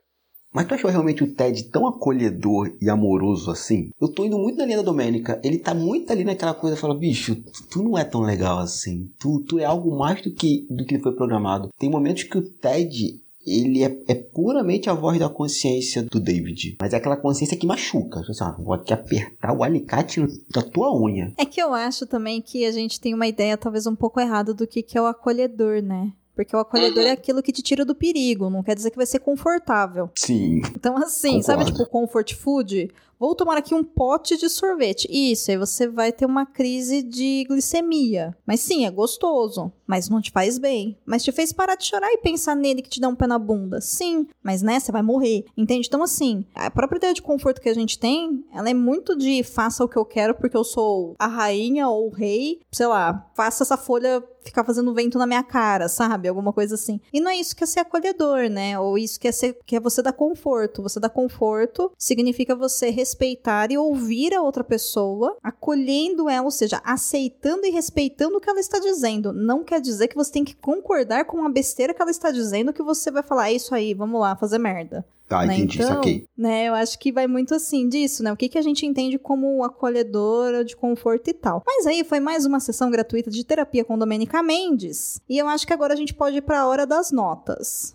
Mas 0.52 0.66
tu 0.68 0.74
achou 0.74 0.90
realmente 0.90 1.24
o 1.24 1.32
Ted 1.34 1.64
tão 1.70 1.86
acolhedor 1.86 2.72
e 2.80 2.90
amoroso 2.90 3.50
assim? 3.50 3.90
Eu 4.00 4.08
tô 4.08 4.24
indo 4.24 4.38
muito 4.38 4.58
na 4.58 4.64
linha 4.66 4.76
da 4.78 4.82
Domênica. 4.82 5.40
Ele 5.42 5.58
tá 5.58 5.72
muito 5.74 6.12
ali 6.12 6.24
naquela 6.24 6.52
coisa, 6.54 6.76
fala, 6.76 6.94
bicho, 6.94 7.36
tu- 7.70 7.82
não 7.82 7.96
é 7.96 8.04
tão 8.04 8.20
legal 8.20 8.58
assim. 8.58 9.08
Tu, 9.18 9.40
tu 9.48 9.58
é 9.58 9.64
algo 9.64 9.96
mais 9.96 10.20
do 10.22 10.30
que, 10.30 10.66
do 10.68 10.84
que 10.84 10.98
foi 10.98 11.12
programado. 11.14 11.70
Tem 11.78 11.88
momentos 11.88 12.24
que 12.24 12.36
o 12.36 12.42
Ted, 12.42 13.18
ele 13.46 13.82
é, 13.82 13.98
é 14.06 14.14
puramente 14.14 14.90
a 14.90 14.94
voz 14.94 15.18
da 15.18 15.28
consciência 15.28 16.02
do 16.02 16.20
David. 16.20 16.76
Mas 16.80 16.92
é 16.92 16.96
aquela 16.98 17.16
consciência 17.16 17.56
que 17.56 17.66
machuca. 17.66 18.20
Tipo 18.20 18.32
Assim, 18.32 18.44
ó, 18.44 18.52
vou 18.62 18.74
aqui 18.74 18.92
apertar 18.92 19.56
o 19.56 19.62
alicate 19.64 20.20
da 20.50 20.60
tua 20.62 20.94
unha. 20.94 21.32
É 21.38 21.46
que 21.46 21.62
eu 21.62 21.72
acho 21.72 22.06
também 22.06 22.42
que 22.42 22.66
a 22.66 22.72
gente 22.72 23.00
tem 23.00 23.14
uma 23.14 23.26
ideia 23.26 23.56
talvez 23.56 23.86
um 23.86 23.96
pouco 23.96 24.20
errada 24.20 24.52
do 24.52 24.66
que, 24.66 24.82
que 24.82 24.98
é 24.98 25.00
o 25.02 25.06
acolhedor, 25.06 25.80
né? 25.82 26.12
Porque 26.44 26.56
o 26.56 26.60
acolhedor 26.60 27.04
Uhum. 27.04 27.08
é 27.08 27.12
aquilo 27.12 27.42
que 27.42 27.52
te 27.52 27.62
tira 27.62 27.84
do 27.84 27.94
perigo, 27.94 28.50
não 28.50 28.62
quer 28.62 28.74
dizer 28.74 28.90
que 28.90 28.96
vai 28.96 29.06
ser 29.06 29.20
confortável. 29.20 30.10
Sim. 30.16 30.60
Então, 30.74 30.96
assim, 30.96 31.40
sabe, 31.42 31.64
Concordo. 31.64 31.78
tipo, 31.84 31.90
comfort 31.90 32.34
food? 32.34 32.90
Vou 33.22 33.36
tomar 33.36 33.56
aqui 33.56 33.72
um 33.72 33.84
pote 33.84 34.36
de 34.36 34.48
sorvete. 34.48 35.06
Isso, 35.08 35.48
aí 35.48 35.56
você 35.56 35.86
vai 35.86 36.10
ter 36.10 36.26
uma 36.26 36.44
crise 36.44 37.04
de 37.04 37.44
glicemia. 37.48 38.36
Mas 38.44 38.58
sim, 38.58 38.84
é 38.84 38.90
gostoso. 38.90 39.70
Mas 39.86 40.08
não 40.08 40.20
te 40.20 40.32
faz 40.32 40.58
bem. 40.58 40.98
Mas 41.06 41.22
te 41.22 41.30
fez 41.30 41.52
parar 41.52 41.76
de 41.76 41.84
chorar 41.84 42.12
e 42.12 42.18
pensar 42.18 42.56
nele 42.56 42.82
que 42.82 42.90
te 42.90 43.00
dá 43.00 43.06
um 43.06 43.14
pé 43.14 43.28
na 43.28 43.38
bunda. 43.38 43.80
Sim, 43.80 44.26
mas 44.42 44.60
né, 44.60 44.80
você 44.80 44.90
vai 44.90 45.02
morrer. 45.02 45.44
Entende? 45.56 45.86
Então, 45.86 46.02
assim, 46.02 46.44
a 46.52 46.68
própria 46.68 46.96
ideia 46.96 47.14
de 47.14 47.22
conforto 47.22 47.60
que 47.60 47.68
a 47.68 47.74
gente 47.74 47.96
tem, 47.96 48.44
ela 48.52 48.68
é 48.68 48.74
muito 48.74 49.16
de 49.16 49.44
faça 49.44 49.84
o 49.84 49.88
que 49.88 49.96
eu 49.96 50.04
quero 50.04 50.34
porque 50.34 50.56
eu 50.56 50.64
sou 50.64 51.14
a 51.16 51.28
rainha 51.28 51.86
ou 51.88 52.08
o 52.08 52.12
rei. 52.12 52.58
Sei 52.72 52.88
lá, 52.88 53.30
faça 53.36 53.62
essa 53.62 53.76
folha 53.76 54.20
ficar 54.42 54.64
fazendo 54.64 54.92
vento 54.92 55.18
na 55.18 55.26
minha 55.26 55.42
cara, 55.42 55.88
sabe? 55.88 56.28
Alguma 56.28 56.52
coisa 56.52 56.74
assim. 56.74 57.00
E 57.12 57.20
não 57.20 57.30
é 57.30 57.36
isso 57.36 57.54
que 57.54 57.64
é 57.64 57.66
ser 57.66 57.80
acolhedor, 57.80 58.48
né? 58.50 58.78
Ou 58.78 58.98
isso 58.98 59.18
que 59.18 59.28
é, 59.28 59.32
ser, 59.32 59.58
que 59.64 59.76
é 59.76 59.80
você 59.80 60.02
dar 60.02 60.12
conforto. 60.12 60.82
Você 60.82 60.98
dar 60.98 61.08
conforto 61.08 61.92
significa 61.96 62.54
você 62.54 62.90
respeitar 63.12 63.70
e 63.70 63.76
ouvir 63.76 64.34
a 64.34 64.40
outra 64.42 64.64
pessoa, 64.64 65.36
acolhendo 65.42 66.28
ela, 66.28 66.44
ou 66.44 66.50
seja, 66.50 66.80
aceitando 66.84 67.66
e 67.66 67.70
respeitando 67.70 68.38
o 68.38 68.40
que 68.40 68.48
ela 68.48 68.58
está 68.60 68.78
dizendo. 68.78 69.32
Não 69.32 69.62
quer 69.62 69.80
dizer 69.80 70.08
que 70.08 70.16
você 70.16 70.32
tem 70.32 70.44
que 70.44 70.56
concordar 70.56 71.26
com 71.26 71.44
a 71.44 71.48
besteira 71.50 71.92
que 71.92 72.00
ela 72.00 72.10
está 72.10 72.30
dizendo, 72.30 72.72
que 72.72 72.82
você 72.82 73.10
vai 73.10 73.22
falar, 73.22 73.50
é 73.50 73.54
isso 73.54 73.74
aí, 73.74 73.92
vamos 73.92 74.18
lá, 74.20 74.34
fazer 74.34 74.58
merda. 74.58 75.04
Tá, 75.28 75.46
né? 75.46 75.54
entendi, 75.56 75.80
Então, 75.80 75.94
saquei. 75.94 76.24
né, 76.36 76.68
eu 76.68 76.74
acho 76.74 76.98
que 76.98 77.10
vai 77.12 77.26
muito 77.26 77.54
assim 77.54 77.88
disso, 77.88 78.22
né? 78.22 78.32
O 78.32 78.36
que, 78.36 78.48
que 78.50 78.58
a 78.58 78.62
gente 78.62 78.84
entende 78.84 79.18
como 79.18 79.62
acolhedora 79.64 80.64
de 80.64 80.76
conforto 80.76 81.28
e 81.28 81.32
tal. 81.32 81.62
Mas 81.66 81.86
aí 81.86 82.04
foi 82.04 82.20
mais 82.20 82.44
uma 82.44 82.60
sessão 82.60 82.90
gratuita 82.90 83.30
de 83.30 83.44
terapia 83.44 83.84
com 83.84 83.96
Domenica 83.98 84.42
Mendes. 84.42 85.20
E 85.28 85.38
eu 85.38 85.48
acho 85.48 85.66
que 85.66 85.72
agora 85.72 85.94
a 85.94 85.96
gente 85.96 86.12
pode 86.12 86.36
ir 86.38 86.42
pra 86.42 86.66
hora 86.66 86.86
das 86.86 87.10
notas. 87.10 87.94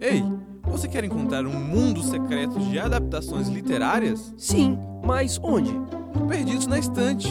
Ei, 0.00 0.22
você 0.76 0.88
quer 0.88 1.04
encontrar 1.04 1.46
um 1.46 1.52
mundo 1.52 2.02
secreto 2.02 2.58
de 2.58 2.80
adaptações 2.80 3.46
literárias? 3.46 4.34
Sim, 4.36 4.76
mas 5.04 5.38
onde? 5.40 5.70
Perdidos 6.28 6.66
na 6.66 6.80
estante. 6.80 7.28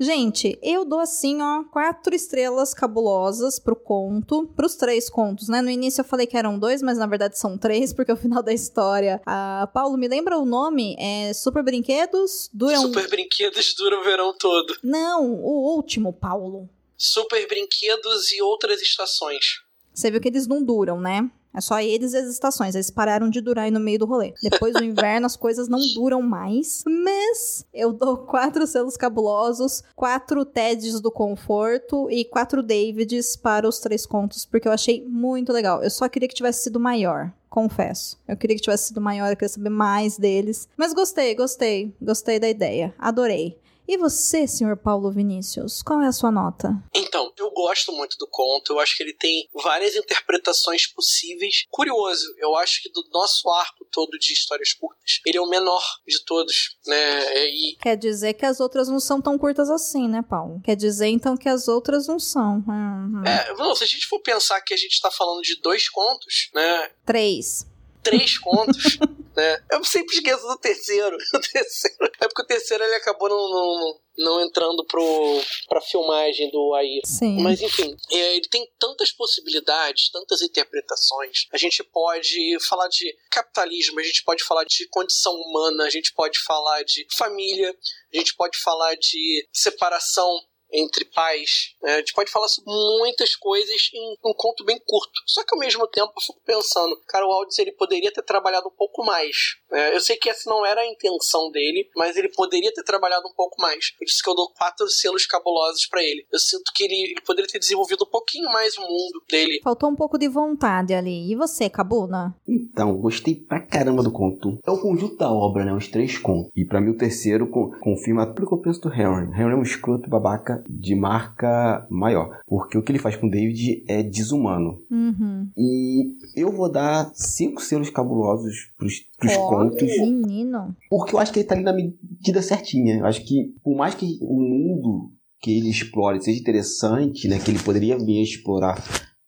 Gente, 0.00 0.58
eu 0.62 0.86
dou 0.86 0.98
assim, 0.98 1.42
ó, 1.42 1.64
quatro 1.64 2.14
estrelas 2.14 2.72
cabulosas 2.72 3.58
pro 3.58 3.76
conto, 3.76 4.46
pros 4.56 4.76
três 4.76 5.10
contos, 5.10 5.48
né? 5.48 5.60
No 5.60 5.68
início 5.68 6.00
eu 6.00 6.06
falei 6.06 6.26
que 6.26 6.38
eram 6.38 6.58
dois, 6.58 6.80
mas 6.80 6.96
na 6.96 7.06
verdade 7.06 7.38
são 7.38 7.58
três, 7.58 7.92
porque 7.94 8.12
o 8.12 8.16
final 8.16 8.42
da 8.42 8.54
história. 8.54 9.20
A 9.26 9.68
Paulo, 9.74 9.98
me 9.98 10.08
lembra 10.08 10.38
o 10.38 10.46
nome? 10.46 10.96
É 10.98 11.34
Super 11.34 11.62
Brinquedos? 11.62 12.48
Duram. 12.50 12.80
Super 12.80 13.10
brinquedos 13.10 13.74
duram 13.74 14.00
o 14.00 14.04
verão 14.04 14.34
todo. 14.38 14.74
Não, 14.82 15.34
o 15.34 15.76
último, 15.76 16.14
Paulo. 16.14 16.66
Super 16.96 17.46
brinquedos 17.46 18.32
e 18.32 18.40
outras 18.40 18.80
estações. 18.80 19.65
Você 19.96 20.10
viu 20.10 20.20
que 20.20 20.28
eles 20.28 20.46
não 20.46 20.62
duram, 20.62 21.00
né? 21.00 21.30
É 21.54 21.60
só 21.62 21.80
eles 21.80 22.12
e 22.12 22.18
as 22.18 22.28
estações. 22.28 22.74
Eles 22.74 22.90
pararam 22.90 23.30
de 23.30 23.40
durar 23.40 23.64
aí 23.64 23.70
no 23.70 23.80
meio 23.80 23.98
do 23.98 24.04
rolê. 24.04 24.34
Depois 24.42 24.74
do 24.74 24.84
inverno, 24.84 25.24
as 25.24 25.36
coisas 25.36 25.68
não 25.68 25.80
duram 25.94 26.20
mais. 26.20 26.84
Mas 26.86 27.64
eu 27.72 27.94
dou 27.94 28.18
quatro 28.28 28.66
selos 28.66 28.94
cabulosos, 28.94 29.82
quatro 29.96 30.44
TEDs 30.44 31.00
do 31.00 31.10
conforto 31.10 32.10
e 32.10 32.26
quatro 32.26 32.62
Davids 32.62 33.36
para 33.36 33.66
os 33.66 33.78
três 33.78 34.04
contos, 34.04 34.44
porque 34.44 34.68
eu 34.68 34.72
achei 34.72 35.02
muito 35.08 35.50
legal. 35.50 35.82
Eu 35.82 35.88
só 35.88 36.06
queria 36.10 36.28
que 36.28 36.34
tivesse 36.34 36.64
sido 36.64 36.78
maior. 36.78 37.32
Confesso. 37.48 38.18
Eu 38.28 38.36
queria 38.36 38.54
que 38.54 38.62
tivesse 38.62 38.88
sido 38.88 39.00
maior, 39.00 39.30
eu 39.30 39.36
queria 39.36 39.48
saber 39.48 39.70
mais 39.70 40.18
deles. 40.18 40.68
Mas 40.76 40.92
gostei, 40.92 41.34
gostei. 41.34 41.96
Gostei 42.02 42.38
da 42.38 42.50
ideia. 42.50 42.94
Adorei. 42.98 43.58
E 43.88 43.96
você, 43.96 44.46
senhor 44.46 44.76
Paulo 44.76 45.12
Vinícius, 45.12 45.82
qual 45.82 46.00
é 46.00 46.06
a 46.06 46.12
sua 46.12 46.30
nota? 46.30 46.70
Então, 46.94 47.32
eu 47.36 47.50
gosto 47.50 47.92
muito 47.92 48.16
do 48.18 48.26
conto, 48.28 48.72
eu 48.72 48.80
acho 48.80 48.96
que 48.96 49.02
ele 49.02 49.14
tem 49.14 49.48
várias 49.54 49.94
interpretações 49.94 50.86
possíveis. 50.86 51.64
Curioso, 51.70 52.26
eu 52.38 52.56
acho 52.56 52.82
que 52.82 52.90
do 52.90 53.02
nosso 53.12 53.48
arco 53.50 53.86
todo 53.92 54.18
de 54.18 54.32
histórias 54.32 54.72
curtas, 54.72 55.20
ele 55.24 55.38
é 55.38 55.40
o 55.40 55.48
menor 55.48 55.82
de 56.06 56.24
todos, 56.24 56.76
né? 56.86 57.46
E 57.46 57.76
Quer 57.80 57.96
dizer 57.96 58.34
que 58.34 58.44
as 58.44 58.60
outras 58.60 58.88
não 58.88 59.00
são 59.00 59.20
tão 59.20 59.38
curtas 59.38 59.70
assim, 59.70 60.08
né, 60.08 60.22
Paulo? 60.28 60.60
Quer 60.64 60.76
dizer 60.76 61.06
então 61.06 61.36
que 61.36 61.48
as 61.48 61.68
outras 61.68 62.06
não 62.08 62.18
são. 62.18 62.64
Uhum. 62.66 63.22
é, 63.24 63.54
não, 63.54 63.74
se 63.74 63.84
a 63.84 63.86
gente 63.86 64.06
for 64.06 64.20
pensar 64.20 64.60
que 64.60 64.74
a 64.74 64.76
gente 64.76 65.00
tá 65.00 65.10
falando 65.10 65.42
de 65.42 65.60
dois 65.60 65.88
contos, 65.88 66.50
né? 66.54 66.90
Três. 67.04 67.66
Três 68.06 68.38
contos. 68.38 68.98
né? 69.36 69.62
Eu 69.70 69.84
sempre 69.84 70.14
esqueço 70.14 70.46
do 70.46 70.56
terceiro. 70.58 71.16
O 71.34 71.40
terceiro. 71.40 72.12
É 72.20 72.26
porque 72.26 72.42
o 72.42 72.46
terceiro 72.46 72.82
ele 72.82 72.94
acabou 72.94 73.28
não, 73.28 73.50
não, 73.50 74.00
não 74.18 74.40
entrando 74.40 74.84
pro, 74.86 75.42
pra 75.68 75.80
filmagem 75.80 76.50
do 76.50 76.74
Air. 76.74 77.02
Sim. 77.04 77.42
Mas 77.42 77.60
enfim, 77.60 77.94
é, 78.10 78.36
ele 78.36 78.48
tem 78.48 78.66
tantas 78.78 79.12
possibilidades, 79.12 80.10
tantas 80.10 80.40
interpretações. 80.40 81.46
A 81.52 81.58
gente 81.58 81.84
pode 81.84 82.58
falar 82.60 82.88
de 82.88 83.14
capitalismo, 83.30 84.00
a 84.00 84.02
gente 84.02 84.24
pode 84.24 84.44
falar 84.44 84.64
de 84.64 84.88
condição 84.88 85.34
humana, 85.34 85.84
a 85.84 85.90
gente 85.90 86.12
pode 86.14 86.38
falar 86.38 86.82
de 86.84 87.06
família, 87.14 87.76
a 88.14 88.16
gente 88.16 88.34
pode 88.34 88.58
falar 88.58 88.94
de 88.94 89.46
separação 89.52 90.40
entre 90.72 91.04
pais. 91.04 91.74
Né? 91.82 91.94
A 91.94 91.98
gente 91.98 92.14
pode 92.14 92.30
falar 92.30 92.48
sobre 92.48 92.70
muitas 93.00 93.34
coisas 93.36 93.90
em 93.94 94.16
um 94.24 94.34
conto 94.34 94.64
bem 94.64 94.78
curto. 94.86 95.12
Só 95.26 95.42
que 95.44 95.54
ao 95.54 95.60
mesmo 95.60 95.86
tempo 95.88 96.12
eu 96.16 96.22
fico 96.22 96.40
pensando, 96.44 96.96
cara, 97.06 97.26
o 97.26 97.32
Aldis 97.32 97.58
ele 97.58 97.72
poderia 97.72 98.12
ter 98.12 98.22
trabalhado 98.22 98.68
um 98.68 98.76
pouco 98.76 99.04
mais. 99.04 99.56
Né? 99.70 99.94
Eu 99.94 100.00
sei 100.00 100.16
que 100.16 100.28
essa 100.28 100.48
não 100.48 100.64
era 100.64 100.80
a 100.80 100.86
intenção 100.86 101.50
dele, 101.50 101.88
mas 101.96 102.16
ele 102.16 102.28
poderia 102.28 102.72
ter 102.72 102.82
trabalhado 102.82 103.26
um 103.28 103.34
pouco 103.34 103.60
mais. 103.60 103.90
Por 103.96 104.04
isso 104.04 104.22
que 104.22 104.30
eu 104.30 104.34
dou 104.34 104.52
quatro 104.52 104.88
selos 104.88 105.26
cabulosos 105.26 105.86
para 105.86 106.02
ele. 106.02 106.26
Eu 106.32 106.38
sinto 106.38 106.72
que 106.74 106.84
ele, 106.84 107.10
ele, 107.10 107.20
poderia 107.20 107.50
ter 107.50 107.58
desenvolvido 107.58 108.04
um 108.04 108.10
pouquinho 108.10 108.50
mais 108.50 108.76
o 108.76 108.82
mundo 108.82 109.22
dele. 109.28 109.60
Faltou 109.62 109.90
um 109.90 109.96
pouco 109.96 110.18
de 110.18 110.28
vontade 110.28 110.94
ali. 110.94 111.30
E 111.30 111.36
você, 111.36 111.68
Cabuna? 111.68 112.34
Então, 112.46 112.96
gostei 112.96 113.34
pra 113.34 113.60
caramba 113.60 114.02
do 114.02 114.12
conto. 114.12 114.58
É 114.64 114.70
o 114.70 114.80
conjunto 114.80 115.16
da 115.16 115.30
obra, 115.30 115.64
né? 115.64 115.72
Os 115.72 115.88
três 115.88 116.18
contos. 116.18 116.50
E 116.54 116.64
para 116.64 116.80
mim 116.80 116.90
o 116.90 116.98
terceiro 116.98 117.48
confirma 117.80 118.26
tudo 118.26 118.48
que 118.48 118.54
eu 118.54 118.60
penso 118.60 118.80
do 118.80 118.92
Henry. 118.92 119.30
Henry 119.32 119.52
é 119.52 119.56
um 119.56 119.62
escroto 119.62 120.08
babaca 120.08 120.55
de 120.68 120.94
marca 120.94 121.86
maior. 121.90 122.40
Porque 122.46 122.76
o 122.76 122.82
que 122.82 122.92
ele 122.92 122.98
faz 122.98 123.16
com 123.16 123.26
o 123.26 123.30
David 123.30 123.84
é 123.88 124.02
desumano. 124.02 124.78
Uhum. 124.90 125.48
E 125.56 126.14
eu 126.34 126.52
vou 126.52 126.70
dar 126.70 127.10
cinco 127.14 127.62
selos 127.62 127.90
cabulosos 127.90 128.70
pros, 128.76 129.00
pros 129.18 129.32
oh, 129.36 129.48
contos. 129.48 130.00
Menino. 130.00 130.74
Porque 130.88 131.14
eu 131.14 131.18
acho 131.18 131.32
que 131.32 131.40
ele 131.40 131.48
tá 131.48 131.54
ali 131.54 131.64
na 131.64 131.72
medida 131.72 132.42
certinha. 132.42 132.98
Eu 132.98 133.06
acho 133.06 133.24
que, 133.24 133.54
por 133.62 133.76
mais 133.76 133.94
que 133.94 134.18
o 134.20 134.40
mundo 134.40 135.12
que 135.40 135.56
ele 135.56 135.70
explore 135.70 136.22
seja 136.22 136.40
interessante, 136.40 137.28
né? 137.28 137.38
Que 137.38 137.50
ele 137.50 137.58
poderia 137.58 137.98
vir 137.98 138.22
explorar 138.22 138.82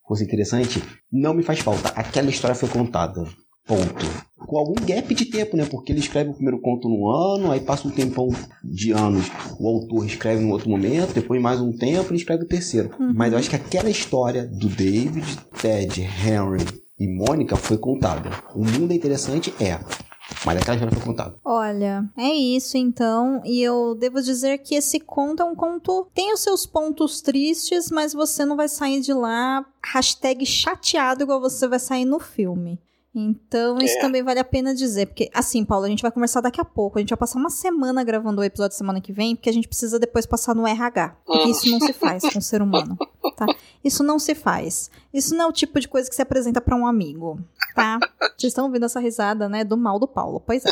fosse 0.09 0.23
interessante, 0.23 0.81
não 1.11 1.35
me 1.35 1.43
faz 1.43 1.59
falta. 1.59 1.89
Aquela 1.89 2.31
história 2.31 2.55
foi 2.55 2.67
contada. 2.67 3.27
Ponto 3.69 4.29
com 4.49 4.57
algum 4.57 4.73
gap 4.83 5.13
de 5.13 5.25
tempo, 5.25 5.55
né? 5.55 5.65
Porque 5.69 5.91
ele 5.91 5.99
escreve 5.99 6.31
o 6.31 6.33
primeiro 6.33 6.59
conto 6.59 6.89
no 6.89 7.07
ano, 7.07 7.51
aí 7.51 7.59
passa 7.59 7.87
um 7.87 7.91
tempão 7.91 8.29
de 8.63 8.91
anos, 8.91 9.27
o 9.59 9.67
autor 9.67 10.03
escreve 10.07 10.43
em 10.43 10.51
outro 10.51 10.67
momento, 10.67 11.13
depois 11.13 11.39
mais 11.39 11.61
um 11.61 11.71
tempo 11.71 12.09
ele 12.09 12.17
escreve 12.17 12.45
o 12.45 12.47
terceiro. 12.47 12.89
Uhum. 12.99 13.13
Mas 13.15 13.31
eu 13.31 13.37
acho 13.37 13.49
que 13.49 13.55
aquela 13.55 13.91
história 13.91 14.47
do 14.47 14.67
David, 14.67 15.37
Ted, 15.61 16.01
Henry 16.01 16.65
e 16.99 17.07
Mônica 17.07 17.55
foi 17.55 17.77
contada. 17.77 18.31
O 18.55 18.65
mundo 18.65 18.91
é 18.91 18.95
interessante, 18.95 19.53
é. 19.61 19.79
Mas 20.43 20.57
aquela 20.57 20.77
história 20.77 20.95
foi 20.95 21.05
contada. 21.05 21.35
Olha, 21.45 22.03
é 22.17 22.29
isso 22.29 22.75
então. 22.75 23.41
E 23.45 23.61
eu 23.61 23.93
devo 23.93 24.19
dizer 24.19 24.59
que 24.59 24.73
esse 24.73 24.99
conto 24.99 25.43
é 25.43 25.45
um 25.45 25.55
conto. 25.55 26.07
Tem 26.13 26.33
os 26.33 26.39
seus 26.39 26.65
pontos 26.65 27.21
tristes, 27.21 27.91
mas 27.91 28.13
você 28.13 28.45
não 28.45 28.55
vai 28.55 28.67
sair 28.67 29.01
de 29.01 29.13
lá 29.13 29.63
hashtag 29.83 30.43
chateado 30.45 31.23
igual 31.23 31.39
você 31.39 31.67
vai 31.67 31.79
sair 31.79 32.05
no 32.05 32.19
filme. 32.19 32.79
Então, 33.13 33.79
isso 33.79 33.97
é. 33.97 34.01
também 34.01 34.21
vale 34.21 34.39
a 34.39 34.43
pena 34.43 34.73
dizer. 34.73 35.07
Porque, 35.07 35.29
assim, 35.33 35.65
Paulo, 35.65 35.85
a 35.85 35.89
gente 35.89 36.01
vai 36.01 36.11
conversar 36.11 36.41
daqui 36.41 36.61
a 36.61 36.65
pouco. 36.65 36.97
A 36.97 37.01
gente 37.01 37.09
vai 37.09 37.17
passar 37.17 37.39
uma 37.39 37.49
semana 37.49 38.03
gravando 38.03 38.41
o 38.41 38.43
episódio 38.43 38.77
semana 38.77 39.01
que 39.01 39.11
vem, 39.11 39.35
porque 39.35 39.49
a 39.49 39.53
gente 39.53 39.67
precisa 39.67 39.99
depois 39.99 40.25
passar 40.25 40.55
no 40.55 40.67
RH. 40.67 41.17
Porque 41.25 41.47
hum. 41.47 41.51
isso 41.51 41.69
não 41.71 41.79
se 41.79 41.93
faz 41.93 42.21
com 42.21 42.39
o 42.39 42.41
ser 42.41 42.61
humano, 42.61 42.97
tá? 43.35 43.47
Isso 43.83 44.03
não 44.03 44.19
se 44.19 44.35
faz. 44.35 44.91
Isso 45.13 45.35
não 45.35 45.45
é 45.45 45.47
o 45.47 45.53
tipo 45.53 45.79
de 45.79 45.87
coisa 45.87 46.07
que 46.07 46.15
se 46.15 46.21
apresenta 46.21 46.61
para 46.61 46.75
um 46.75 46.85
amigo, 46.85 47.39
tá? 47.75 47.97
Vocês 48.37 48.51
estão 48.51 48.65
ouvindo 48.65 48.85
essa 48.85 48.99
risada, 48.99 49.49
né? 49.49 49.63
Do 49.63 49.75
mal 49.75 49.97
do 49.97 50.07
Paulo. 50.07 50.39
Pois 50.39 50.63
é. 50.65 50.71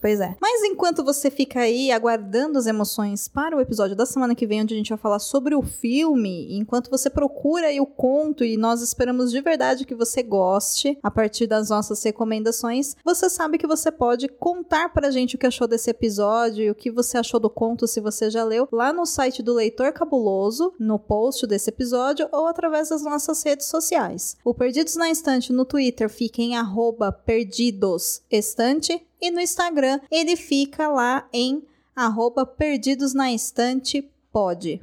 Pois 0.00 0.20
é. 0.20 0.36
Mas 0.40 0.62
enquanto 0.62 1.02
você 1.02 1.30
fica 1.30 1.60
aí 1.60 1.90
aguardando 1.90 2.58
as 2.58 2.66
emoções 2.66 3.28
para 3.28 3.56
o 3.56 3.60
episódio 3.60 3.96
da 3.96 4.06
semana 4.06 4.34
que 4.34 4.46
vem, 4.46 4.62
onde 4.62 4.74
a 4.74 4.76
gente 4.76 4.90
vai 4.90 4.98
falar 4.98 5.18
sobre 5.18 5.54
o 5.54 5.62
filme, 5.62 6.56
enquanto 6.56 6.90
você 6.90 7.08
procura 7.08 7.68
aí 7.68 7.80
o 7.80 7.86
conto 7.86 8.44
e 8.44 8.56
nós 8.56 8.82
esperamos 8.82 9.30
de 9.30 9.40
verdade 9.40 9.84
que 9.84 9.94
você 9.94 10.22
goste 10.22 10.98
a 11.02 11.10
partir 11.10 11.46
das 11.46 11.70
nossas 11.70 12.02
recomendações, 12.02 12.94
você 13.04 13.28
sabe 13.28 13.58
que 13.58 13.66
você 13.66 13.90
pode 13.90 14.28
contar 14.28 14.92
pra 14.92 15.10
gente 15.10 15.36
o 15.36 15.38
que 15.38 15.46
achou 15.46 15.66
desse 15.66 15.90
episódio 15.90 16.64
e 16.64 16.70
o 16.70 16.74
que 16.74 16.90
você 16.90 17.18
achou 17.18 17.40
do 17.40 17.50
conto 17.50 17.86
se 17.86 18.00
você 18.00 18.30
já 18.30 18.44
leu 18.44 18.68
lá 18.70 18.92
no 18.92 19.06
site 19.06 19.42
do 19.42 19.54
Leitor 19.54 19.92
Cabuloso, 19.92 20.72
no 20.78 20.98
post 20.98 21.46
desse 21.46 21.70
episódio 21.70 22.28
ou 22.32 22.46
através 22.46 22.90
das 22.90 23.02
nossas 23.02 23.42
redes 23.42 23.66
sociais. 23.66 24.36
O 24.44 24.54
Perdidos 24.54 24.96
na 24.96 25.10
Estante 25.10 25.52
no 25.52 25.64
Twitter 25.64 26.08
fica 26.08 26.42
em 26.42 26.56
arroba 26.56 27.10
perdidosestante 27.10 29.04
e 29.20 29.30
no 29.30 29.40
Instagram 29.40 30.00
ele 30.10 30.36
fica 30.36 30.88
lá 30.88 31.28
em 31.32 31.62
arroba 31.94 32.44
perdidos 32.44 33.14
na 33.14 33.32
estante 33.32 34.08
pode. 34.36 34.82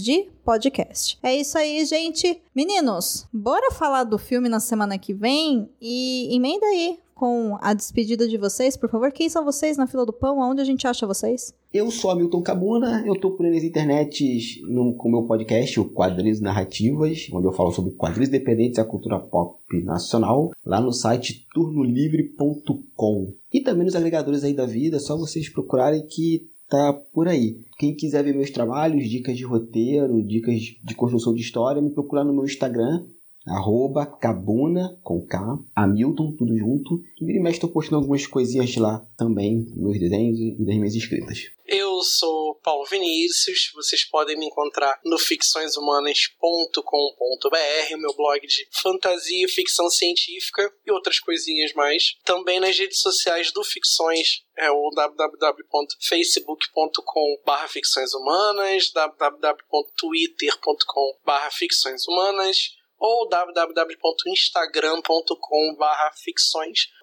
De 0.00 0.30
podcast. 0.44 1.18
É 1.22 1.34
isso 1.34 1.56
aí, 1.56 1.84
gente. 1.86 2.40
Meninos, 2.54 3.26
bora 3.32 3.72
falar 3.72 4.04
do 4.04 4.18
filme 4.18 4.48
na 4.48 4.60
semana 4.60 4.98
que 4.98 5.14
vem 5.14 5.68
e 5.80 6.28
emenda 6.30 6.66
aí 6.66 6.98
com 7.22 7.56
a 7.60 7.72
despedida 7.72 8.26
de 8.26 8.36
vocês, 8.36 8.76
por 8.76 8.90
favor. 8.90 9.12
Quem 9.12 9.28
são 9.28 9.44
vocês 9.44 9.76
na 9.76 9.86
fila 9.86 10.04
do 10.04 10.12
pão? 10.12 10.40
Onde 10.40 10.60
a 10.60 10.64
gente 10.64 10.88
acha 10.88 11.06
vocês? 11.06 11.54
Eu 11.72 11.88
sou 11.88 12.10
Hamilton 12.10 12.42
Cabuna, 12.42 13.04
eu 13.06 13.14
tô 13.14 13.30
por 13.30 13.46
aí 13.46 13.52
nas 13.52 13.62
internets 13.62 14.60
no, 14.62 14.92
com 14.96 15.08
o 15.08 15.12
meu 15.12 15.22
podcast, 15.22 15.78
o 15.78 15.84
Quadrinhos 15.84 16.40
Narrativas, 16.40 17.28
onde 17.32 17.46
eu 17.46 17.52
falo 17.52 17.70
sobre 17.70 17.92
quadrinhos 17.92 18.28
independentes 18.28 18.78
e 18.78 18.80
a 18.80 18.84
cultura 18.84 19.20
pop 19.20 19.56
nacional, 19.84 20.50
lá 20.66 20.80
no 20.80 20.92
site 20.92 21.46
turnolivre.com. 21.54 23.32
E 23.52 23.60
também 23.60 23.84
nos 23.84 23.94
agregadores 23.94 24.42
aí 24.42 24.52
da 24.52 24.66
vida, 24.66 24.98
só 24.98 25.16
vocês 25.16 25.48
procurarem 25.48 26.04
que 26.04 26.50
tá 26.68 26.92
por 27.14 27.28
aí. 27.28 27.56
Quem 27.78 27.94
quiser 27.94 28.24
ver 28.24 28.34
meus 28.34 28.50
trabalhos, 28.50 29.08
dicas 29.08 29.36
de 29.36 29.44
roteiro, 29.44 30.20
dicas 30.24 30.60
de 30.82 30.94
construção 30.96 31.32
de 31.32 31.42
história, 31.42 31.80
me 31.80 31.90
procurar 31.90 32.24
no 32.24 32.32
meu 32.32 32.44
Instagram, 32.44 33.04
arroba 33.46 34.04
Cabuna, 34.06 34.98
com 35.02 35.26
K, 35.26 35.58
Hamilton, 35.74 36.36
tudo 36.38 36.56
junto. 36.56 37.02
E 37.20 37.24
vira 37.24 37.38
e 37.38 37.42
mexe, 37.42 37.56
estou 37.56 37.70
postando 37.70 37.96
algumas 37.96 38.24
coisinhas 38.26 38.76
lá 38.76 39.04
também, 39.16 39.66
nos 39.76 39.98
desenhos 39.98 40.38
e 40.38 40.64
das 40.64 40.76
minhas 40.76 40.94
escritas. 40.94 41.50
Eu 41.66 42.02
sou 42.02 42.54
Paulo 42.56 42.84
Vinícius, 42.84 43.72
vocês 43.74 44.04
podem 44.04 44.36
me 44.36 44.44
encontrar 44.46 45.00
no 45.04 45.18
ficçõeshumanas.com.br, 45.18 47.94
o 47.94 47.98
meu 47.98 48.14
blog 48.14 48.46
de 48.46 48.68
fantasia, 48.70 49.48
ficção 49.48 49.88
científica 49.88 50.70
e 50.84 50.92
outras 50.92 51.18
coisinhas 51.18 51.72
mais. 51.72 52.18
Também 52.24 52.60
nas 52.60 52.78
redes 52.78 53.00
sociais 53.00 53.50
do 53.52 53.64
Ficções, 53.64 54.42
é 54.58 54.70
o 54.70 54.90
www.twitter.com.br 54.90 57.68
ficçõeshumanas, 57.68 58.82
ou 58.90 58.92
www.instagram.com/barra 58.92 61.50
ficções 61.50 62.06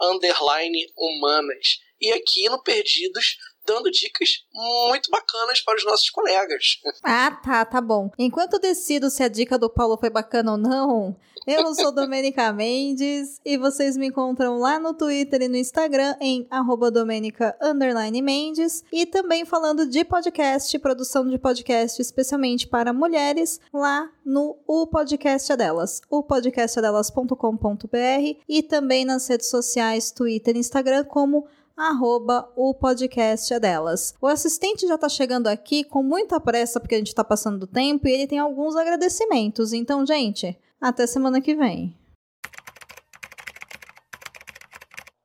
underline 0.02 0.88
humanas. 0.98 1.80
E 2.00 2.12
aqui 2.14 2.48
no 2.48 2.64
Perdidos 2.64 3.38
dando 3.70 3.92
dicas 3.92 4.30
muito 4.90 5.12
bacanas 5.12 5.62
para 5.62 5.78
os 5.78 5.86
nossos 5.86 6.10
colegas. 6.10 6.80
Ah, 7.04 7.32
tá, 7.32 7.64
tá 7.64 7.80
bom. 7.80 8.10
Enquanto 8.18 8.54
eu 8.54 8.60
decido 8.60 9.12
se 9.12 9.22
a 9.22 9.28
dica 9.28 9.60
do 9.60 9.70
Paulo 9.70 9.98
foi 9.98 10.10
bacana 10.10 10.54
ou 10.54 10.58
não, 10.58 11.16
eu 11.46 11.74
sou 11.76 11.92
Domênica 11.92 12.52
Mendes 12.52 13.40
e 13.46 13.58
vocês 13.58 13.96
me 13.96 14.08
encontram 14.08 14.58
lá 14.58 14.80
no 14.80 14.94
Twitter 14.94 15.44
e 15.44 15.48
no 15.48 15.56
Instagram 15.56 16.16
em 16.20 16.48
Domenica 16.92 17.56
Mendes 18.24 18.84
e 18.92 19.06
também 19.06 19.46
falando 19.46 19.88
de 19.88 20.04
podcast, 20.04 20.78
produção 20.80 21.28
de 21.28 21.38
podcast 21.38 22.02
especialmente 22.02 22.68
para 22.68 22.92
mulheres, 22.92 23.60
lá 23.72 24.10
no 24.26 24.58
O 24.68 24.88
Podcast 24.88 25.52
é 25.52 25.58
Delas, 25.58 26.02
o 26.10 26.24
podcastadelas.com.br 26.24 28.40
e 28.48 28.64
também 28.64 29.06
nas 29.06 29.28
redes 29.28 29.50
sociais, 29.50 30.12
Twitter 30.12 30.56
e 30.56 30.60
Instagram 30.60 31.04
como 31.04 31.48
arroba 31.80 32.52
o 32.58 32.74
podcast 32.74 33.54
é 33.54 33.60
delas. 33.60 34.14
O 34.22 34.28
assistente 34.28 34.86
já 34.86 34.98
tá 34.98 35.08
chegando 35.08 35.48
aqui 35.48 35.86
com 35.86 36.04
muita 36.04 36.40
pressa 36.40 36.80
porque 36.80 36.96
a 36.96 36.98
gente 36.98 37.16
tá 37.16 37.24
passando 37.24 37.60
do 37.60 37.68
tempo 37.68 38.06
e 38.06 38.12
ele 38.12 38.28
tem 38.28 38.38
alguns 38.38 38.76
agradecimentos. 38.76 39.72
Então, 39.72 40.06
gente, 40.06 40.60
até 40.82 41.08
semana 41.08 41.40
que 41.40 41.56
vem. 41.56 41.98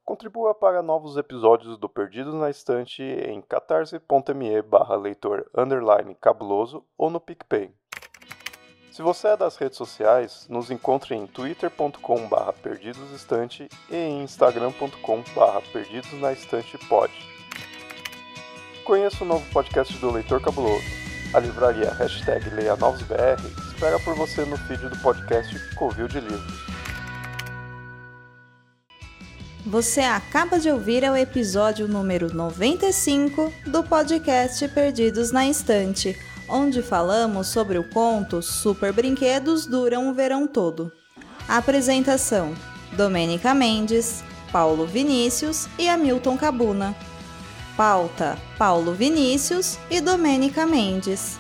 Contribua 0.05 0.55
para 0.55 0.81
novos 0.81 1.17
episódios 1.17 1.77
do 1.77 1.89
Perdidos 1.89 2.35
na 2.35 2.49
Estante 2.49 3.03
em 3.03 3.43
catarse.me 3.43 4.63
barra 4.63 4.95
leitor 4.95 5.51
cabuloso 6.21 6.85
ou 6.97 7.11
no 7.11 7.19
PicPay. 7.19 7.75
Se 8.95 9.03
você 9.03 9.27
é 9.27 9.37
das 9.37 9.57
redes 9.57 9.77
sociais, 9.77 10.47
nos 10.49 10.71
encontre 10.71 11.17
em 11.17 11.27
twitter.com.br 11.27 12.53
perdidosestante 12.63 13.69
e 13.91 13.97
em 13.97 14.23
instagram.com.br 14.23 15.73
perdidosnaestantepod. 15.73 17.13
Conheça 18.85 19.25
o 19.25 19.27
novo 19.27 19.45
podcast 19.53 19.99
do 19.99 20.13
Leitor 20.13 20.41
Cabuloso. 20.41 20.85
A 21.35 21.41
livraria 21.41 21.91
hashtag 21.91 22.49
Leia 22.51 22.77
Novos 22.77 23.03
BR 23.03 23.45
espera 23.67 23.99
por 23.99 24.15
você 24.15 24.45
no 24.45 24.57
feed 24.57 24.89
do 24.89 24.97
podcast 25.01 25.75
Covil 25.75 26.07
de 26.07 26.21
Livros. 26.21 26.65
Você 29.67 30.03
acaba 30.03 30.61
de 30.61 30.71
ouvir 30.71 31.03
o 31.03 31.17
episódio 31.17 31.89
número 31.89 32.33
95 32.33 33.53
do 33.67 33.83
podcast 33.83 34.69
Perdidos 34.69 35.33
na 35.33 35.49
Estante, 35.49 36.17
onde 36.49 36.83
falamos 36.83 37.49
sobre 37.49 37.79
o 37.79 37.85
conto 37.85 38.43
Super 38.43 38.93
Brinquedos 38.93 39.67
Duram 39.67 40.09
o 40.09 40.15
Verão 40.15 40.47
Todo. 40.47 40.93
Apresentação: 41.49 42.55
Domênica 42.93 43.55
Mendes, 43.55 44.23
Paulo 44.53 44.87
Vinícius 44.87 45.69
e 45.79 45.89
Hamilton 45.89 46.37
Cabuna. 46.37 46.95
Pauta: 47.77 48.39
Paulo 48.57 48.95
Vinícius 48.95 49.79
e 49.91 50.01
Domênica 50.01 50.67
Mendes. 50.67 51.39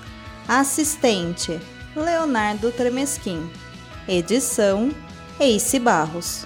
Assistente: 0.48 1.60
Leonardo 1.94 2.72
Tremesquim. 2.72 3.50
Edição: 4.08 4.90
Ace 5.38 5.78
Barros. 5.78 6.44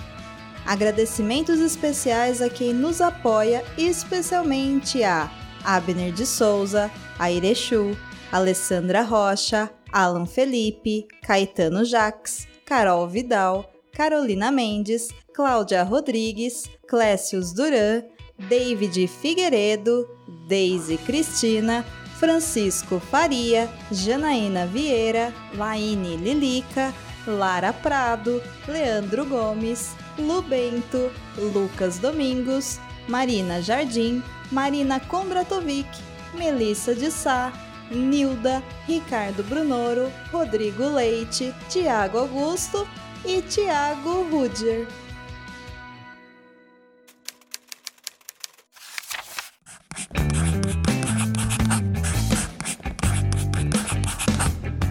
Agradecimentos 0.67 1.61
especiais 1.61 2.43
a 2.43 2.51
quem 2.51 2.75
nos 2.75 3.01
apoia, 3.01 3.65
especialmente 3.79 5.03
a 5.03 5.31
Abner 5.65 6.13
de 6.13 6.27
Souza, 6.27 6.91
a 7.19 7.33
Irechu, 7.33 7.97
Alessandra 8.33 9.03
Rocha, 9.03 9.71
Alan 9.93 10.27
Felipe, 10.27 11.07
Caetano 11.23 11.85
Jaques, 11.85 12.47
Carol 12.67 13.09
Vidal, 13.09 13.65
Carolina 13.93 14.51
Mendes, 14.51 15.09
Cláudia 15.35 15.83
Rodrigues, 15.83 16.69
Clécius 16.87 17.53
Duran, 17.53 18.05
David 18.49 19.09
Figueiredo, 19.09 20.07
Deise 20.47 20.99
Cristina, 20.99 21.85
Francisco 22.19 22.99
Faria, 22.99 23.69
Janaína 23.91 24.67
Vieira, 24.67 25.33
Laine 25.55 26.17
Lilica, 26.17 26.93
Lara 27.27 27.73
Prado, 27.73 28.43
Leandro 28.67 29.25
Gomes, 29.25 29.95
Lu 30.19 30.43
Bento, 30.43 31.11
Lucas 31.37 31.99
Domingos, 31.99 32.79
Marina 33.09 33.63
Jardim, 33.63 34.23
Marina 34.51 35.01
Kondratovic, 35.01 35.89
Melissa 36.35 36.95
de 36.95 37.11
Sá, 37.11 37.53
Nilda, 37.91 38.63
Ricardo 38.87 39.43
Brunoro, 39.43 40.13
Rodrigo 40.31 40.89
Leite, 40.89 41.53
Tiago 41.69 42.19
Augusto 42.19 42.87
e 43.25 43.43
Tiago 43.43 44.23
Rudier. 44.31 44.87